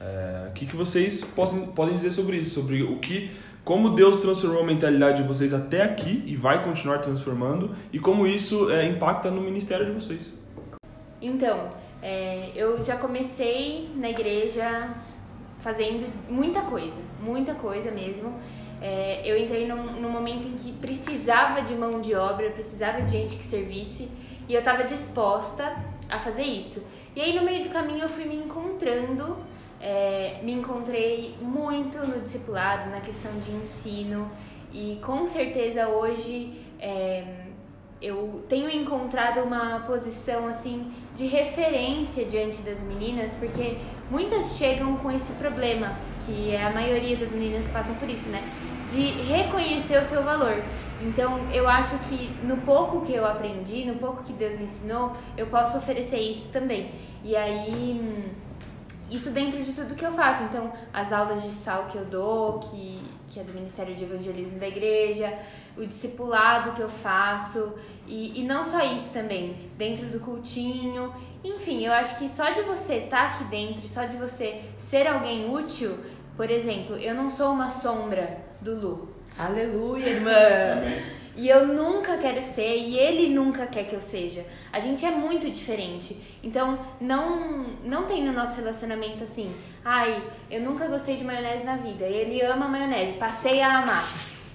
É, 0.01 0.49
o 0.49 0.53
que, 0.53 0.67
que 0.67 0.77
vocês 0.77 1.23
possam, 1.23 1.69
podem 1.69 1.95
dizer 1.95 2.11
sobre 2.11 2.37
isso? 2.37 2.55
Sobre 2.55 2.83
o 2.83 2.99
que, 2.99 3.31
como 3.65 3.91
Deus 3.91 4.19
transformou 4.19 4.63
a 4.63 4.67
mentalidade 4.67 5.23
de 5.23 5.29
vocês 5.29 5.55
até 5.55 5.83
aqui 5.83 6.23
e 6.27 6.37
vai 6.37 6.63
continuar 6.63 6.99
transformando 6.99 7.75
e 7.93 7.99
como 7.99 8.27
isso 8.27 8.71
é, 8.71 8.87
impacta 8.89 9.31
no 9.31 9.41
ministério 9.41 9.87
de 9.87 9.93
vocês. 9.93 10.31
Então, 11.21 11.71
é, 12.03 12.51
eu 12.55 12.85
já 12.85 12.97
comecei 12.97 13.91
na 13.97 14.11
igreja 14.11 14.91
fazendo 15.61 16.07
muita 16.29 16.61
coisa, 16.61 16.99
muita 17.23 17.55
coisa 17.55 17.91
mesmo. 17.91 18.39
É, 18.83 19.23
eu 19.25 19.39
entrei 19.39 19.67
num, 19.67 19.99
num 19.99 20.11
momento 20.11 20.47
em 20.47 20.53
que 20.53 20.73
precisava 20.73 21.63
de 21.63 21.75
mão 21.75 22.03
de 22.03 22.15
obra, 22.15 22.51
precisava 22.51 23.01
de 23.01 23.13
gente 23.13 23.37
que 23.37 23.45
servisse 23.45 24.11
e 24.47 24.53
eu 24.53 24.59
estava 24.59 24.85
disposta 24.85 25.75
a 26.11 26.19
fazer 26.19 26.43
isso. 26.43 26.87
E 27.17 27.21
aí 27.21 27.39
no 27.39 27.45
meio 27.45 27.63
do 27.63 27.71
caminho 27.71 28.03
eu 28.03 28.09
fui 28.09 28.25
me 28.25 28.37
encontrando, 28.37 29.37
é, 29.81 30.41
me 30.43 30.53
encontrei 30.53 31.37
muito 31.41 31.99
no 31.99 32.21
discipulado, 32.21 32.91
na 32.91 33.01
questão 33.01 33.31
de 33.39 33.53
ensino 33.53 34.31
e 34.73 34.99
com 35.01 35.27
certeza 35.27 35.87
hoje 35.87 36.61
é, 36.81 37.45
eu 38.03 38.45
tenho 38.49 38.69
encontrado 38.69 39.41
uma 39.41 39.81
posição 39.87 40.49
assim 40.49 40.93
de 41.15 41.27
referência 41.27 42.25
diante 42.25 42.61
das 42.63 42.81
meninas, 42.81 43.33
porque 43.35 43.79
muitas 44.11 44.59
chegam 44.59 44.97
com 44.97 45.11
esse 45.11 45.33
problema, 45.35 45.97
que 46.27 46.51
é 46.51 46.63
a 46.63 46.71
maioria 46.71 47.17
das 47.17 47.31
meninas 47.31 47.65
passam 47.69 47.95
por 47.95 48.11
isso, 48.11 48.29
né? 48.29 48.43
De 48.91 49.07
reconhecer 49.23 49.99
o 49.99 50.05
seu 50.05 50.23
valor. 50.23 50.61
Então, 51.05 51.39
eu 51.53 51.69
acho 51.69 51.99
que 52.09 52.31
no 52.45 52.57
pouco 52.59 53.03
que 53.03 53.13
eu 53.13 53.27
aprendi, 53.27 53.85
no 53.85 53.97
pouco 53.97 54.25
que 54.25 54.33
Deus 54.33 54.59
me 54.59 54.65
ensinou, 54.65 55.15
eu 55.37 55.47
posso 55.49 55.77
oferecer 55.77 56.19
isso 56.19 56.51
também. 56.51 56.93
E 57.23 57.37
aí, 57.37 58.25
isso 59.11 59.31
dentro 59.31 59.63
de 59.63 59.73
tudo 59.73 59.95
que 59.95 60.05
eu 60.05 60.13
faço. 60.13 60.45
Então, 60.45 60.73
as 60.93 61.13
aulas 61.13 61.43
de 61.43 61.51
sal 61.51 61.85
que 61.87 61.99
eu 61.99 62.07
dou, 62.07 62.59
que, 62.59 63.03
que 63.29 63.39
é 63.39 63.43
do 63.43 63.53
Ministério 63.53 63.95
de 63.95 64.05
Evangelismo 64.05 64.59
da 64.59 64.67
Igreja, 64.67 65.39
o 65.77 65.85
discipulado 65.85 66.73
que 66.73 66.81
eu 66.81 66.89
faço, 66.89 67.75
e, 68.07 68.41
e 68.41 68.45
não 68.45 68.65
só 68.65 68.83
isso 68.83 69.11
também, 69.13 69.57
dentro 69.77 70.07
do 70.07 70.21
cultinho. 70.21 71.15
Enfim, 71.45 71.85
eu 71.85 71.93
acho 71.93 72.19
que 72.19 72.31
só 72.31 72.51
de 72.51 72.63
você 72.63 72.95
estar 72.95 73.31
aqui 73.31 73.45
dentro, 73.45 73.87
só 73.87 74.07
de 74.07 74.17
você 74.17 74.63
ser 74.79 75.07
alguém 75.07 75.53
útil, 75.53 75.99
por 76.35 76.51
exemplo, 76.51 76.97
eu 76.97 77.15
não 77.15 77.29
sou 77.29 77.53
uma 77.53 77.69
sombra 77.69 78.39
do 78.61 78.75
Lu. 78.75 79.14
Aleluia, 79.37 80.11
irmã! 80.11 80.33
E 81.37 81.49
eu 81.49 81.67
nunca 81.67 82.17
quero 82.19 82.41
ser 82.41 82.77
e 82.77 82.97
ele 82.97 83.35
nunca 83.35 83.67
quer 83.67 83.85
que 83.85 83.95
eu 83.95 84.01
seja. 84.01 84.47
A 84.73 84.79
gente 84.79 85.05
é 85.05 85.11
muito 85.11 85.51
diferente. 85.51 86.17
Então, 86.41 86.79
não 87.01 87.65
não 87.85 88.05
tem 88.05 88.25
no 88.25 88.33
nosso 88.33 88.55
relacionamento 88.55 89.25
assim, 89.25 89.53
ai, 89.85 90.23
eu 90.49 90.63
nunca 90.63 90.87
gostei 90.87 91.17
de 91.17 91.25
maionese 91.25 91.65
na 91.65 91.77
vida. 91.77 92.07
E 92.07 92.15
ele 92.15 92.43
ama 92.43 92.69
maionese, 92.69 93.15
passei 93.15 93.61
a 93.61 93.79
amar. 93.79 94.05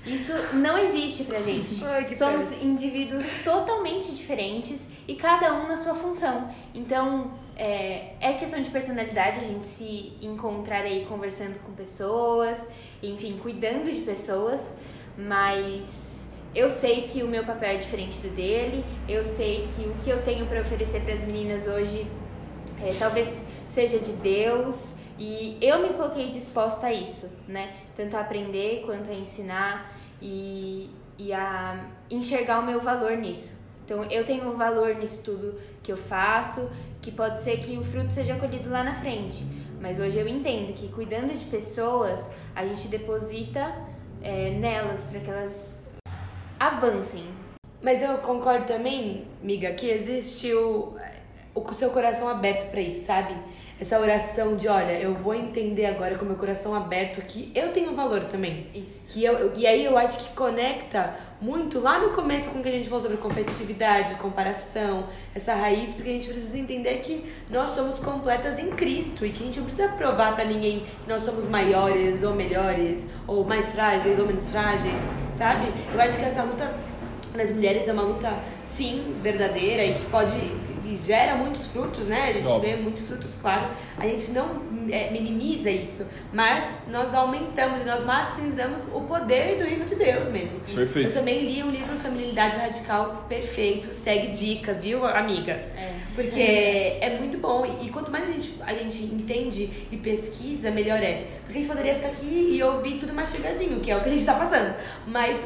Isso 0.05 0.31
não 0.55 0.77
existe 0.77 1.25
pra 1.25 1.41
gente. 1.41 1.83
Ai, 1.83 2.05
que 2.05 2.15
Somos 2.15 2.63
indivíduos 2.63 3.27
totalmente 3.43 4.11
diferentes 4.13 4.87
e 5.05 5.15
cada 5.15 5.53
um 5.55 5.67
na 5.67 5.75
sua 5.75 5.93
função. 5.93 6.49
Então, 6.73 7.31
é, 7.57 8.13
é 8.21 8.33
questão 8.35 8.61
de 8.61 8.69
personalidade 8.69 9.39
a 9.39 9.43
gente 9.43 9.67
se 9.67 10.13
encontrar 10.21 10.83
aí 10.83 11.05
conversando 11.05 11.59
com 11.59 11.73
pessoas, 11.73 12.65
enfim, 13.01 13.37
cuidando 13.41 13.91
de 13.91 14.01
pessoas, 14.01 14.73
mas 15.17 16.29
eu 16.53 16.69
sei 16.69 17.03
que 17.03 17.21
o 17.23 17.27
meu 17.27 17.45
papel 17.45 17.69
é 17.69 17.77
diferente 17.77 18.19
do 18.19 18.29
dele, 18.35 18.83
eu 19.07 19.23
sei 19.23 19.67
que 19.75 19.87
o 19.87 19.93
que 20.03 20.09
eu 20.09 20.23
tenho 20.23 20.45
para 20.47 20.61
oferecer 20.61 21.01
para 21.01 21.13
as 21.13 21.21
meninas 21.21 21.67
hoje 21.67 22.07
é, 22.81 22.93
talvez 22.97 23.43
seja 23.67 23.99
de 23.99 24.13
Deus 24.13 24.95
e 25.17 25.57
eu 25.61 25.79
me 25.81 25.89
coloquei 25.89 26.31
disposta 26.31 26.87
a 26.87 26.93
isso, 26.93 27.29
né? 27.47 27.75
Tanto 27.95 28.15
a 28.15 28.21
aprender 28.21 28.83
quanto 28.85 29.09
a 29.09 29.13
ensinar 29.13 29.93
e, 30.21 30.89
e 31.17 31.33
a 31.33 31.87
enxergar 32.09 32.59
o 32.59 32.65
meu 32.65 32.79
valor 32.79 33.17
nisso. 33.17 33.59
Então 33.83 34.03
eu 34.05 34.25
tenho 34.25 34.49
um 34.49 34.55
valor 34.55 34.95
nisso 34.95 35.23
tudo 35.23 35.59
que 35.83 35.91
eu 35.91 35.97
faço, 35.97 36.69
que 37.01 37.11
pode 37.11 37.41
ser 37.41 37.59
que 37.59 37.77
o 37.77 37.83
fruto 37.83 38.13
seja 38.13 38.35
colhido 38.35 38.69
lá 38.69 38.83
na 38.83 38.93
frente. 38.93 39.43
Mas 39.81 39.99
hoje 39.99 40.17
eu 40.17 40.27
entendo 40.27 40.73
que 40.73 40.89
cuidando 40.89 41.33
de 41.33 41.45
pessoas, 41.45 42.29
a 42.59 42.65
gente 42.65 42.89
deposita 42.89 43.73
é, 44.21 44.51
nelas 44.51 45.05
para 45.05 45.21
que 45.21 45.29
elas 45.29 45.79
avancem. 46.59 47.23
Mas 47.81 48.01
eu 48.03 48.17
concordo 48.17 48.65
também, 48.65 49.25
miga, 49.41 49.71
que 49.71 49.89
existe 49.89 50.53
o, 50.53 50.97
o 51.55 51.73
seu 51.73 51.89
coração 51.91 52.27
aberto 52.27 52.69
pra 52.69 52.81
isso, 52.81 53.05
sabe? 53.05 53.33
Essa 53.79 53.97
oração 53.97 54.57
de, 54.57 54.67
olha, 54.67 54.99
eu 54.99 55.13
vou 55.13 55.33
entender 55.33 55.85
agora 55.85 56.15
com 56.15 56.25
meu 56.25 56.35
coração 56.35 56.75
aberto 56.75 57.21
que 57.21 57.49
eu 57.55 57.71
tenho 57.71 57.95
valor 57.95 58.25
também. 58.25 58.67
Isso. 58.73 59.07
Que 59.07 59.23
eu, 59.23 59.53
e 59.55 59.65
aí 59.65 59.85
eu 59.85 59.97
acho 59.97 60.17
que 60.17 60.33
conecta 60.35 61.15
muito 61.41 61.79
lá 61.79 61.97
no 61.97 62.09
começo 62.09 62.49
com 62.49 62.59
o 62.59 62.61
que 62.61 62.67
a 62.67 62.71
gente 62.73 62.89
falou 62.89 63.01
sobre 63.01 63.15
competitividade, 63.17 64.15
comparação, 64.15 65.05
essa 65.33 65.53
raiz, 65.53 65.93
porque 65.93 66.09
a 66.09 66.13
gente 66.13 66.27
precisa 66.27 66.57
entender 66.57 66.97
que 66.97 67.23
nós 67.49 67.69
somos 67.69 67.97
completas 67.99 68.59
em 68.59 68.69
Cristo 68.71 69.25
e 69.25 69.31
que 69.31 69.43
a 69.43 69.45
gente 69.45 69.59
não 69.59 69.65
precisa 69.65 69.87
provar 69.87 70.35
pra 70.35 70.43
ninguém 70.43 70.81
que 70.81 71.07
nós 71.09 71.21
somos 71.21 71.45
maiores 71.45 72.21
ou 72.21 72.33
melhores, 72.33 73.07
ou 73.25 73.45
mais 73.45 73.69
frágeis 73.69 74.19
ou 74.19 74.27
menos 74.27 74.49
frágeis, 74.49 75.01
sabe? 75.37 75.71
Eu 75.93 76.01
acho 76.01 76.17
que 76.17 76.25
essa 76.25 76.43
luta 76.43 76.69
das 77.33 77.49
mulheres 77.51 77.87
é 77.87 77.93
uma 77.93 78.03
luta, 78.03 78.33
sim, 78.61 79.15
verdadeira 79.21 79.85
e 79.85 79.93
que 79.93 80.05
pode 80.07 80.35
e 80.89 80.95
gera 80.95 81.35
muitos 81.35 81.67
frutos, 81.67 82.07
né? 82.07 82.29
A 82.29 82.33
gente 82.33 82.45
Top. 82.45 82.65
vê 82.65 82.75
muitos 82.75 83.05
frutos, 83.05 83.35
claro. 83.35 83.67
A 83.97 84.05
gente 84.05 84.31
não 84.31 84.61
é, 84.89 85.11
minimiza 85.11 85.69
isso, 85.69 86.05
mas 86.33 86.83
nós 86.87 87.13
aumentamos 87.13 87.81
e 87.81 87.83
nós 87.83 88.03
maximizamos 88.05 88.81
o 88.93 89.01
poder 89.01 89.57
do 89.57 89.63
reino 89.63 89.85
de 89.85 89.95
Deus 89.95 90.27
mesmo. 90.29 90.59
Perfeito. 90.61 91.09
Eu 91.09 91.13
também 91.13 91.45
li 91.45 91.63
um 91.63 91.69
livro 91.69 91.95
Feminilidade 91.97 92.57
Radical 92.57 93.25
perfeito, 93.29 93.87
segue 93.87 94.27
dicas, 94.27 94.83
viu, 94.83 95.05
amigas? 95.05 95.75
É. 95.75 95.93
Porque 96.15 96.41
é 96.41 97.17
muito 97.19 97.37
bom 97.37 97.65
e 97.81 97.89
quanto 97.89 98.11
mais 98.11 98.27
a 98.27 98.31
gente, 98.31 98.55
a 98.65 98.73
gente 98.73 99.03
entende 99.03 99.69
e 99.91 99.97
pesquisa, 99.97 100.71
melhor 100.71 101.01
é. 101.01 101.27
Porque 101.45 101.57
a 101.57 101.61
gente 101.61 101.67
poderia 101.69 101.95
ficar 101.95 102.09
aqui 102.09 102.49
e 102.55 102.63
ouvir 102.63 102.99
tudo 102.99 103.13
mastigadinho, 103.13 103.79
que 103.79 103.89
é 103.89 103.97
o 103.97 104.01
que 104.01 104.09
a 104.09 104.11
gente 104.11 104.25
tá 104.25 104.33
passando. 104.33 104.75
Mas 105.07 105.39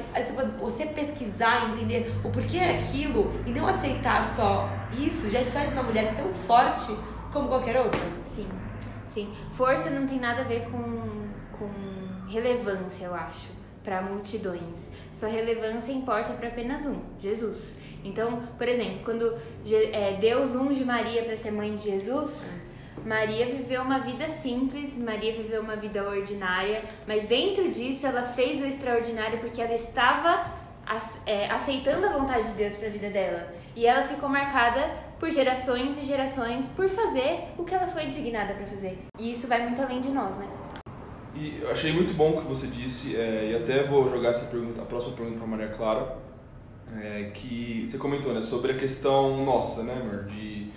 você 0.60 0.86
pesquisar, 0.86 1.72
entender 1.72 2.12
o 2.24 2.30
porquê 2.30 2.58
é 2.58 2.80
aquilo 2.80 3.32
e 3.46 3.52
não 3.52 3.68
aceitar 3.68 4.22
só 4.36 4.70
isso, 5.00 5.30
já 5.30 5.44
faz 5.46 5.72
uma 5.74 5.84
mulher 5.84 6.16
tão 6.16 6.34
forte 6.34 6.96
como 7.32 7.48
qualquer 7.48 7.80
outra. 7.80 8.00
Sim, 8.26 8.48
sim. 9.08 9.34
Força 9.54 9.89
não 9.89 10.08
tem 10.08 10.20
nada 10.20 10.41
a 10.41 10.44
ver 10.44 10.66
com, 10.66 11.28
com 11.58 11.70
relevância, 12.28 13.06
eu 13.06 13.16
acho, 13.16 13.50
para 13.84 14.02
multidões. 14.02 14.91
Sua 15.14 15.30
relevância 15.30 15.91
importa 15.91 16.34
para 16.34 16.48
apenas 16.48 16.86
um, 16.86 17.00
Jesus. 17.20 17.78
Então, 18.04 18.44
por 18.58 18.68
exemplo, 18.68 19.00
quando 19.04 19.38
é, 19.66 20.18
Deus 20.20 20.56
unge 20.56 20.84
Maria 20.84 21.24
para 21.24 21.38
ser 21.38 21.52
mãe 21.52 21.76
de 21.76 21.84
Jesus, 21.84 22.62
Maria 23.06 23.46
viveu 23.46 23.82
uma 23.82 24.00
vida 24.00 24.28
simples, 24.30 24.98
Maria 24.98 25.34
viveu 25.34 25.62
uma 25.62 25.76
vida 25.76 26.08
ordinária, 26.08 26.82
mas 27.08 27.24
dentro 27.28 27.72
disso 27.72 28.06
ela 28.06 28.24
fez 28.24 28.62
o 28.62 28.66
extraordinário 28.66 29.39
porque 29.39 29.62
ela 29.62 29.74
estava 29.74 30.52
é, 31.26 31.50
aceitando 31.50 32.06
a 32.06 32.18
vontade 32.18 32.50
de 32.50 32.56
Deus 32.56 32.76
para 32.76 32.88
a 32.88 32.91
vida 32.91 33.10
dela. 33.10 33.54
E 33.76 33.86
ela 33.86 34.03
ficou 34.03 34.30
marcada 34.30 34.89
por 35.19 35.32
gerações 35.32 35.97
e 35.97 36.05
gerações 36.05 36.67
por 36.67 36.88
fazer 36.88 37.45
o 37.57 37.63
que 37.63 37.74
ela 37.74 37.88
foi 37.88 38.05
designada 38.05 38.53
para 38.53 38.65
fazer. 38.65 38.99
E 39.17 39.32
isso 39.32 39.47
vai 39.47 39.63
muito 39.63 39.82
além 39.82 40.01
de 40.01 40.09
nós, 40.09 40.38
né? 40.38 40.47
E 41.36 41.59
eu 41.61 41.71
achei 41.71 41.91
muito 41.91 42.13
bom 42.13 42.32
o 42.32 42.41
que 42.41 42.47
você 42.47 42.67
disse, 42.67 43.15
é, 43.15 43.51
e 43.51 43.55
até 43.55 43.88
vou 43.88 44.07
jogar 44.07 44.30
essa 44.30 44.45
pergunta, 44.45 44.82
a 44.82 44.86
próxima 44.86 45.15
pergunta 45.15 45.39
para 45.39 45.47
Maria 45.47 45.69
Clara, 45.69 46.17
é, 47.01 47.32
que 47.34 47.84
você 47.88 47.97
comentou, 47.97 48.34
né, 48.34 48.41
sobre 48.41 48.74
a 48.74 48.76
questão 48.76 49.43
nossa, 49.43 49.82
né, 49.82 49.99
amor, 49.99 50.26
de 50.26 50.67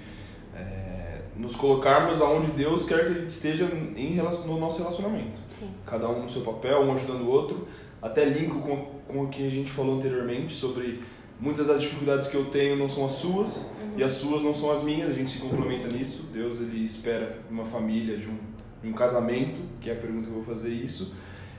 é, 0.54 1.20
nos 1.36 1.54
colocarmos 1.54 2.22
aonde 2.22 2.46
Deus 2.52 2.86
quer 2.86 3.04
que 3.04 3.10
a 3.10 3.20
gente 3.20 3.30
esteja 3.30 3.66
em 3.96 4.12
relação, 4.12 4.46
no 4.46 4.58
nosso 4.58 4.78
relacionamento. 4.78 5.38
Sim. 5.48 5.68
Cada 5.84 6.08
um 6.08 6.22
no 6.22 6.28
seu 6.28 6.40
papel, 6.40 6.80
um 6.80 6.94
ajudando 6.94 7.22
o 7.22 7.28
outro. 7.28 7.68
Até 8.00 8.24
linko 8.24 8.60
com, 8.60 8.86
com 9.06 9.24
o 9.24 9.28
que 9.28 9.46
a 9.46 9.50
gente 9.50 9.70
falou 9.70 9.96
anteriormente 9.96 10.54
sobre 10.54 11.02
muitas 11.40 11.66
das 11.66 11.80
dificuldades 11.80 12.28
que 12.28 12.36
eu 12.36 12.46
tenho 12.46 12.76
não 12.76 12.88
são 12.88 13.06
as 13.06 13.12
suas 13.12 13.68
e 13.96 14.02
as 14.02 14.12
suas 14.12 14.42
não 14.42 14.54
são 14.54 14.70
as 14.70 14.82
minhas. 14.82 15.10
A 15.10 15.12
gente 15.12 15.30
se 15.30 15.38
complementa 15.38 15.88
nisso. 15.88 16.28
Deus 16.32 16.60
ele 16.60 16.84
espera 16.84 17.38
uma 17.50 17.64
família, 17.64 18.16
de 18.16 18.28
um, 18.28 18.38
de 18.82 18.88
um 18.88 18.92
casamento, 18.92 19.60
que 19.80 19.90
é 19.90 19.92
a 19.92 19.96
pergunta 19.96 20.24
que 20.24 20.30
eu 20.30 20.34
vou 20.34 20.42
fazer 20.42 20.70
isso. 20.70 21.14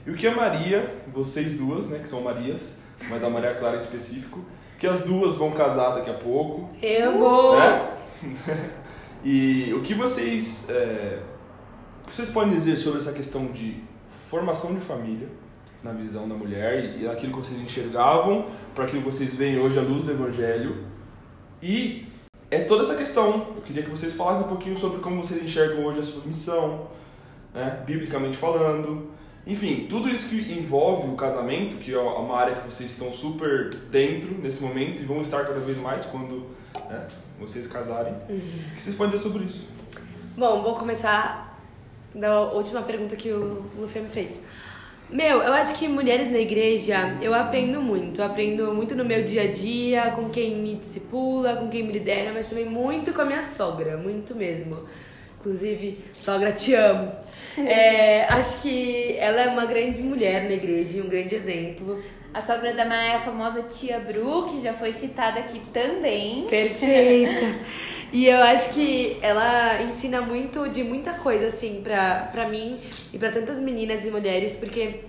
E 0.06 0.10
o 0.10 0.14
que 0.14 0.26
a 0.26 0.34
Maria, 0.34 0.94
vocês 1.12 1.54
duas, 1.58 1.88
né, 1.88 1.98
que 1.98 2.08
são 2.08 2.22
Marias, 2.22 2.78
mas 3.08 3.22
a 3.22 3.28
Maria 3.28 3.54
Clara 3.54 3.74
em 3.74 3.78
específico, 3.78 4.40
que 4.78 4.86
as 4.86 5.02
duas 5.02 5.34
vão 5.34 5.50
casar 5.50 5.94
daqui 5.94 6.10
a 6.10 6.14
pouco, 6.14 6.68
Amo! 6.82 7.56
né? 7.56 7.90
e 9.24 9.74
o 9.74 9.82
que 9.82 9.94
vocês 9.94 10.68
é, 10.70 11.20
vocês 12.10 12.30
podem 12.30 12.54
dizer 12.54 12.76
sobre 12.76 13.00
essa 13.00 13.12
questão 13.12 13.46
de 13.46 13.82
formação 14.10 14.74
de 14.74 14.80
família 14.80 15.28
na 15.82 15.92
visão 15.92 16.28
da 16.28 16.34
mulher 16.34 16.96
e, 16.98 17.08
aquilo 17.08 17.32
que 17.32 17.38
vocês 17.38 17.60
enxergavam 17.60 18.46
para 18.74 18.84
aquilo 18.84 19.02
que 19.02 19.10
vocês 19.10 19.34
veem 19.34 19.58
hoje 19.58 19.78
à 19.78 19.82
luz 19.82 20.02
do 20.02 20.10
evangelho. 20.10 20.84
E 21.62 22.06
é 22.50 22.60
toda 22.60 22.82
essa 22.82 22.96
questão. 22.96 23.54
Eu 23.56 23.62
queria 23.62 23.82
que 23.82 23.90
vocês 23.90 24.14
falassem 24.14 24.44
um 24.44 24.48
pouquinho 24.48 24.76
sobre 24.76 25.00
como 25.00 25.22
vocês 25.22 25.42
enxergam 25.42 25.84
hoje 25.84 26.00
a 26.00 26.04
sua 26.04 26.24
missão 26.24 26.88
né, 27.54 27.82
biblicamente 27.84 28.36
falando. 28.36 29.10
Enfim 29.46 29.86
tudo 29.88 30.08
isso 30.08 30.28
que 30.28 30.52
envolve 30.52 31.08
o 31.08 31.16
casamento 31.16 31.76
que 31.76 31.94
é 31.94 31.98
uma 31.98 32.36
área 32.36 32.56
que 32.56 32.64
vocês 32.70 32.90
estão 32.90 33.12
super 33.12 33.70
dentro 33.90 34.34
nesse 34.38 34.62
momento 34.62 35.00
e 35.00 35.04
vão 35.04 35.22
estar 35.22 35.44
cada 35.46 35.60
vez 35.60 35.78
mais 35.78 36.04
quando 36.04 36.46
né, 36.88 37.06
vocês 37.40 37.66
casarem. 37.66 38.12
O 38.12 38.74
que 38.76 38.82
vocês 38.82 38.94
podem 38.94 39.12
dizer 39.12 39.24
sobre 39.24 39.44
isso? 39.44 39.66
Bom, 40.36 40.62
vou 40.62 40.74
começar 40.74 41.58
da 42.14 42.42
última 42.52 42.82
pergunta 42.82 43.16
que 43.16 43.32
o 43.32 43.64
Lufê 43.78 44.00
me 44.00 44.08
fez. 44.08 44.40
Meu, 45.10 45.42
eu 45.42 45.52
acho 45.54 45.74
que 45.78 45.88
mulheres 45.88 46.30
na 46.30 46.38
igreja 46.38 47.16
eu 47.22 47.34
aprendo 47.34 47.80
muito. 47.80 48.20
Eu 48.20 48.26
aprendo 48.26 48.74
muito 48.74 48.94
no 48.94 49.04
meu 49.04 49.22
dia 49.24 49.42
a 49.42 49.46
dia, 49.50 50.10
com 50.10 50.28
quem 50.28 50.56
me 50.56 50.74
discipula, 50.74 51.56
com 51.56 51.68
quem 51.70 51.82
me 51.82 51.92
lidera, 51.92 52.30
mas 52.32 52.48
também 52.50 52.66
muito 52.66 53.12
com 53.14 53.22
a 53.22 53.24
minha 53.24 53.42
sogra, 53.42 53.96
muito 53.96 54.34
mesmo. 54.34 54.86
Inclusive, 55.38 56.04
sogra, 56.14 56.52
te 56.52 56.74
amo. 56.74 57.12
É, 57.66 58.24
acho 58.26 58.62
que 58.62 59.16
ela 59.16 59.40
é 59.40 59.48
uma 59.48 59.66
grande 59.66 60.00
mulher 60.00 60.44
na 60.44 60.52
igreja 60.52 61.02
um 61.02 61.08
grande 61.08 61.34
exemplo. 61.34 62.00
A 62.32 62.40
sogra 62.42 62.74
da 62.74 62.84
Maia 62.84 63.12
é 63.12 63.16
a 63.16 63.20
famosa 63.20 63.62
tia 63.62 63.98
Bru, 63.98 64.46
que 64.46 64.60
já 64.60 64.74
foi 64.74 64.92
citada 64.92 65.40
aqui 65.40 65.60
também. 65.72 66.46
Perfeita. 66.46 67.58
E 68.12 68.26
eu 68.26 68.42
acho 68.42 68.74
que 68.74 69.18
ela 69.20 69.82
ensina 69.82 70.20
muito 70.20 70.68
de 70.68 70.82
muita 70.84 71.12
coisa, 71.14 71.48
assim, 71.48 71.80
pra, 71.82 72.28
pra 72.30 72.48
mim 72.48 72.78
e 73.12 73.18
pra 73.18 73.30
tantas 73.30 73.58
meninas 73.60 74.04
e 74.04 74.10
mulheres, 74.10 74.56
porque 74.56 75.00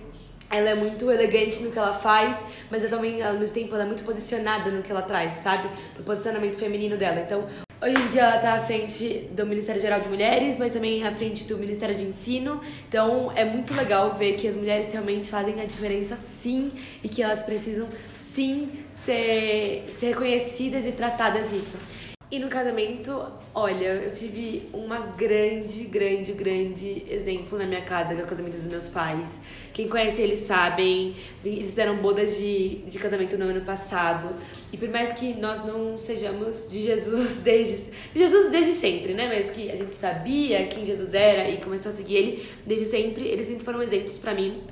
ela 0.50 0.70
é 0.70 0.74
muito 0.74 1.10
elegante 1.10 1.62
no 1.62 1.70
que 1.70 1.78
ela 1.78 1.94
faz, 1.94 2.44
mas 2.70 2.82
ela 2.82 2.96
também, 2.96 3.22
ao 3.22 3.34
mesmo 3.34 3.54
tempo, 3.54 3.74
ela 3.74 3.84
é 3.84 3.86
muito 3.86 4.02
posicionada 4.02 4.70
no 4.70 4.82
que 4.82 4.90
ela 4.90 5.02
traz, 5.02 5.34
sabe? 5.36 5.70
No 5.96 6.04
posicionamento 6.04 6.56
feminino 6.56 6.96
dela. 6.96 7.20
Então, 7.20 7.46
hoje 7.82 7.96
em 7.96 8.06
dia 8.08 8.22
ela 8.22 8.38
tá 8.38 8.54
à 8.54 8.60
frente 8.60 9.28
do 9.32 9.46
Ministério 9.46 9.80
Geral 9.80 10.00
de 10.00 10.08
Mulheres, 10.08 10.58
mas 10.58 10.72
também 10.72 11.02
à 11.02 11.12
frente 11.12 11.44
do 11.44 11.56
Ministério 11.56 11.96
de 11.96 12.04
Ensino. 12.04 12.60
Então, 12.88 13.32
é 13.34 13.44
muito 13.44 13.72
legal 13.74 14.12
ver 14.12 14.36
que 14.36 14.46
as 14.46 14.54
mulheres 14.54 14.92
realmente 14.92 15.28
fazem 15.28 15.60
a 15.60 15.64
diferença, 15.64 16.16
sim, 16.16 16.70
e 17.02 17.08
que 17.08 17.22
elas 17.22 17.42
precisam, 17.42 17.88
sim, 18.14 18.70
ser, 18.90 19.86
ser 19.90 20.10
reconhecidas 20.10 20.84
e 20.84 20.92
tratadas 20.92 21.50
nisso. 21.50 21.78
E 22.32 22.38
no 22.38 22.46
casamento, 22.46 23.26
olha, 23.52 23.86
eu 23.86 24.12
tive 24.12 24.68
uma 24.72 25.00
grande, 25.00 25.82
grande, 25.82 26.30
grande 26.30 27.04
exemplo 27.10 27.58
na 27.58 27.66
minha 27.66 27.80
casa, 27.80 28.14
que 28.14 28.20
é 28.20 28.24
o 28.24 28.26
casamento 28.26 28.54
dos 28.54 28.66
meus 28.66 28.88
pais. 28.88 29.40
Quem 29.72 29.88
conhece 29.88 30.22
eles 30.22 30.38
sabem, 30.38 31.16
eles 31.44 31.70
fizeram 31.70 31.96
bodas 31.96 32.36
de, 32.36 32.82
de 32.86 32.98
casamento 33.00 33.36
no 33.36 33.46
ano 33.46 33.62
passado. 33.62 34.28
E 34.72 34.76
por 34.76 34.88
mais 34.90 35.10
que 35.10 35.34
nós 35.34 35.64
não 35.64 35.98
sejamos 35.98 36.70
de 36.70 36.80
Jesus 36.80 37.38
desde. 37.42 37.90
De 38.14 38.20
Jesus 38.20 38.52
desde 38.52 38.74
sempre, 38.74 39.12
né? 39.12 39.26
Mas 39.26 39.50
que 39.50 39.68
a 39.68 39.74
gente 39.74 39.94
sabia 39.96 40.68
quem 40.68 40.84
Jesus 40.84 41.14
era 41.14 41.50
e 41.50 41.56
começou 41.56 41.90
a 41.90 41.92
seguir 41.92 42.14
ele 42.14 42.48
desde 42.64 42.86
sempre, 42.86 43.26
eles 43.26 43.48
sempre 43.48 43.64
foram 43.64 43.82
exemplos 43.82 44.16
pra 44.18 44.32
mim 44.34 44.62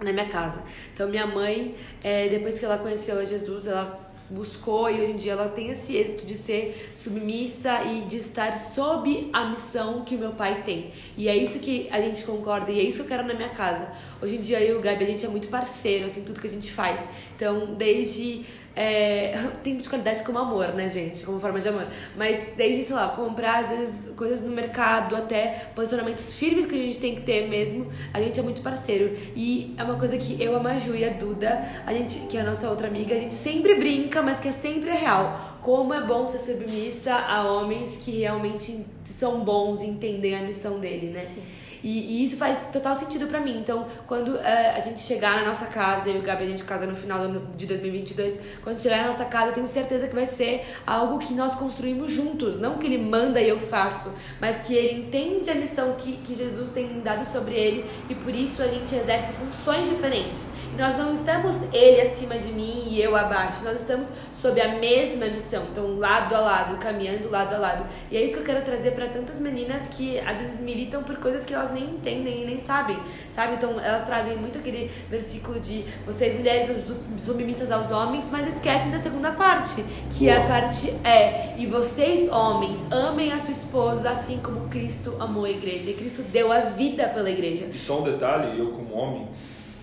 na 0.00 0.12
minha 0.12 0.26
casa. 0.26 0.62
Então, 0.94 1.08
minha 1.08 1.26
mãe, 1.26 1.74
é, 2.02 2.28
depois 2.28 2.58
que 2.60 2.64
ela 2.64 2.78
conheceu 2.78 3.18
a 3.18 3.24
Jesus, 3.24 3.66
ela 3.66 4.01
buscou 4.32 4.90
e 4.90 5.00
hoje 5.00 5.12
em 5.12 5.16
dia 5.16 5.32
ela 5.32 5.48
tem 5.48 5.68
esse 5.68 5.96
êxito 5.96 6.24
de 6.26 6.34
ser 6.34 6.90
submissa 6.92 7.82
e 7.84 8.06
de 8.06 8.16
estar 8.16 8.56
sob 8.56 9.30
a 9.32 9.46
missão 9.46 10.04
que 10.04 10.16
o 10.16 10.18
meu 10.18 10.32
pai 10.32 10.62
tem. 10.62 10.90
E 11.16 11.28
é 11.28 11.36
isso 11.36 11.60
que 11.60 11.88
a 11.90 12.00
gente 12.00 12.24
concorda 12.24 12.70
e 12.70 12.80
é 12.80 12.82
isso 12.82 12.98
que 12.98 13.02
eu 13.04 13.08
quero 13.16 13.28
na 13.28 13.34
minha 13.34 13.50
casa. 13.50 13.92
Hoje 14.20 14.36
em 14.36 14.40
dia 14.40 14.60
eu 14.60 14.76
e 14.76 14.78
o 14.78 14.82
Gabi, 14.82 15.04
a 15.04 15.06
gente 15.06 15.24
é 15.24 15.28
muito 15.28 15.48
parceiro, 15.48 16.06
assim, 16.06 16.22
tudo 16.22 16.40
que 16.40 16.46
a 16.46 16.50
gente 16.50 16.70
faz. 16.70 17.08
Então, 17.36 17.74
desde 17.74 18.44
é, 18.74 19.50
tempo 19.62 19.82
de 19.82 19.88
qualidade 19.88 20.22
como 20.22 20.38
amor, 20.38 20.68
né, 20.68 20.88
gente? 20.88 21.24
Como 21.24 21.40
forma 21.40 21.60
de 21.60 21.68
amor. 21.68 21.86
Mas 22.16 22.52
desde, 22.56 22.82
sei 22.82 22.96
lá, 22.96 23.08
comprar 23.08 23.64
às 23.64 23.68
vezes 23.70 24.12
coisas 24.12 24.40
no 24.40 24.50
mercado 24.50 25.14
até 25.14 25.70
posicionamentos 25.74 26.34
firmes 26.34 26.66
que 26.66 26.74
a 26.74 26.78
gente 26.78 26.98
tem 26.98 27.14
que 27.14 27.22
ter 27.22 27.48
mesmo, 27.48 27.90
a 28.12 28.20
gente 28.20 28.38
é 28.38 28.42
muito 28.42 28.62
parceiro. 28.62 29.16
E 29.36 29.74
é 29.76 29.82
uma 29.84 29.96
coisa 29.96 30.16
que 30.16 30.42
eu, 30.42 30.56
a 30.56 30.60
Maju 30.60 30.94
e 30.94 31.04
a 31.04 31.10
Duda, 31.10 31.64
a 31.86 31.92
gente, 31.92 32.20
que 32.26 32.36
é 32.36 32.40
a 32.40 32.44
nossa 32.44 32.68
outra 32.68 32.86
amiga, 32.86 33.14
a 33.14 33.18
gente 33.18 33.34
sempre 33.34 33.74
brinca, 33.74 34.22
mas 34.22 34.40
que 34.40 34.48
é 34.48 34.52
sempre 34.52 34.90
real. 34.90 35.58
Como 35.60 35.94
é 35.94 36.00
bom 36.04 36.26
ser 36.26 36.38
submissa 36.38 37.14
a 37.14 37.44
homens 37.44 37.96
que 37.96 38.18
realmente 38.18 38.84
são 39.04 39.44
bons 39.44 39.82
e 39.82 39.86
entendem 39.86 40.34
a 40.34 40.42
missão 40.42 40.80
dele, 40.80 41.08
né? 41.08 41.20
Sim. 41.20 41.42
E, 41.82 41.88
e 41.88 42.24
isso 42.24 42.36
faz 42.36 42.66
total 42.72 42.94
sentido 42.94 43.26
pra 43.26 43.40
mim. 43.40 43.58
Então, 43.58 43.86
quando 44.06 44.36
eh, 44.36 44.74
a 44.76 44.80
gente 44.80 45.00
chegar 45.00 45.36
na 45.36 45.46
nossa 45.46 45.66
casa, 45.66 46.08
eu 46.08 46.16
e 46.16 46.18
o 46.18 46.22
Gabi, 46.22 46.44
a 46.44 46.46
gente 46.46 46.64
casa 46.64 46.86
no 46.86 46.94
final 46.94 47.28
de 47.56 47.66
2022, 47.66 48.40
quando 48.62 48.80
chegar 48.80 48.98
na 48.98 49.06
nossa 49.06 49.24
casa, 49.24 49.48
eu 49.48 49.54
tenho 49.54 49.66
certeza 49.66 50.06
que 50.06 50.14
vai 50.14 50.26
ser 50.26 50.64
algo 50.86 51.18
que 51.18 51.34
nós 51.34 51.54
construímos 51.54 52.10
juntos. 52.10 52.58
Não 52.58 52.78
que 52.78 52.86
ele 52.86 52.98
manda 52.98 53.40
e 53.40 53.48
eu 53.48 53.58
faço, 53.58 54.10
mas 54.40 54.60
que 54.60 54.74
ele 54.74 55.02
entende 55.02 55.50
a 55.50 55.54
missão 55.54 55.94
que, 55.94 56.16
que 56.18 56.34
Jesus 56.34 56.70
tem 56.70 57.00
dado 57.00 57.24
sobre 57.24 57.54
ele 57.54 57.84
e 58.08 58.14
por 58.14 58.34
isso 58.34 58.62
a 58.62 58.68
gente 58.68 58.94
exerce 58.94 59.32
funções 59.32 59.88
diferentes. 59.88 60.50
Nós 60.78 60.96
não 60.96 61.12
estamos 61.12 61.62
ele 61.72 62.00
acima 62.00 62.38
de 62.38 62.48
mim 62.48 62.84
e 62.86 63.00
eu 63.00 63.14
abaixo. 63.14 63.62
Nós 63.62 63.80
estamos 63.80 64.08
sob 64.32 64.60
a 64.60 64.76
mesma 64.78 65.26
missão. 65.26 65.64
Então, 65.70 65.98
lado 65.98 66.34
a 66.34 66.40
lado, 66.40 66.78
caminhando 66.78 67.30
lado 67.30 67.54
a 67.54 67.58
lado. 67.58 67.86
E 68.10 68.16
é 68.16 68.24
isso 68.24 68.34
que 68.34 68.40
eu 68.40 68.46
quero 68.46 68.64
trazer 68.64 68.92
para 68.92 69.06
tantas 69.06 69.38
meninas 69.38 69.88
que 69.88 70.18
às 70.20 70.40
vezes 70.40 70.60
militam 70.60 71.02
por 71.02 71.16
coisas 71.16 71.44
que 71.44 71.52
elas 71.52 71.72
nem 71.72 71.84
entendem 71.84 72.42
e 72.42 72.44
nem 72.46 72.58
sabem, 72.58 72.98
sabe? 73.30 73.54
Então, 73.54 73.78
elas 73.78 74.04
trazem 74.06 74.36
muito 74.36 74.58
aquele 74.58 74.90
versículo 75.10 75.60
de 75.60 75.84
vocês 76.06 76.34
mulheres 76.34 76.66
são 76.66 76.96
submissas 77.18 77.70
aos 77.70 77.90
homens, 77.90 78.28
mas 78.30 78.48
esquecem 78.48 78.90
da 78.90 78.98
segunda 78.98 79.32
parte, 79.32 79.84
que 80.10 80.30
a 80.30 80.46
parte 80.46 80.90
é 81.04 81.54
e 81.56 81.66
vocês 81.66 82.30
homens 82.30 82.80
amem 82.90 83.30
a 83.30 83.38
sua 83.38 83.52
esposa 83.52 84.10
assim 84.10 84.38
como 84.38 84.68
Cristo 84.68 85.16
amou 85.20 85.44
a 85.44 85.50
igreja. 85.50 85.90
E 85.90 85.94
Cristo 85.94 86.22
deu 86.22 86.50
a 86.50 86.60
vida 86.60 87.08
pela 87.08 87.30
igreja. 87.30 87.66
E 87.72 87.78
só 87.78 88.00
um 88.00 88.04
detalhe, 88.04 88.58
eu 88.58 88.70
como 88.70 88.94
homem, 88.94 89.28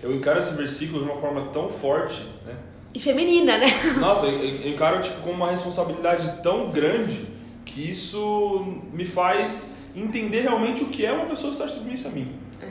eu 0.02 0.14
encaro 0.14 0.38
esse 0.38 0.54
versículo 0.54 1.04
de 1.04 1.10
uma 1.10 1.20
forma 1.20 1.46
tão 1.48 1.68
forte, 1.68 2.22
né? 2.46 2.54
E 2.94 2.98
feminina, 2.98 3.56
né? 3.58 3.66
Nossa, 4.00 4.26
eu, 4.26 4.32
eu 4.62 4.68
encaro 4.72 5.00
tipo 5.00 5.20
como 5.20 5.34
uma 5.34 5.50
responsabilidade 5.50 6.42
tão 6.42 6.70
grande 6.70 7.26
que 7.64 7.88
isso 7.88 8.80
me 8.92 9.04
faz 9.04 9.76
entender 9.94 10.40
realmente 10.40 10.82
o 10.82 10.86
que 10.88 11.04
é 11.06 11.12
uma 11.12 11.26
pessoa 11.26 11.52
estar 11.52 11.68
submissa 11.68 12.08
a 12.08 12.10
mim. 12.10 12.32
É. 12.60 12.68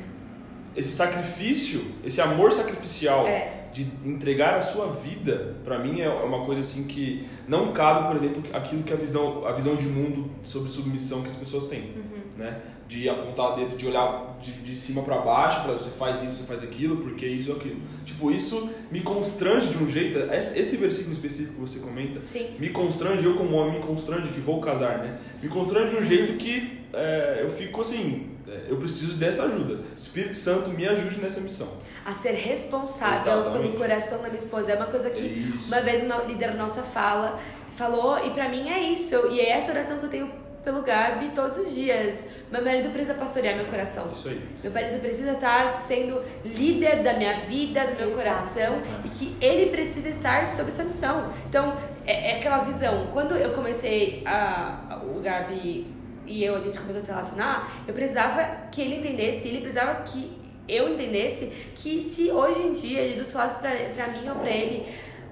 Esse 0.75 0.91
sacrifício, 0.91 1.81
esse 2.03 2.19
amor 2.21 2.51
sacrificial 2.51 3.25
É. 3.25 3.69
de 3.73 3.83
entregar 4.05 4.55
a 4.55 4.61
sua 4.61 4.87
vida, 4.87 5.55
pra 5.63 5.79
mim 5.79 6.01
é 6.01 6.09
uma 6.09 6.43
coisa 6.45 6.61
assim 6.61 6.85
que 6.85 7.25
não 7.47 7.71
cabe, 7.71 8.07
por 8.07 8.15
exemplo, 8.17 8.43
aquilo 8.53 8.83
que 8.83 8.91
a 8.91 8.97
visão, 8.97 9.45
a 9.45 9.51
visão 9.53 9.75
de 9.75 9.85
mundo 9.87 10.29
sobre 10.43 10.69
submissão 10.69 11.21
que 11.21 11.29
as 11.29 11.35
pessoas 11.35 11.65
têm, 11.65 11.93
né? 12.39 12.61
De 12.87 13.07
apontar 13.07 13.53
o 13.53 13.55
dedo, 13.57 13.77
de 13.77 13.85
olhar 13.85 14.37
de, 14.41 14.51
de 14.51 14.75
cima 14.77 15.03
pra 15.03 15.17
baixo, 15.17 15.61
para 15.63 15.73
você 15.73 15.91
faz 15.91 16.23
isso, 16.23 16.37
você 16.41 16.47
faz 16.47 16.63
aquilo, 16.63 16.97
porque 16.97 17.27
isso 17.27 17.51
ou 17.51 17.57
aquilo. 17.57 17.79
Tipo, 18.03 18.31
isso 18.31 18.69
me 18.89 19.01
constrange 19.01 19.67
de 19.67 19.77
um 19.77 19.89
jeito, 19.89 20.17
esse 20.33 20.77
versículo 20.77 21.13
específico 21.13 21.55
que 21.55 21.61
você 21.61 21.79
comenta, 21.79 22.23
Sim. 22.23 22.55
me 22.57 22.69
constrange, 22.69 23.23
eu 23.23 23.35
como 23.35 23.55
homem 23.55 23.79
me 23.79 23.85
constrange, 23.85 24.29
que 24.29 24.39
vou 24.39 24.59
casar, 24.59 24.99
né? 24.99 25.19
Me 25.43 25.49
constrange 25.49 25.95
de 25.95 26.01
um 26.01 26.03
jeito 26.03 26.33
que 26.37 26.79
é, 26.91 27.41
eu 27.43 27.49
fico 27.49 27.81
assim, 27.81 28.31
é, 28.47 28.65
eu 28.69 28.77
preciso 28.77 29.17
dessa 29.19 29.43
ajuda. 29.43 29.81
Espírito 29.95 30.37
Santo 30.37 30.71
me 30.71 30.87
ajude 30.87 31.19
nessa 31.19 31.41
missão. 31.41 31.67
A 32.05 32.13
ser 32.13 32.31
responsável 32.31 33.33
Exatamente. 33.33 33.61
pelo 33.67 33.77
coração 33.77 34.21
da 34.21 34.29
minha 34.29 34.39
esposa. 34.39 34.71
É 34.71 34.75
uma 34.75 34.87
coisa 34.87 35.11
que 35.11 35.21
Isso. 35.21 35.71
uma 35.71 35.81
vez 35.81 36.01
uma 36.01 36.23
líder 36.23 36.55
nossa 36.55 36.81
fala, 36.81 37.39
falou, 37.75 38.25
e 38.25 38.31
pra 38.31 38.49
mim 38.49 38.67
é 38.67 38.79
isso. 38.79 39.15
E 39.29 39.39
é 39.39 39.49
essa 39.51 39.71
oração 39.71 39.99
que 39.99 40.05
eu 40.05 40.09
tenho 40.09 40.31
pelo 40.63 40.81
Gabi 40.81 41.29
todos 41.29 41.57
os 41.57 41.73
dias. 41.73 42.25
Meu 42.51 42.63
marido 42.63 42.89
precisa 42.89 43.13
pastorear 43.13 43.55
meu 43.55 43.65
coração. 43.65 44.09
Isso 44.11 44.29
aí. 44.29 44.41
Meu 44.63 44.71
marido 44.71 44.99
precisa 44.99 45.31
estar 45.31 45.79
sendo 45.79 46.21
líder 46.43 47.03
da 47.03 47.13
minha 47.13 47.35
vida, 47.37 47.87
do 47.87 47.95
meu 47.95 48.11
Exato. 48.11 48.17
coração, 48.17 48.81
e 49.05 49.09
que 49.09 49.37
ele 49.39 49.71
precisa 49.71 50.09
estar 50.09 50.45
sob 50.45 50.69
essa 50.69 50.83
missão. 50.83 51.31
Então, 51.47 51.75
é, 52.05 52.31
é 52.31 52.37
aquela 52.37 52.59
visão. 52.59 53.07
Quando 53.13 53.35
eu 53.35 53.53
comecei 53.53 54.23
a, 54.25 55.01
o 55.03 55.19
Gabi 55.21 55.87
e 56.25 56.43
eu, 56.43 56.55
a 56.55 56.59
gente 56.59 56.79
começou 56.79 56.99
a 56.99 57.01
se 57.01 57.09
relacionar, 57.09 57.83
eu 57.87 57.93
precisava 57.93 58.43
que 58.71 58.81
ele 58.81 58.97
entendesse, 58.97 59.47
ele 59.47 59.61
precisava 59.61 60.01
que 60.03 60.37
eu 60.67 60.87
entendesse 60.93 61.47
que 61.75 62.01
se 62.01 62.31
hoje 62.31 62.61
em 62.61 62.73
dia 62.73 63.09
Jesus 63.09 63.33
falasse 63.33 63.59
pra, 63.59 63.71
pra 63.95 64.07
mim 64.09 64.29
ou 64.29 64.35
pra 64.35 64.49
ele, 64.49 64.87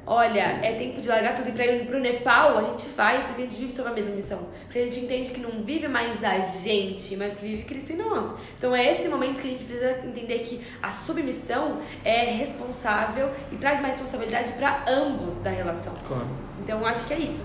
olha, 0.08 0.60
é 0.64 0.74
tempo 0.74 1.02
de 1.02 1.08
largar 1.10 1.36
tudo 1.36 1.50
e 1.50 1.52
pra 1.52 1.66
ir 1.66 1.86
pro 1.86 2.00
Nepal, 2.00 2.58
a 2.58 2.64
gente 2.64 2.88
vai, 2.96 3.26
porque 3.28 3.42
a 3.42 3.46
gente 3.46 3.60
vive 3.60 3.74
sob 3.74 3.90
a 3.90 3.92
mesma 3.92 4.16
missão. 4.16 4.48
Porque 4.64 4.80
a 4.80 4.84
gente 4.84 5.02
entende 5.02 5.32
que 5.32 5.42
não 5.42 5.64
vive 5.64 5.90
mais 5.90 6.24
a 6.24 6.40
gente, 6.40 7.18
mas 7.18 7.36
que 7.36 7.46
vive 7.46 7.64
Cristo 7.64 7.92
em 7.92 7.98
nós. 7.98 8.34
Então 8.58 8.74
é 8.74 8.90
esse 8.90 9.10
momento 9.10 9.42
que 9.42 9.48
a 9.50 9.52
gente 9.52 9.66
precisa 9.66 10.00
entender 10.06 10.40
que 10.40 10.62
a 10.82 10.90
submissão 10.90 11.80
é 12.06 12.24
responsável 12.24 13.30
e 13.52 13.58
traz 13.58 13.82
mais 13.82 13.94
responsabilidade 13.94 14.54
pra 14.54 14.86
ambos 14.88 15.38
da 15.40 15.50
relação. 15.50 15.94
Claro. 16.08 16.28
Então 16.64 16.86
acho 16.86 17.08
que 17.08 17.14
é 17.14 17.20
isso. 17.20 17.44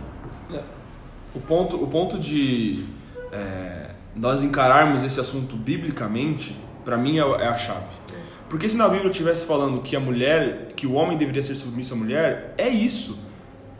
O 1.34 1.40
ponto, 1.40 1.82
o 1.82 1.86
ponto 1.88 2.18
de 2.18 2.86
é, 3.32 3.90
nós 4.14 4.42
encararmos 4.42 5.02
esse 5.02 5.18
assunto 5.18 5.56
biblicamente, 5.56 6.56
pra 6.84 6.96
mim 6.96 7.18
é, 7.18 7.22
é 7.22 7.48
a 7.48 7.56
chave. 7.56 8.01
Porque 8.52 8.68
se 8.68 8.76
na 8.76 8.86
Bíblia 8.86 9.10
estivesse 9.10 9.46
falando 9.46 9.80
que 9.80 9.96
a 9.96 9.98
mulher, 9.98 10.74
que 10.76 10.86
o 10.86 10.92
homem 10.92 11.16
deveria 11.16 11.42
ser 11.42 11.54
submisso 11.54 11.94
à 11.94 11.96
mulher, 11.96 12.52
é 12.58 12.68
isso. 12.68 13.18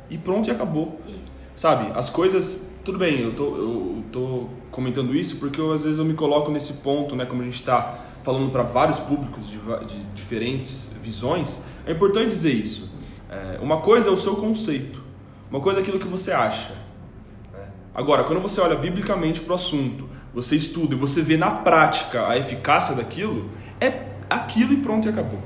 E 0.08 0.16
pronto, 0.16 0.48
e 0.48 0.50
acabou. 0.50 0.98
Isso. 1.06 1.50
Sabe, 1.54 1.92
as 1.94 2.08
coisas. 2.08 2.72
Tudo 2.82 2.96
bem, 2.96 3.20
eu 3.20 3.34
tô, 3.34 3.44
eu 3.54 4.04
tô 4.10 4.46
comentando 4.70 5.14
isso 5.14 5.36
porque 5.36 5.60
eu, 5.60 5.72
às 5.72 5.84
vezes 5.84 5.98
eu 5.98 6.06
me 6.06 6.14
coloco 6.14 6.50
nesse 6.50 6.72
ponto, 6.78 7.14
né? 7.14 7.26
Como 7.26 7.42
a 7.42 7.44
gente 7.44 7.56
está 7.56 7.98
falando 8.22 8.50
para 8.50 8.62
vários 8.62 8.98
públicos 8.98 9.46
de, 9.46 9.58
de 9.58 10.04
diferentes 10.14 10.98
visões, 11.02 11.62
é 11.86 11.92
importante 11.92 12.28
dizer 12.28 12.52
isso. 12.52 12.90
É, 13.28 13.58
uma 13.60 13.82
coisa 13.82 14.08
é 14.08 14.10
o 14.10 14.16
seu 14.16 14.36
conceito, 14.36 15.02
uma 15.50 15.60
coisa 15.60 15.80
é 15.80 15.82
aquilo 15.82 15.98
que 15.98 16.08
você 16.08 16.32
acha. 16.32 16.72
né? 17.52 17.70
Agora, 17.94 18.24
quando 18.24 18.40
você 18.40 18.58
olha 18.58 18.76
biblicamente 18.76 19.42
para 19.42 19.52
o 19.52 19.54
assunto, 19.54 20.08
você 20.32 20.56
estuda 20.56 20.94
e 20.94 20.96
você 20.96 21.20
vê 21.20 21.36
na 21.36 21.50
prática 21.50 22.26
a 22.26 22.38
eficácia 22.38 22.94
daquilo, 22.94 23.50
é 23.78 24.11
aquilo 24.34 24.72
e 24.72 24.76
pronto 24.78 25.06
e 25.06 25.10
acabou. 25.10 25.40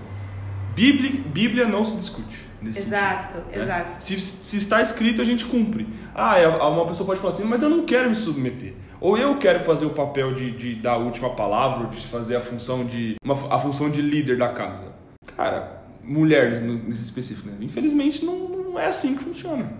Bíblia, 0.75 1.23
Bíblia 1.27 1.67
não 1.67 1.85
se 1.85 1.97
discute. 1.97 2.47
Nesse 2.61 2.81
Exato, 2.81 3.35
sentido, 3.35 3.57
né? 3.57 3.63
exato. 3.63 4.05
Se, 4.05 4.21
se 4.21 4.57
está 4.57 4.81
escrito, 4.81 5.21
a 5.21 5.25
gente 5.25 5.45
cumpre. 5.45 5.87
Ah, 6.15 6.39
é, 6.39 6.49
uma 6.49 6.87
pessoa 6.87 7.07
pode 7.07 7.21
falar 7.21 7.35
assim, 7.35 7.45
mas 7.45 7.63
eu 7.63 7.69
não 7.69 7.85
quero 7.85 8.09
me 8.09 8.17
submeter. 8.17 8.75
Ou 9.01 9.19
eu 9.19 9.39
quero 9.39 9.61
fazer 9.61 9.85
o 9.85 9.91
papel 9.91 10.33
de, 10.33 10.51
de 10.53 10.75
dar 10.75 10.93
a 10.93 10.97
última 10.97 11.31
palavra, 11.31 11.87
de 11.89 12.07
fazer 12.07 12.37
a 12.37 12.41
função 12.41 12.85
de 12.85 13.17
uma, 13.23 13.35
a 13.55 13.59
função 13.59 13.91
de 13.91 14.01
líder 14.01 14.39
da 14.39 14.49
casa. 14.49 14.95
Cara, 15.37 15.83
mulher 16.03 16.63
nesse 16.63 17.05
específico, 17.05 17.49
né? 17.49 17.57
Infelizmente 17.61 18.25
não, 18.25 18.49
não 18.49 18.79
é 18.79 18.87
assim 18.87 19.17
que 19.17 19.25
funciona, 19.25 19.71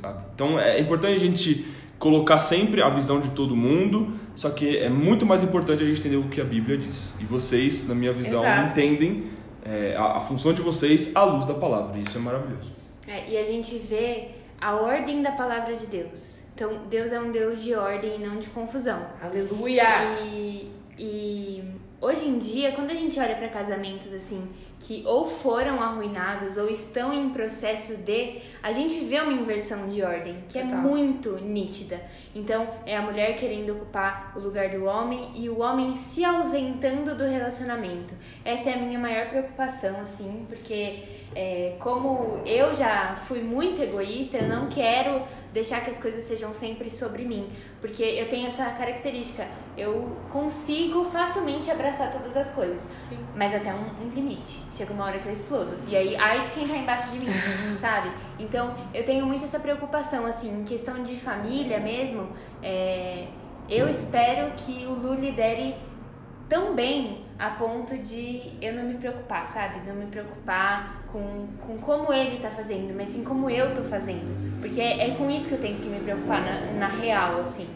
sabe? 0.00 0.24
Então 0.34 0.58
é 0.60 0.78
importante 0.78 1.14
a 1.14 1.18
gente 1.18 1.66
colocar 2.00 2.38
sempre 2.38 2.82
a 2.82 2.88
visão 2.88 3.20
de 3.20 3.30
todo 3.30 3.54
mundo, 3.54 4.14
só 4.34 4.48
que 4.50 4.78
é 4.78 4.88
muito 4.88 5.26
mais 5.26 5.42
importante 5.42 5.82
a 5.82 5.86
gente 5.86 6.00
entender 6.00 6.16
o 6.16 6.28
que 6.28 6.40
a 6.40 6.44
Bíblia 6.44 6.78
diz. 6.78 7.12
E 7.20 7.24
vocês, 7.24 7.86
na 7.86 7.94
minha 7.94 8.12
visão, 8.12 8.42
Exato. 8.42 8.70
entendem 8.72 9.24
é, 9.62 9.94
a, 9.94 10.16
a 10.16 10.20
função 10.20 10.54
de 10.54 10.62
vocês 10.62 11.14
à 11.14 11.22
luz 11.24 11.44
da 11.44 11.52
palavra. 11.54 11.98
E 11.98 12.02
isso 12.02 12.16
é 12.16 12.20
maravilhoso. 12.20 12.72
É, 13.06 13.30
e 13.30 13.36
a 13.36 13.44
gente 13.44 13.76
vê 13.76 14.28
a 14.58 14.74
ordem 14.76 15.22
da 15.22 15.32
palavra 15.32 15.76
de 15.76 15.86
Deus. 15.86 16.40
Então, 16.54 16.72
Deus 16.88 17.12
é 17.12 17.20
um 17.20 17.30
Deus 17.30 17.62
de 17.62 17.74
ordem 17.74 18.16
e 18.16 18.18
não 18.18 18.38
de 18.38 18.48
confusão. 18.48 19.02
Aleluia! 19.22 20.22
E, 20.24 20.72
e 20.98 21.62
hoje 22.00 22.28
em 22.28 22.38
dia, 22.38 22.72
quando 22.72 22.90
a 22.90 22.94
gente 22.94 23.18
olha 23.20 23.36
para 23.36 23.48
casamentos 23.48 24.12
assim, 24.12 24.48
que 24.80 25.04
ou 25.06 25.26
foram 25.26 25.82
arruinados 25.82 26.56
ou 26.56 26.68
estão 26.68 27.12
em 27.12 27.30
processo 27.30 27.98
de, 27.98 28.40
a 28.62 28.72
gente 28.72 29.04
vê 29.04 29.20
uma 29.20 29.32
inversão 29.32 29.88
de 29.88 30.02
ordem, 30.02 30.42
que 30.48 30.58
é 30.58 30.62
Total. 30.62 30.78
muito 30.78 31.36
nítida. 31.36 32.00
Então, 32.34 32.66
é 32.86 32.96
a 32.96 33.02
mulher 33.02 33.36
querendo 33.36 33.72
ocupar 33.72 34.32
o 34.34 34.40
lugar 34.40 34.70
do 34.70 34.84
homem 34.84 35.32
e 35.34 35.48
o 35.50 35.60
homem 35.60 35.96
se 35.96 36.24
ausentando 36.24 37.14
do 37.14 37.24
relacionamento. 37.24 38.14
Essa 38.44 38.70
é 38.70 38.74
a 38.74 38.78
minha 38.78 38.98
maior 38.98 39.28
preocupação, 39.28 40.00
assim, 40.00 40.46
porque 40.48 41.02
é, 41.34 41.76
como 41.78 42.40
eu 42.46 42.72
já 42.72 43.16
fui 43.16 43.40
muito 43.40 43.82
egoísta, 43.82 44.38
eu 44.38 44.48
não 44.48 44.68
quero 44.68 45.22
deixar 45.52 45.84
que 45.84 45.90
as 45.90 46.00
coisas 46.00 46.24
sejam 46.24 46.54
sempre 46.54 46.88
sobre 46.88 47.24
mim, 47.24 47.48
porque 47.80 48.02
eu 48.02 48.28
tenho 48.28 48.46
essa 48.46 48.64
característica, 48.70 49.46
eu 49.76 50.18
consigo 50.30 51.04
facilmente 51.04 51.70
abraçar 51.70 52.12
todas 52.12 52.36
as 52.36 52.52
coisas, 52.52 52.80
Sim. 53.08 53.18
mas 53.34 53.54
até 53.54 53.72
um, 53.72 54.04
um 54.04 54.08
limite. 54.10 54.60
Chega 54.70 54.92
uma 54.92 55.04
hora 55.06 55.18
que 55.18 55.26
eu 55.26 55.32
explodo. 55.32 55.76
E 55.88 55.96
aí, 55.96 56.14
ai 56.16 56.42
de 56.42 56.50
quem 56.50 56.68
tá 56.68 56.76
embaixo 56.76 57.10
de 57.12 57.18
mim, 57.18 57.30
sabe? 57.80 58.10
Então, 58.38 58.74
eu 58.92 59.04
tenho 59.04 59.24
muito 59.24 59.44
essa 59.44 59.58
preocupação, 59.58 60.26
assim, 60.26 60.60
em 60.60 60.64
questão 60.64 61.02
de 61.02 61.16
família 61.16 61.80
mesmo, 61.80 62.28
é, 62.62 63.28
eu 63.68 63.88
espero 63.88 64.52
que 64.56 64.86
o 64.86 64.92
Lu 64.92 65.14
lidere 65.14 65.74
tão 66.48 66.74
bem 66.74 67.24
a 67.40 67.50
ponto 67.50 67.96
de 67.96 68.42
eu 68.60 68.74
não 68.74 68.84
me 68.84 68.94
preocupar, 68.94 69.48
sabe? 69.48 69.80
Não 69.88 69.94
me 69.96 70.06
preocupar 70.06 71.02
com, 71.10 71.46
com 71.66 71.78
como 71.78 72.12
ele 72.12 72.38
tá 72.38 72.50
fazendo, 72.50 72.94
mas 72.94 73.08
sim 73.08 73.24
como 73.24 73.48
eu 73.48 73.74
tô 73.74 73.82
fazendo. 73.82 74.60
Porque 74.60 74.80
é, 74.80 75.10
é 75.10 75.14
com 75.14 75.30
isso 75.30 75.46
que 75.48 75.54
eu 75.54 75.58
tenho 75.60 75.76
que 75.78 75.88
me 75.88 75.98
preocupar 76.00 76.42
na, 76.44 76.72
na 76.78 76.88
real, 76.88 77.40
assim. 77.40 77.66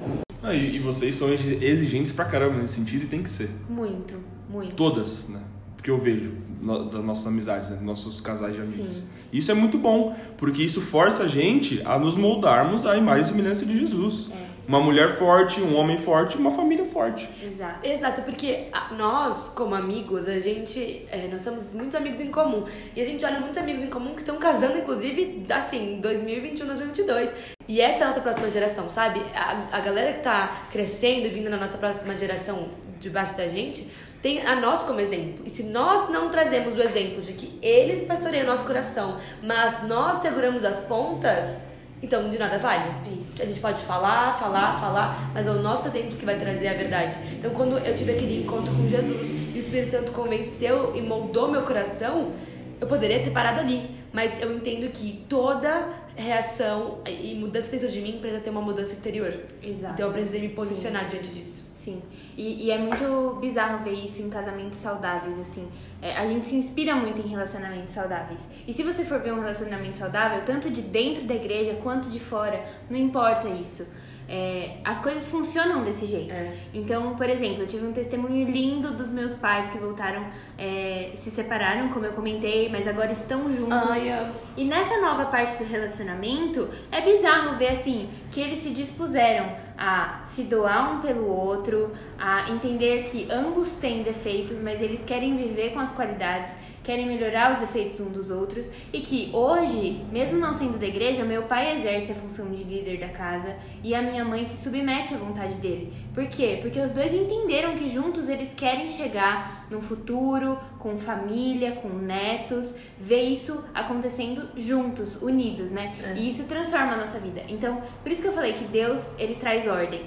Ah, 0.42 0.52
e, 0.52 0.76
e 0.76 0.78
vocês 0.78 1.14
são 1.14 1.32
exi- 1.32 1.58
exigentes 1.64 2.12
pra 2.12 2.26
caramba 2.26 2.58
nesse 2.60 2.74
sentido 2.74 3.04
e 3.04 3.06
tem 3.06 3.22
que 3.22 3.30
ser. 3.30 3.48
Muito, 3.68 4.20
muito. 4.50 4.74
Todas, 4.74 5.28
né? 5.30 5.40
Porque 5.74 5.90
eu 5.90 5.98
vejo 5.98 6.34
no- 6.60 6.84
das 6.90 7.02
nossas 7.02 7.26
amizades, 7.26 7.70
né? 7.70 7.76
dos 7.76 7.84
nossos 7.86 8.20
casais 8.20 8.54
de 8.54 8.60
amigos. 8.60 8.96
Sim. 8.96 9.02
Isso 9.32 9.50
é 9.50 9.54
muito 9.54 9.78
bom, 9.78 10.14
porque 10.36 10.62
isso 10.62 10.80
força 10.82 11.24
a 11.24 11.28
gente 11.28 11.80
a 11.84 11.98
nos 11.98 12.16
moldarmos 12.16 12.84
à 12.86 12.96
imagem 12.96 13.22
e 13.22 13.24
semelhança 13.24 13.64
de 13.66 13.78
Jesus. 13.78 14.30
É. 14.32 14.44
Uma 14.66 14.80
mulher 14.80 15.16
forte, 15.16 15.60
um 15.60 15.76
homem 15.76 15.98
forte, 15.98 16.36
uma 16.36 16.50
família 16.50 16.84
forte. 16.84 17.28
Exato. 17.42 17.86
Exato, 17.86 18.22
porque 18.22 18.68
nós, 18.92 19.50
como 19.54 19.74
amigos, 19.74 20.26
a 20.28 20.40
gente. 20.40 21.06
é, 21.10 21.28
nós 21.30 21.42
temos 21.42 21.74
muitos 21.74 21.94
amigos 21.94 22.20
em 22.20 22.30
comum. 22.30 22.64
E 22.96 23.00
a 23.00 23.04
gente 23.04 23.24
olha 23.24 23.40
muitos 23.40 23.58
amigos 23.58 23.82
em 23.82 23.88
comum 23.88 24.14
que 24.14 24.20
estão 24.20 24.36
casando, 24.36 24.78
inclusive, 24.78 25.44
assim, 25.50 25.98
2021, 26.00 26.66
2022. 26.66 27.30
E 27.68 27.80
essa 27.80 28.00
é 28.00 28.02
a 28.04 28.08
nossa 28.08 28.20
próxima 28.20 28.50
geração, 28.50 28.88
sabe? 28.88 29.20
A, 29.34 29.76
a 29.76 29.80
galera 29.80 30.12
que 30.14 30.20
tá 30.20 30.66
crescendo 30.70 31.26
e 31.26 31.30
vindo 31.30 31.50
na 31.50 31.56
nossa 31.56 31.78
próxima 31.78 32.16
geração 32.16 32.68
debaixo 32.98 33.36
da 33.36 33.46
gente 33.46 33.90
tem 34.24 34.40
a 34.46 34.56
nós 34.56 34.82
como 34.84 35.00
exemplo. 35.00 35.44
E 35.44 35.50
se 35.50 35.64
nós 35.64 36.08
não 36.08 36.30
trazemos 36.30 36.74
o 36.78 36.80
exemplo 36.80 37.20
de 37.20 37.34
que 37.34 37.58
eles 37.60 38.04
pastoreiam 38.04 38.46
nosso 38.46 38.64
coração, 38.64 39.18
mas 39.42 39.86
nós 39.86 40.22
seguramos 40.22 40.64
as 40.64 40.80
pontas, 40.86 41.58
então 42.04 42.30
de 42.30 42.38
nada 42.38 42.58
vale. 42.58 42.84
Isso. 43.18 43.42
A 43.42 43.44
gente 43.44 43.60
pode 43.60 43.80
falar, 43.80 44.32
falar, 44.38 44.78
falar, 44.80 45.30
mas 45.32 45.46
é 45.46 45.50
o 45.50 45.60
nosso 45.62 45.88
exemplo 45.88 46.16
que 46.16 46.24
vai 46.24 46.38
trazer 46.38 46.68
a 46.68 46.74
verdade. 46.74 47.16
Então 47.32 47.50
quando 47.50 47.78
eu 47.78 47.94
tive 47.94 48.12
aquele 48.12 48.42
encontro 48.42 48.72
com 48.74 48.86
Jesus 48.88 49.30
e 49.30 49.56
o 49.56 49.58
Espírito 49.58 49.90
Santo 49.90 50.12
convenceu 50.12 50.94
e 50.94 51.00
moldou 51.00 51.50
meu 51.50 51.62
coração, 51.62 52.32
eu 52.80 52.86
poderia 52.86 53.22
ter 53.22 53.30
parado 53.30 53.60
ali. 53.60 53.90
Mas 54.12 54.40
eu 54.40 54.54
entendo 54.54 54.90
que 54.92 55.24
toda 55.28 55.88
reação 56.14 56.98
e 57.04 57.34
mudança 57.34 57.72
dentro 57.72 57.88
de 57.88 58.00
mim 58.00 58.18
precisa 58.20 58.40
ter 58.40 58.50
uma 58.50 58.62
mudança 58.62 58.92
exterior. 58.92 59.34
Exato. 59.62 59.94
Então 59.94 60.06
eu 60.06 60.12
precisei 60.12 60.40
me 60.40 60.50
posicionar 60.50 61.08
diante 61.08 61.30
disso. 61.30 61.63
Sim, 61.84 62.00
e, 62.34 62.64
e, 62.64 62.70
é 62.70 62.78
muito 62.78 63.36
bizarro 63.42 63.84
ver 63.84 63.92
isso 63.92 64.22
em 64.22 64.30
casamentos 64.30 64.78
saudáveis, 64.78 65.38
assim. 65.38 65.68
É, 66.00 66.16
a 66.16 66.24
gente 66.24 66.46
se 66.46 66.56
inspira 66.56 66.96
muito 66.96 67.20
em 67.20 67.28
relacionamentos 67.28 67.92
saudáveis. 67.92 68.50
E 68.66 68.72
se 68.72 68.82
você 68.82 69.04
for 69.04 69.20
ver 69.20 69.34
um 69.34 69.40
relacionamento 69.40 69.98
saudável, 69.98 70.42
tanto 70.46 70.70
de 70.70 70.80
dentro 70.80 71.24
da 71.24 71.34
igreja 71.34 71.74
quanto 71.82 72.08
de 72.08 72.18
fora, 72.18 72.64
não 72.88 72.98
importa 72.98 73.50
isso. 73.50 73.86
É, 74.26 74.78
as 74.82 74.98
coisas 75.00 75.28
funcionam 75.28 75.84
desse 75.84 76.06
jeito. 76.06 76.32
É. 76.32 76.56
Então, 76.72 77.14
por 77.16 77.28
exemplo, 77.28 77.64
eu 77.64 77.66
tive 77.66 77.86
um 77.86 77.92
testemunho 77.92 78.50
lindo 78.50 78.96
dos 78.96 79.08
meus 79.08 79.34
pais 79.34 79.66
que 79.66 79.76
voltaram, 79.76 80.26
é, 80.56 81.12
se 81.16 81.30
separaram, 81.30 81.90
como 81.90 82.06
eu 82.06 82.12
comentei, 82.12 82.70
mas 82.70 82.88
agora 82.88 83.12
estão 83.12 83.50
juntos. 83.50 83.90
Ai. 83.90 84.32
E 84.56 84.64
nessa 84.64 84.98
nova 85.02 85.26
parte 85.26 85.62
do 85.62 85.70
relacionamento, 85.70 86.66
é 86.90 87.02
bizarro 87.02 87.58
ver 87.58 87.72
assim 87.72 88.08
que 88.30 88.40
eles 88.40 88.60
se 88.60 88.70
dispuseram 88.70 89.63
a 89.76 90.20
se 90.24 90.44
doar 90.44 90.94
um 90.94 91.00
pelo 91.00 91.26
outro, 91.26 91.92
a 92.18 92.50
entender 92.50 93.04
que 93.04 93.30
ambos 93.30 93.76
têm 93.76 94.02
defeitos, 94.02 94.56
mas 94.60 94.80
eles 94.80 95.04
querem 95.04 95.36
viver 95.36 95.72
com 95.72 95.80
as 95.80 95.92
qualidades 95.92 96.54
querem 96.84 97.06
melhorar 97.06 97.52
os 97.52 97.58
defeitos 97.58 97.98
um 97.98 98.10
dos 98.10 98.30
outros 98.30 98.70
e 98.92 99.00
que 99.00 99.30
hoje, 99.32 100.04
mesmo 100.12 100.38
não 100.38 100.52
sendo 100.52 100.78
da 100.78 100.86
igreja, 100.86 101.24
meu 101.24 101.44
pai 101.44 101.76
exerce 101.78 102.12
a 102.12 102.14
função 102.14 102.50
de 102.52 102.62
líder 102.62 103.00
da 103.00 103.08
casa 103.08 103.56
e 103.82 103.94
a 103.94 104.02
minha 104.02 104.24
mãe 104.24 104.44
se 104.44 104.62
submete 104.62 105.14
à 105.14 105.16
vontade 105.16 105.54
dele. 105.54 105.92
Por 106.12 106.26
quê? 106.26 106.58
Porque 106.60 106.78
os 106.78 106.90
dois 106.90 107.12
entenderam 107.12 107.74
que 107.74 107.88
juntos 107.88 108.28
eles 108.28 108.52
querem 108.54 108.90
chegar 108.90 109.66
num 109.70 109.80
futuro, 109.80 110.58
com 110.78 110.96
família, 110.98 111.72
com 111.72 111.88
netos, 111.88 112.76
ver 112.98 113.22
isso 113.22 113.64
acontecendo 113.74 114.50
juntos, 114.56 115.20
unidos, 115.22 115.70
né? 115.70 115.96
É. 116.04 116.18
E 116.18 116.28
isso 116.28 116.44
transforma 116.44 116.92
a 116.92 116.96
nossa 116.96 117.18
vida. 117.18 117.42
Então, 117.48 117.82
por 118.02 118.12
isso 118.12 118.20
que 118.20 118.28
eu 118.28 118.32
falei 118.32 118.52
que 118.52 118.64
Deus, 118.64 119.18
ele 119.18 119.36
traz 119.36 119.66
ordem. 119.66 120.02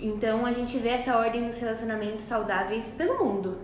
Então, 0.00 0.46
a 0.46 0.52
gente 0.52 0.78
vê 0.78 0.88
essa 0.88 1.16
ordem 1.16 1.42
nos 1.42 1.58
relacionamentos 1.58 2.24
saudáveis 2.24 2.86
pelo 2.96 3.22
mundo. 3.22 3.58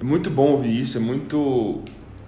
É 0.00 0.04
muito 0.04 0.30
bom 0.30 0.52
ouvir 0.52 0.80
isso, 0.80 0.96
é 0.96 1.00
muito 1.00 1.82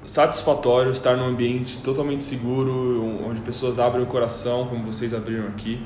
satisfatório 0.04 0.90
estar 0.92 1.16
num 1.16 1.24
ambiente 1.24 1.78
totalmente 1.78 2.22
seguro, 2.22 3.24
onde 3.26 3.40
pessoas 3.40 3.78
abrem 3.78 4.04
o 4.04 4.06
coração, 4.06 4.66
como 4.66 4.84
vocês 4.84 5.14
abriram 5.14 5.46
aqui, 5.46 5.82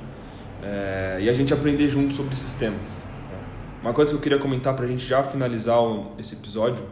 é, 0.65 1.19
e 1.23 1.29
a 1.29 1.33
gente 1.33 1.55
aprender 1.55 1.89
junto 1.89 2.13
sobre 2.13 2.35
esses 2.35 2.55
temas. 2.55 2.91
né? 3.31 3.39
Uma 3.83 3.93
coisa 3.93 4.11
que 4.11 4.17
eu 4.17 4.21
queria 4.21 4.39
comentar 4.39 4.75
para 4.75 4.85
a 4.85 4.89
gente 4.89 5.07
já 5.07 5.23
finalizar 5.23 5.79
esse 6.19 6.35
episódio 6.35 6.85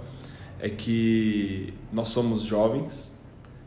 é 0.61 0.68
que 0.68 1.74
nós 1.92 2.11
somos 2.11 2.42
jovens, 2.42 3.18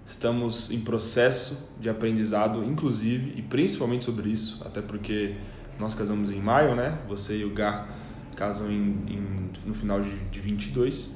estamos 0.05 0.71
em 0.71 0.80
processo 0.80 1.71
de 1.78 1.89
aprendizado, 1.89 2.63
inclusive 2.63 3.34
e 3.36 3.41
principalmente 3.41 4.05
sobre 4.05 4.30
isso, 4.30 4.65
até 4.65 4.82
porque 4.82 5.36
nós 5.78 5.93
casamos 5.93 6.32
em 6.32 6.39
maio, 6.39 6.73
né? 6.73 6.99
Você 7.09 7.39
e 7.39 7.43
o 7.43 7.49
Gá 7.49 7.86
casam 8.38 8.71
em, 8.71 8.95
em- 9.09 9.49
no 9.65 9.73
final 9.73 9.99
de, 9.99 10.15
de 10.31 10.39
22 10.39 11.15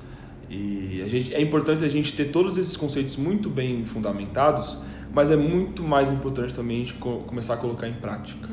e 0.50 1.02
a 1.02 1.08
gente, 1.08 1.34
é 1.34 1.42
importante 1.42 1.86
a 1.86 1.88
gente 1.88 2.14
ter 2.14 2.26
todos 2.26 2.58
esses 2.58 2.76
conceitos 2.76 3.16
muito 3.16 3.50
bem 3.50 3.86
fundamentados, 3.86 4.78
mas 5.14 5.30
é 5.32 5.36
muito 5.38 5.82
mais 5.82 6.10
importante 6.10 6.54
também 6.54 6.78
a 6.78 6.80
gente 6.80 6.96
co- 6.96 7.20
começar 7.20 7.54
a 7.54 7.58
colocar 7.58 7.88
em 7.88 7.94
prática 7.94 8.50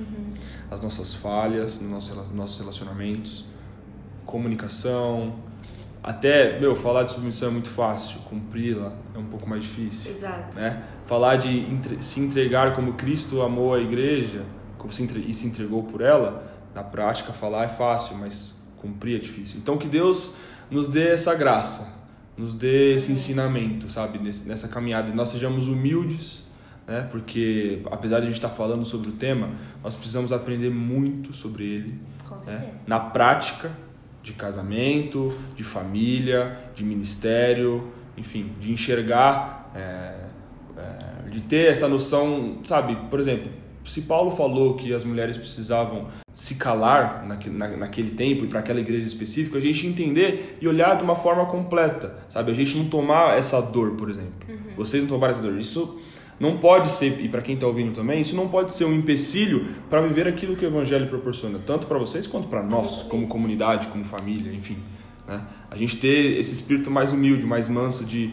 as 0.70 0.80
nossas 0.80 1.12
falhas, 1.14 1.80
nos 1.80 1.90
nossos 1.90 2.32
nossos 2.32 2.58
relacionamentos, 2.60 3.46
comunicação, 4.26 5.34
até, 6.02 6.60
meu, 6.60 6.76
falar 6.76 7.02
de 7.02 7.12
submissão 7.12 7.48
é 7.48 7.52
muito 7.52 7.68
fácil, 7.70 8.20
cumpri-la 8.20 8.92
é 9.14 9.18
um 9.18 9.24
pouco 9.24 9.48
mais 9.48 9.62
difícil 9.62 10.10
Exato. 10.12 10.56
né? 10.58 10.82
Falar 11.06 11.36
de 11.36 11.48
entre- 11.48 12.00
se 12.02 12.20
entregar 12.20 12.74
como 12.74 12.92
Cristo 12.92 13.40
amou 13.42 13.74
a 13.74 13.80
igreja 13.80 14.42
como 14.76 14.92
se 14.92 15.02
e 15.26 15.34
se 15.34 15.46
entregou 15.46 15.82
por 15.82 16.00
ela, 16.00 16.52
na 16.72 16.84
prática 16.84 17.32
falar 17.32 17.64
é 17.64 17.68
fácil, 17.68 18.16
mas 18.18 18.57
cumprir 18.80 19.16
é 19.16 19.18
difícil. 19.18 19.58
Então 19.58 19.76
que 19.76 19.88
Deus 19.88 20.36
nos 20.70 20.88
dê 20.88 21.08
essa 21.08 21.34
graça, 21.34 21.96
nos 22.36 22.54
dê 22.54 22.94
esse 22.94 23.12
ensinamento, 23.12 23.90
sabe, 23.90 24.18
nessa 24.18 24.68
caminhada, 24.68 25.10
e 25.10 25.14
nós 25.14 25.28
sejamos 25.28 25.68
humildes, 25.68 26.48
né? 26.86 27.06
Porque 27.10 27.82
apesar 27.90 28.20
de 28.20 28.24
a 28.24 28.26
gente 28.26 28.36
estar 28.36 28.48
falando 28.48 28.84
sobre 28.84 29.10
o 29.10 29.12
tema, 29.12 29.50
nós 29.84 29.94
precisamos 29.94 30.32
aprender 30.32 30.70
muito 30.70 31.34
sobre 31.34 31.64
ele, 31.64 32.00
né? 32.46 32.72
na 32.86 32.98
prática 32.98 33.70
de 34.22 34.32
casamento, 34.32 35.32
de 35.54 35.62
família, 35.62 36.58
de 36.74 36.82
ministério, 36.82 37.92
enfim, 38.16 38.52
de 38.58 38.72
enxergar, 38.72 39.70
é, 39.74 40.14
é, 40.76 41.30
de 41.30 41.42
ter 41.42 41.70
essa 41.70 41.86
noção, 41.86 42.58
sabe? 42.64 42.96
Por 43.10 43.20
exemplo, 43.20 43.50
se 43.90 44.02
Paulo 44.02 44.30
falou 44.30 44.74
que 44.74 44.92
as 44.92 45.04
mulheres 45.04 45.36
precisavam 45.36 46.06
se 46.32 46.54
calar 46.54 47.26
naque- 47.26 47.50
na, 47.50 47.68
naquele 47.76 48.10
tempo 48.10 48.44
e 48.44 48.46
para 48.48 48.60
aquela 48.60 48.80
igreja 48.80 49.06
específica, 49.06 49.58
a 49.58 49.60
gente 49.60 49.86
entender 49.86 50.56
e 50.60 50.68
olhar 50.68 50.96
de 50.96 51.02
uma 51.02 51.16
forma 51.16 51.46
completa, 51.46 52.14
sabe? 52.28 52.50
A 52.50 52.54
gente 52.54 52.76
não 52.76 52.84
tomar 52.84 53.36
essa 53.36 53.60
dor, 53.60 53.92
por 53.92 54.08
exemplo. 54.08 54.32
Vocês 54.76 55.02
não 55.02 55.08
tomaram 55.08 55.32
essa 55.32 55.42
dor. 55.42 55.58
Isso 55.58 55.98
não 56.38 56.58
pode 56.58 56.92
ser, 56.92 57.20
e 57.20 57.28
para 57.28 57.42
quem 57.42 57.54
está 57.56 57.66
ouvindo 57.66 57.92
também, 57.92 58.20
isso 58.20 58.36
não 58.36 58.46
pode 58.46 58.72
ser 58.72 58.84
um 58.84 58.94
empecilho 58.94 59.66
para 59.90 60.00
viver 60.00 60.28
aquilo 60.28 60.54
que 60.54 60.64
o 60.64 60.68
evangelho 60.68 61.08
proporciona, 61.08 61.58
tanto 61.58 61.88
para 61.88 61.98
vocês 61.98 62.28
quanto 62.28 62.46
para 62.46 62.62
nós, 62.62 63.02
como 63.02 63.26
comunidade, 63.26 63.88
como 63.88 64.04
família, 64.04 64.52
enfim. 64.52 64.78
Né? 65.26 65.40
A 65.68 65.76
gente 65.76 65.96
ter 65.96 66.38
esse 66.38 66.52
espírito 66.54 66.90
mais 66.90 67.12
humilde, 67.12 67.44
mais 67.44 67.68
manso 67.68 68.04
de, 68.04 68.32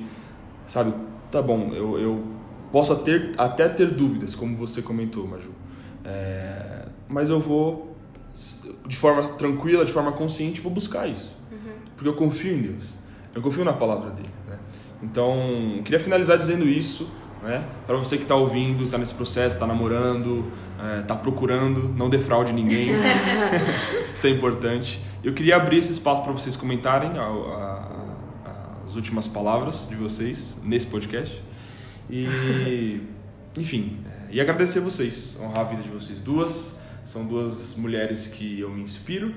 sabe, 0.68 0.94
tá 1.32 1.42
bom, 1.42 1.72
eu, 1.74 1.98
eu 2.00 2.24
posso 2.76 2.94
ter, 2.98 3.32
até 3.38 3.70
ter 3.70 3.90
dúvidas, 3.92 4.36
como 4.36 4.54
você 4.58 4.82
comentou, 4.82 5.26
Maju, 5.26 5.52
É, 6.04 6.86
mas 7.08 7.30
eu 7.30 7.40
vou, 7.40 7.96
de 8.86 8.98
forma 8.98 9.30
tranquila, 9.30 9.86
de 9.86 9.94
forma 9.94 10.12
consciente, 10.12 10.60
vou 10.60 10.74
buscar 10.74 11.08
isso. 11.08 11.32
Porque 11.96 12.10
eu 12.10 12.16
confio 12.16 12.54
em 12.58 12.62
Deus, 12.62 12.84
eu 13.34 13.42
confio 13.42 13.64
na 13.64 13.72
palavra 13.72 14.10
dele. 14.12 14.30
Né? 14.48 14.60
Então, 15.02 15.82
queria 15.86 16.00
finalizar 16.02 16.38
dizendo 16.38 16.68
isso, 16.68 17.10
né? 17.42 17.64
Para 17.88 17.96
você 17.96 18.18
que 18.18 18.24
está 18.24 18.36
ouvindo, 18.36 18.84
está 18.84 18.98
nesse 18.98 19.14
processo, 19.14 19.56
está 19.56 19.66
namorando, 19.66 20.52
está 21.02 21.16
procurando, 21.16 21.88
não 21.98 22.10
defraude 22.10 22.52
ninguém. 22.52 22.90
Isso 24.14 24.28
é 24.28 24.32
importante. 24.32 25.00
Eu 25.24 25.34
queria 25.34 25.56
abrir 25.56 25.78
esse 25.78 25.92
espaço 25.94 26.22
para 26.24 26.34
vocês 26.34 26.56
comentarem 26.58 27.18
a- 27.18 27.22
a- 27.24 27.90
a- 28.46 28.84
as 28.86 28.96
últimas 28.96 29.28
palavras 29.28 29.88
de 29.90 29.96
vocês 29.96 30.58
nesse 30.64 30.88
podcast. 30.88 31.42
E, 32.10 33.02
enfim, 33.58 34.00
é, 34.30 34.36
e 34.36 34.42
agradecer 34.42 34.80
vocês, 34.80 35.38
honrar 35.42 35.60
a 35.62 35.64
vida 35.64 35.82
de 35.84 35.90
vocês 35.90 36.22
duas. 36.22 36.80
São 37.04 37.26
duas 37.26 37.76
mulheres 37.78 38.28
que 38.28 38.60
eu 38.60 38.70
me 38.72 38.82
inspiro, 38.82 39.34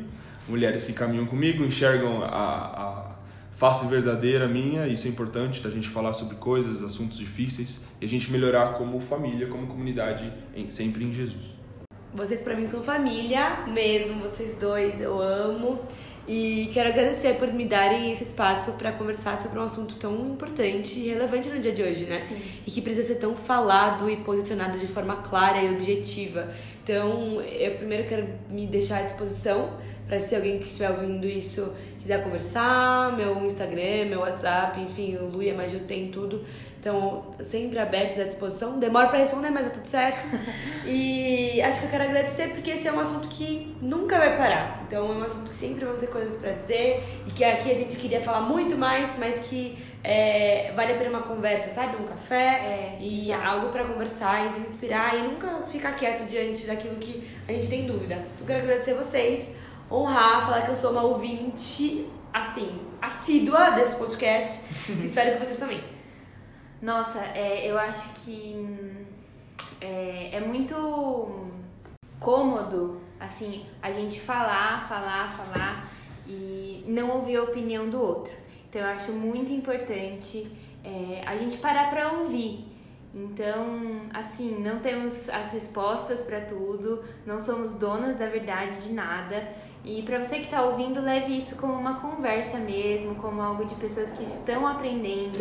mulheres 0.49 0.87
que 0.87 0.93
caminham 0.95 1.27
comigo, 1.27 1.63
enxergam 1.63 2.23
a, 2.23 2.29
a 2.29 3.17
face 3.53 3.87
verdadeira 3.89 4.49
minha. 4.49 4.87
Isso 4.87 5.07
é 5.07 5.11
importante 5.11 5.61
da 5.63 5.69
gente 5.69 5.87
falar 5.89 6.15
sobre 6.15 6.37
coisas, 6.37 6.83
assuntos 6.83 7.19
difíceis 7.19 7.85
e 8.01 8.05
a 8.07 8.09
gente 8.09 8.31
melhorar 8.33 8.73
como 8.75 8.99
família, 9.01 9.49
como 9.49 9.67
comunidade, 9.67 10.33
em- 10.57 10.71
sempre 10.71 11.05
em 11.05 11.13
Jesus. 11.13 11.59
Vocês 12.15 12.43
pra 12.43 12.57
mim 12.57 12.67
são 12.67 12.83
família 12.83 13.67
mesmo, 13.67 14.21
vocês 14.23 14.57
dois, 14.57 14.99
eu 14.99 15.21
amo. 15.21 15.79
E 16.29 16.69
quero 16.75 16.91
agradecer 16.91 17.37
por 17.37 17.51
me 17.55 17.65
darem 17.65 18.13
esse 18.13 18.23
espaço 18.23 18.73
pra 18.73 18.93
conversar 18.93 19.39
sobre 19.39 19.59
um 19.59 19.63
assunto 19.63 19.97
tão 19.97 20.15
importante 20.27 20.99
e 20.99 21.09
relevante 21.09 21.49
no 21.49 21.59
dia 21.59 21.73
de 21.73 21.83
hoje, 21.83 22.05
né? 22.05 22.21
E 22.67 22.71
que 22.71 22.83
precisa 22.83 23.15
ser 23.15 23.15
tão 23.15 23.35
falado 23.35 24.11
e 24.11 24.17
posicionado 24.17 24.79
de 24.79 24.87
forma 24.87 25.17
clara 25.17 25.63
e 25.63 25.75
objetiva. 25.75 26.51
Então, 26.85 27.41
eu 27.41 27.77
primeiro 27.77 28.07
quero 28.07 28.29
me 28.51 28.67
deixar 28.67 28.99
à 28.99 29.03
disposição 29.05 29.79
pra 30.07 30.21
se 30.21 30.37
alguém 30.37 30.59
que 30.59 30.67
estiver 30.67 30.91
ouvindo 30.91 31.27
isso 31.27 31.73
quiser 31.99 32.23
conversar, 32.23 33.17
meu 33.17 33.45
Instagram, 33.45 34.07
meu 34.09 34.21
WhatsApp, 34.21 34.81
enfim, 34.81 35.17
o 35.17 35.29
Lu 35.29 35.43
e 35.43 35.51
a 35.51 35.55
Maju 35.55 35.81
tem 35.81 36.11
tudo. 36.11 36.45
Então, 36.81 37.25
sempre 37.41 37.79
abertos 37.79 38.19
à 38.21 38.25
disposição. 38.25 38.79
Demora 38.79 39.09
pra 39.09 39.19
responder, 39.19 39.51
mas 39.51 39.67
é 39.67 39.71
tudo 39.71 39.87
certo. 39.87 40.25
e 40.87 41.61
acho 41.61 41.81
que 41.81 41.87
eu 41.87 41.91
quero 41.91 42.05
agradecer 42.05 42.51
porque 42.51 42.71
esse 42.71 42.87
é 42.87 42.93
um 42.93 43.01
assunto 43.01 43.27
que 43.29 43.77
nunca 43.83 44.17
vai 44.17 44.37
parar. 44.37 44.85
Então, 44.87 45.13
é 45.13 45.17
um 45.17 45.23
assunto 45.23 45.51
que 45.51 45.57
sempre 45.57 45.85
vão 45.85 45.97
ter 45.97 46.07
coisas 46.07 46.41
pra 46.41 46.53
dizer 46.53 47.03
e 47.27 47.31
que 47.33 47.43
aqui 47.45 47.71
a 47.71 47.75
gente 47.75 47.97
queria 47.97 48.21
falar 48.21 48.43
muito 48.43 48.77
mais, 48.77 49.11
mas 49.19 49.41
que 49.49 49.77
é, 50.05 50.73
vale 50.77 50.93
a 50.93 50.97
pena 50.97 51.11
uma 51.11 51.23
conversa, 51.23 51.71
sabe? 51.75 52.01
Um 52.01 52.07
café 52.07 52.37
É, 52.37 52.99
e 53.01 53.33
algo 53.33 53.69
pra 53.69 53.85
conversar 53.85 54.47
e 54.47 54.53
se 54.53 54.61
inspirar 54.61 55.17
e 55.17 55.23
nunca 55.23 55.63
ficar 55.67 55.93
quieto 55.93 56.25
diante 56.29 56.67
daquilo 56.67 56.97
que 56.97 57.29
a 57.49 57.53
gente 57.53 57.69
tem 57.69 57.87
dúvida. 57.87 58.25
Eu 58.39 58.47
quero 58.47 58.61
agradecer 58.61 58.95
vocês, 58.95 59.53
honrar, 59.91 60.45
falar 60.45 60.63
que 60.63 60.71
eu 60.71 60.77
sou 60.77 60.93
uma 60.93 61.03
ouvinte, 61.03 62.07
assim, 62.33 62.79
assídua 63.03 63.71
desse 63.71 63.97
podcast. 63.97 64.63
Espero 65.03 65.37
que 65.37 65.45
vocês 65.45 65.59
também. 65.59 65.98
Nossa, 66.81 67.19
é, 67.19 67.69
eu 67.69 67.77
acho 67.77 68.09
que 68.21 68.55
hum, 68.57 69.05
é, 69.81 70.31
é 70.35 70.41
muito 70.41 71.51
cômodo, 72.21 73.01
assim, 73.19 73.67
a 73.83 73.91
gente 73.91 74.21
falar, 74.21 74.89
falar, 74.89 75.33
falar 75.33 75.93
e 76.27 76.85
não 76.87 77.11
ouvir 77.11 77.37
a 77.37 77.43
opinião 77.43 77.89
do 77.89 78.01
outro. 78.01 78.33
Então, 78.69 78.81
eu 78.81 78.89
acho 78.89 79.13
muito 79.13 79.51
importante 79.51 80.51
é, 80.85 81.23
a 81.27 81.37
gente 81.37 81.57
parar 81.59 81.91
para 81.91 82.13
ouvir. 82.13 82.65
Então, 83.15 84.03
assim, 84.13 84.61
não 84.61 84.79
temos 84.79 85.29
as 85.29 85.53
respostas 85.53 86.21
para 86.21 86.43
tudo, 86.43 87.03
não 87.27 87.41
somos 87.41 87.73
donas 87.73 88.17
da 88.17 88.27
verdade 88.27 88.83
de 88.83 88.93
nada. 88.93 89.49
E 89.89 90.03
para 90.03 90.23
você 90.23 90.37
que 90.37 90.45
está 90.45 90.63
ouvindo, 90.63 91.01
leve 91.01 91.39
isso 91.39 91.57
como 91.57 91.73
uma 91.73 91.99
conversa 91.99 92.59
mesmo, 92.59 93.15
como 93.15 93.41
algo 93.41 93.65
de 93.65 93.75
pessoas 93.77 94.11
que 94.11 94.23
estão 94.23 94.67
aprendendo, 94.67 95.39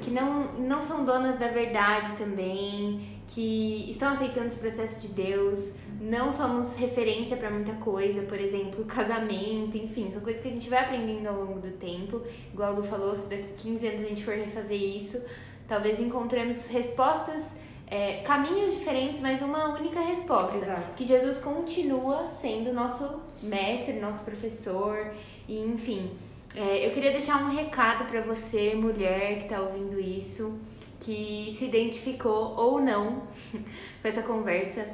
que 0.00 0.10
não, 0.10 0.42
não 0.54 0.82
são 0.82 1.04
donas 1.04 1.38
da 1.38 1.46
verdade 1.46 2.10
também, 2.16 3.20
que 3.28 3.88
estão 3.88 4.12
aceitando 4.12 4.48
os 4.48 4.56
processos 4.56 5.00
de 5.00 5.14
Deus, 5.14 5.76
não 6.00 6.32
somos 6.32 6.74
referência 6.74 7.36
para 7.36 7.48
muita 7.48 7.72
coisa, 7.74 8.22
por 8.22 8.40
exemplo, 8.40 8.84
casamento, 8.86 9.76
enfim, 9.76 10.10
são 10.10 10.20
coisas 10.20 10.42
que 10.42 10.48
a 10.48 10.50
gente 10.50 10.68
vai 10.68 10.80
aprendendo 10.80 11.28
ao 11.28 11.36
longo 11.36 11.60
do 11.60 11.70
tempo. 11.70 12.20
Igual 12.52 12.72
a 12.72 12.76
Lu 12.76 12.82
falou, 12.82 13.14
se 13.14 13.30
daqui 13.30 13.46
15 13.58 13.86
anos 13.86 14.02
a 14.02 14.08
gente 14.08 14.24
for 14.24 14.34
refazer 14.34 14.76
isso, 14.76 15.24
talvez 15.68 16.00
encontremos 16.00 16.66
respostas, 16.66 17.52
é, 17.86 18.22
caminhos 18.22 18.74
diferentes, 18.74 19.20
mas 19.20 19.42
uma 19.42 19.74
única 19.78 20.00
resposta. 20.00 20.56
Exato. 20.56 20.96
Que 20.96 21.04
Jesus 21.04 21.38
continua 21.38 22.30
sendo 22.30 22.72
nosso 22.72 23.20
mestre, 23.42 23.94
nosso 24.00 24.24
professor, 24.24 25.12
e 25.48 25.58
enfim. 25.58 26.10
É, 26.54 26.86
eu 26.86 26.92
queria 26.92 27.10
deixar 27.10 27.42
um 27.42 27.50
recado 27.54 28.04
para 28.04 28.20
você, 28.20 28.74
mulher 28.74 29.38
que 29.38 29.44
está 29.44 29.60
ouvindo 29.60 30.00
isso, 30.00 30.58
que 31.00 31.54
se 31.58 31.64
identificou 31.64 32.54
ou 32.56 32.80
não 32.80 33.24
com 34.00 34.08
essa 34.08 34.22
conversa. 34.22 34.86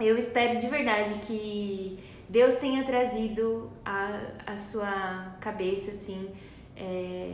Eu 0.00 0.18
espero 0.18 0.58
de 0.58 0.68
verdade 0.68 1.14
que 1.26 1.98
Deus 2.28 2.56
tenha 2.56 2.84
trazido 2.84 3.70
a, 3.84 4.20
a 4.46 4.56
sua 4.56 5.36
cabeça, 5.40 5.92
assim, 5.92 6.28
é, 6.76 7.32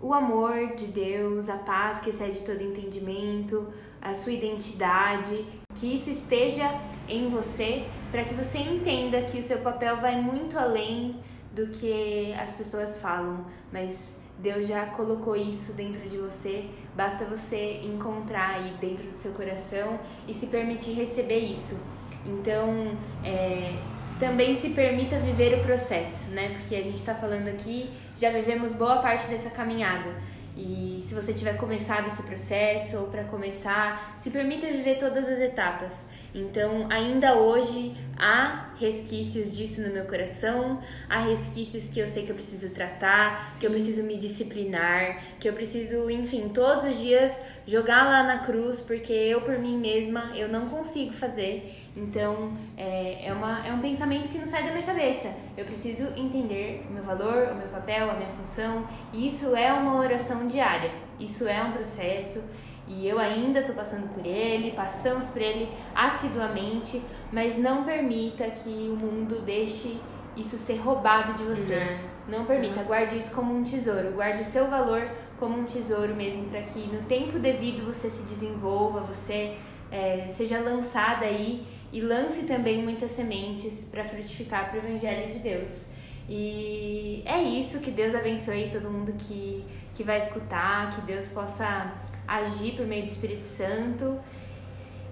o 0.00 0.12
amor 0.14 0.74
de 0.74 0.86
Deus, 0.86 1.48
a 1.48 1.56
paz 1.56 2.00
que 2.00 2.10
excede 2.10 2.40
todo 2.42 2.62
entendimento, 2.62 3.72
a 4.02 4.14
sua 4.14 4.32
identidade, 4.32 5.44
que 5.74 5.94
isso 5.94 6.10
esteja 6.10 6.68
em 7.08 7.28
você, 7.28 7.84
para 8.10 8.24
que 8.24 8.34
você 8.34 8.58
entenda 8.58 9.22
que 9.22 9.38
o 9.38 9.42
seu 9.42 9.58
papel 9.58 9.96
vai 9.96 10.20
muito 10.20 10.58
além 10.58 11.16
do 11.52 11.68
que 11.68 12.34
as 12.34 12.50
pessoas 12.52 13.00
falam, 13.00 13.46
mas 13.72 14.20
Deus 14.38 14.66
já 14.66 14.86
colocou 14.86 15.36
isso 15.36 15.72
dentro 15.72 16.08
de 16.08 16.16
você, 16.16 16.64
basta 16.96 17.24
você 17.24 17.80
encontrar 17.84 18.56
aí 18.56 18.74
dentro 18.80 19.04
do 19.04 19.16
seu 19.16 19.32
coração 19.32 20.00
e 20.26 20.34
se 20.34 20.46
permitir 20.46 20.92
receber 20.92 21.38
isso. 21.38 21.78
Então, 22.24 22.96
é, 23.24 23.76
também 24.18 24.56
se 24.56 24.70
permita 24.70 25.18
viver 25.18 25.58
o 25.58 25.64
processo, 25.64 26.30
né? 26.30 26.56
Porque 26.58 26.74
a 26.74 26.82
gente 26.82 26.96
está 26.96 27.14
falando 27.14 27.48
aqui, 27.48 27.90
já 28.16 28.30
vivemos 28.30 28.72
boa 28.72 28.96
parte 28.96 29.28
dessa 29.28 29.50
caminhada. 29.50 30.10
E 30.56 31.00
se 31.02 31.14
você 31.14 31.32
tiver 31.32 31.56
começado 31.56 32.08
esse 32.08 32.22
processo 32.24 32.98
ou 32.98 33.06
para 33.06 33.24
começar, 33.24 34.16
se 34.18 34.30
permita 34.30 34.66
viver 34.66 34.98
todas 34.98 35.28
as 35.28 35.40
etapas. 35.40 36.06
Então, 36.34 36.86
ainda 36.90 37.34
hoje 37.34 37.94
há 38.18 38.70
resquícios 38.78 39.54
disso 39.54 39.82
no 39.82 39.92
meu 39.92 40.04
coração, 40.04 40.80
há 41.08 41.18
resquícios 41.18 41.88
que 41.88 42.00
eu 42.00 42.08
sei 42.08 42.24
que 42.24 42.30
eu 42.30 42.34
preciso 42.34 42.70
tratar, 42.70 43.50
que 43.58 43.66
eu 43.66 43.70
preciso 43.70 44.02
me 44.02 44.16
disciplinar, 44.16 45.22
que 45.38 45.48
eu 45.48 45.52
preciso, 45.52 46.10
enfim, 46.10 46.48
todos 46.48 46.84
os 46.84 46.98
dias 46.98 47.38
jogar 47.66 48.04
lá 48.04 48.22
na 48.22 48.38
cruz, 48.38 48.80
porque 48.80 49.12
eu 49.12 49.42
por 49.42 49.58
mim 49.58 49.78
mesma 49.78 50.32
eu 50.34 50.48
não 50.48 50.68
consigo 50.68 51.12
fazer. 51.12 51.81
Então, 51.94 52.52
é, 52.76 53.26
é, 53.26 53.32
uma, 53.32 53.66
é 53.66 53.72
um 53.72 53.80
pensamento 53.80 54.28
que 54.28 54.38
não 54.38 54.46
sai 54.46 54.64
da 54.64 54.72
minha 54.72 54.84
cabeça. 54.84 55.32
Eu 55.56 55.64
preciso 55.64 56.04
entender 56.16 56.86
o 56.88 56.92
meu 56.92 57.02
valor, 57.02 57.48
o 57.52 57.54
meu 57.54 57.68
papel, 57.68 58.10
a 58.10 58.14
minha 58.14 58.30
função. 58.30 58.86
E 59.12 59.26
isso 59.26 59.54
é 59.54 59.72
uma 59.72 59.98
oração 59.98 60.46
diária. 60.46 60.90
Isso 61.20 61.46
é 61.46 61.62
um 61.62 61.72
processo. 61.72 62.42
E 62.88 63.06
eu 63.06 63.18
ainda 63.18 63.60
estou 63.60 63.74
passando 63.74 64.12
por 64.14 64.24
ele, 64.24 64.72
passamos 64.72 65.26
por 65.26 65.40
ele 65.40 65.68
assiduamente, 65.94 67.00
mas 67.30 67.56
não 67.56 67.84
permita 67.84 68.50
que 68.50 68.90
o 68.90 68.96
mundo 68.96 69.42
deixe 69.42 69.98
isso 70.36 70.56
ser 70.56 70.76
roubado 70.76 71.34
de 71.34 71.44
você. 71.44 71.76
Né? 71.76 72.04
Não 72.28 72.44
permita, 72.44 72.82
guarde 72.82 73.18
isso 73.18 73.34
como 73.34 73.54
um 73.54 73.62
tesouro, 73.62 74.12
guarde 74.12 74.42
o 74.42 74.44
seu 74.44 74.68
valor 74.68 75.06
como 75.38 75.58
um 75.58 75.64
tesouro 75.64 76.14
mesmo, 76.14 76.44
para 76.50 76.62
que 76.62 76.80
no 76.86 77.02
tempo 77.02 77.38
devido 77.38 77.84
você 77.84 78.08
se 78.08 78.22
desenvolva, 78.24 79.00
você 79.00 79.56
é, 79.90 80.28
seja 80.30 80.60
lançada 80.60 81.24
aí 81.24 81.66
e 81.92 82.00
lance 82.00 82.44
também 82.44 82.82
muitas 82.82 83.10
sementes 83.10 83.86
para 83.90 84.02
frutificar 84.02 84.70
para 84.70 84.80
o 84.80 84.84
Evangelho 84.88 85.30
de 85.30 85.38
Deus. 85.40 85.88
E 86.28 87.22
é 87.26 87.42
isso, 87.42 87.80
que 87.80 87.90
Deus 87.90 88.14
abençoe 88.14 88.70
todo 88.72 88.90
mundo 88.90 89.12
que, 89.18 89.62
que 89.94 90.02
vai 90.02 90.18
escutar, 90.18 90.94
que 90.94 91.02
Deus 91.02 91.26
possa 91.26 91.92
agir 92.26 92.72
por 92.76 92.86
meio 92.86 93.02
do 93.04 93.08
Espírito 93.08 93.44
Santo. 93.44 94.18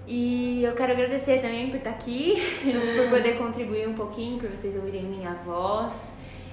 E 0.07 0.63
eu 0.65 0.73
quero 0.75 0.93
agradecer 0.93 1.41
também 1.41 1.69
por 1.69 1.77
estar 1.77 1.91
aqui, 1.91 2.37
por 2.97 3.11
poder 3.11 3.37
contribuir 3.39 3.87
um 3.87 3.95
pouquinho, 3.95 4.39
por 4.41 4.49
vocês 4.49 4.75
ouvirem 4.75 5.03
minha 5.05 5.35
voz. 5.45 6.13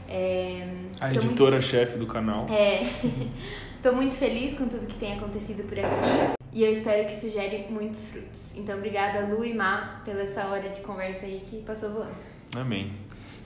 É, 0.09 0.67
A 0.99 1.07
tô 1.07 1.13
muito- 1.15 1.25
editora-chefe 1.27 1.97
do 1.97 2.05
canal. 2.05 2.47
é, 2.49 2.81
tô 3.81 3.93
muito 3.93 4.15
feliz 4.15 4.57
com 4.57 4.67
tudo 4.67 4.85
que 4.87 4.95
tem 4.95 5.13
acontecido 5.17 5.63
por 5.67 5.77
aqui 5.79 6.36
e 6.51 6.63
eu 6.63 6.71
espero 6.71 7.05
que 7.05 7.13
isso 7.13 7.29
gere 7.29 7.67
muitos 7.69 8.07
frutos. 8.07 8.55
Então, 8.57 8.77
obrigada, 8.77 9.25
Lu 9.27 9.43
e 9.43 9.53
Má, 9.53 10.01
pela 10.03 10.21
essa 10.21 10.45
hora 10.47 10.69
de 10.69 10.81
conversa 10.81 11.25
aí 11.25 11.43
que 11.45 11.61
passou 11.61 11.91
voando. 11.91 12.15
Amém. 12.55 12.93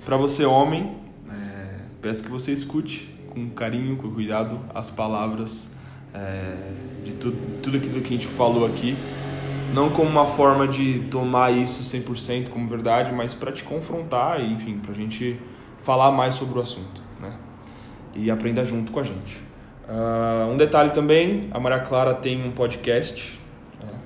Para 0.05 0.17
você, 0.17 0.45
homem, 0.45 0.97
é, 1.29 1.79
peço 2.01 2.23
que 2.23 2.29
você 2.29 2.51
escute 2.51 3.13
com 3.29 3.49
carinho, 3.49 3.97
com 3.97 4.11
cuidado, 4.11 4.59
as 4.73 4.89
palavras 4.89 5.71
é, 6.13 6.55
de 7.03 7.13
tudo, 7.13 7.61
tudo 7.61 7.77
aquilo 7.77 8.01
que 8.01 8.13
a 8.13 8.17
gente 8.17 8.27
falou 8.27 8.65
aqui. 8.65 8.95
Não 9.73 9.89
como 9.89 10.09
uma 10.09 10.25
forma 10.25 10.67
de 10.67 11.07
tomar 11.09 11.51
isso 11.51 11.81
100% 11.83 12.49
como 12.49 12.67
verdade, 12.67 13.11
mas 13.13 13.33
para 13.33 13.51
te 13.51 13.63
confrontar 13.63 14.41
enfim, 14.41 14.79
para 14.79 14.91
a 14.91 14.95
gente 14.95 15.39
falar 15.77 16.11
mais 16.11 16.35
sobre 16.35 16.59
o 16.59 16.61
assunto, 16.61 17.01
né? 17.19 17.33
E 18.13 18.29
aprenda 18.29 18.65
junto 18.65 18.91
com 18.91 18.99
a 18.99 19.03
gente. 19.03 19.50
Ah, 19.93 20.47
um 20.49 20.55
detalhe 20.55 20.91
também, 20.91 21.49
a 21.51 21.59
Maria 21.59 21.79
Clara 21.81 22.13
tem 22.13 22.41
um 22.41 22.51
podcast 22.51 23.37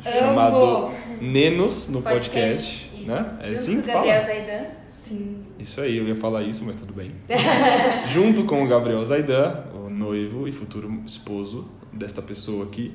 é, 0.03 0.09
Amo! 0.09 0.19
chamado 0.19 0.91
Nenos 1.21 1.89
no 1.89 2.01
podcast, 2.01 2.89
isso. 2.97 3.07
né? 3.07 3.37
É 3.39 3.47
Junto 3.49 3.59
assim 3.59 3.81
que 3.81 3.89
o 3.89 3.93
fala? 3.93 4.05
Gabriel 4.07 4.25
Zaidan. 4.25 4.65
Sim. 4.89 5.43
Isso 5.59 5.81
aí, 5.81 5.97
eu 5.97 6.07
ia 6.07 6.15
falar 6.15 6.41
isso, 6.41 6.65
mas 6.65 6.75
tudo 6.77 6.91
bem. 6.91 7.11
Junto 8.09 8.45
com 8.45 8.63
o 8.63 8.67
Gabriel 8.67 9.05
Zaidan, 9.05 9.63
o 9.75 9.87
noivo 9.87 10.47
e 10.47 10.51
futuro 10.51 10.91
esposo 11.05 11.69
desta 11.93 12.19
pessoa 12.19 12.65
aqui. 12.65 12.91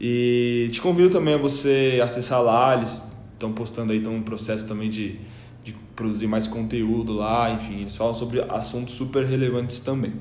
E 0.00 0.68
te 0.72 0.80
convido 0.80 1.10
também 1.10 1.34
a 1.34 1.38
você 1.38 2.00
acessar 2.02 2.42
lá, 2.42 2.74
eles 2.76 3.00
estão 3.32 3.52
postando 3.52 3.92
aí, 3.92 3.98
estão 3.98 4.12
no 4.14 4.24
processo 4.24 4.66
também 4.66 4.90
de, 4.90 5.20
de 5.62 5.72
produzir 5.94 6.26
mais 6.26 6.48
conteúdo 6.48 7.12
lá, 7.12 7.52
enfim, 7.52 7.82
eles 7.82 7.94
falam 7.94 8.12
sobre 8.12 8.42
assuntos 8.48 8.94
super 8.94 9.24
relevantes 9.24 9.78
também. 9.78 10.12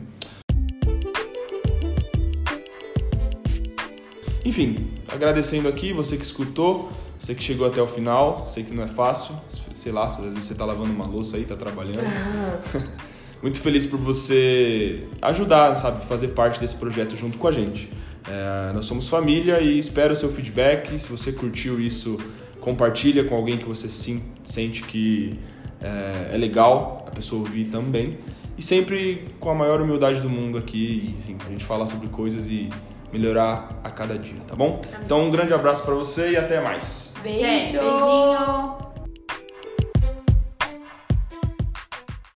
Enfim, 4.45 4.87
agradecendo 5.07 5.69
aqui 5.69 5.93
você 5.93 6.17
que 6.17 6.23
escutou, 6.23 6.91
você 7.19 7.33
que 7.33 7.43
chegou 7.43 7.65
até 7.65 7.81
o 7.81 7.87
final, 7.87 8.47
sei 8.49 8.63
que 8.63 8.73
não 8.73 8.83
é 8.83 8.87
fácil, 8.87 9.35
sei 9.73 9.91
lá, 9.91 10.05
às 10.05 10.17
vezes 10.17 10.43
você 10.43 10.55
tá 10.55 10.65
lavando 10.65 10.91
uma 10.91 11.05
louça 11.05 11.37
aí, 11.37 11.45
tá 11.45 11.55
trabalhando. 11.55 12.03
Muito 13.41 13.59
feliz 13.59 13.85
por 13.85 13.99
você 13.99 15.03
ajudar, 15.21 15.75
sabe, 15.75 16.05
fazer 16.05 16.29
parte 16.29 16.59
desse 16.59 16.75
projeto 16.75 17.15
junto 17.15 17.37
com 17.37 17.47
a 17.47 17.51
gente. 17.51 17.89
É, 18.25 18.73
nós 18.73 18.85
somos 18.85 19.09
família 19.09 19.59
e 19.59 19.77
espero 19.77 20.13
o 20.13 20.15
seu 20.15 20.29
feedback. 20.29 20.97
Se 20.97 21.09
você 21.09 21.33
curtiu 21.33 21.79
isso, 21.79 22.17
compartilha 22.61 23.25
com 23.25 23.35
alguém 23.35 23.57
que 23.57 23.65
você 23.65 23.89
sim, 23.89 24.23
sente 24.45 24.83
que 24.83 25.37
é, 25.81 26.35
é 26.35 26.37
legal 26.37 27.05
a 27.07 27.11
pessoa 27.11 27.41
ouvir 27.41 27.65
também. 27.65 28.17
E 28.57 28.63
sempre 28.63 29.25
com 29.39 29.49
a 29.49 29.55
maior 29.55 29.81
humildade 29.81 30.21
do 30.21 30.29
mundo 30.29 30.57
aqui, 30.57 31.13
e 31.17 31.21
sim, 31.21 31.35
pra 31.35 31.49
gente 31.49 31.65
falar 31.65 31.87
sobre 31.87 32.07
coisas 32.07 32.49
e 32.49 32.69
melhorar 33.13 33.69
a 33.83 33.89
cada 33.89 34.17
dia, 34.17 34.39
tá 34.47 34.55
bom? 34.55 34.81
Então 35.05 35.21
um 35.21 35.31
grande 35.31 35.53
abraço 35.53 35.85
pra 35.85 35.93
você 35.93 36.31
e 36.31 36.37
até 36.37 36.59
mais. 36.59 37.13
Beijo! 37.21 37.79
Beijinho! 37.79 38.92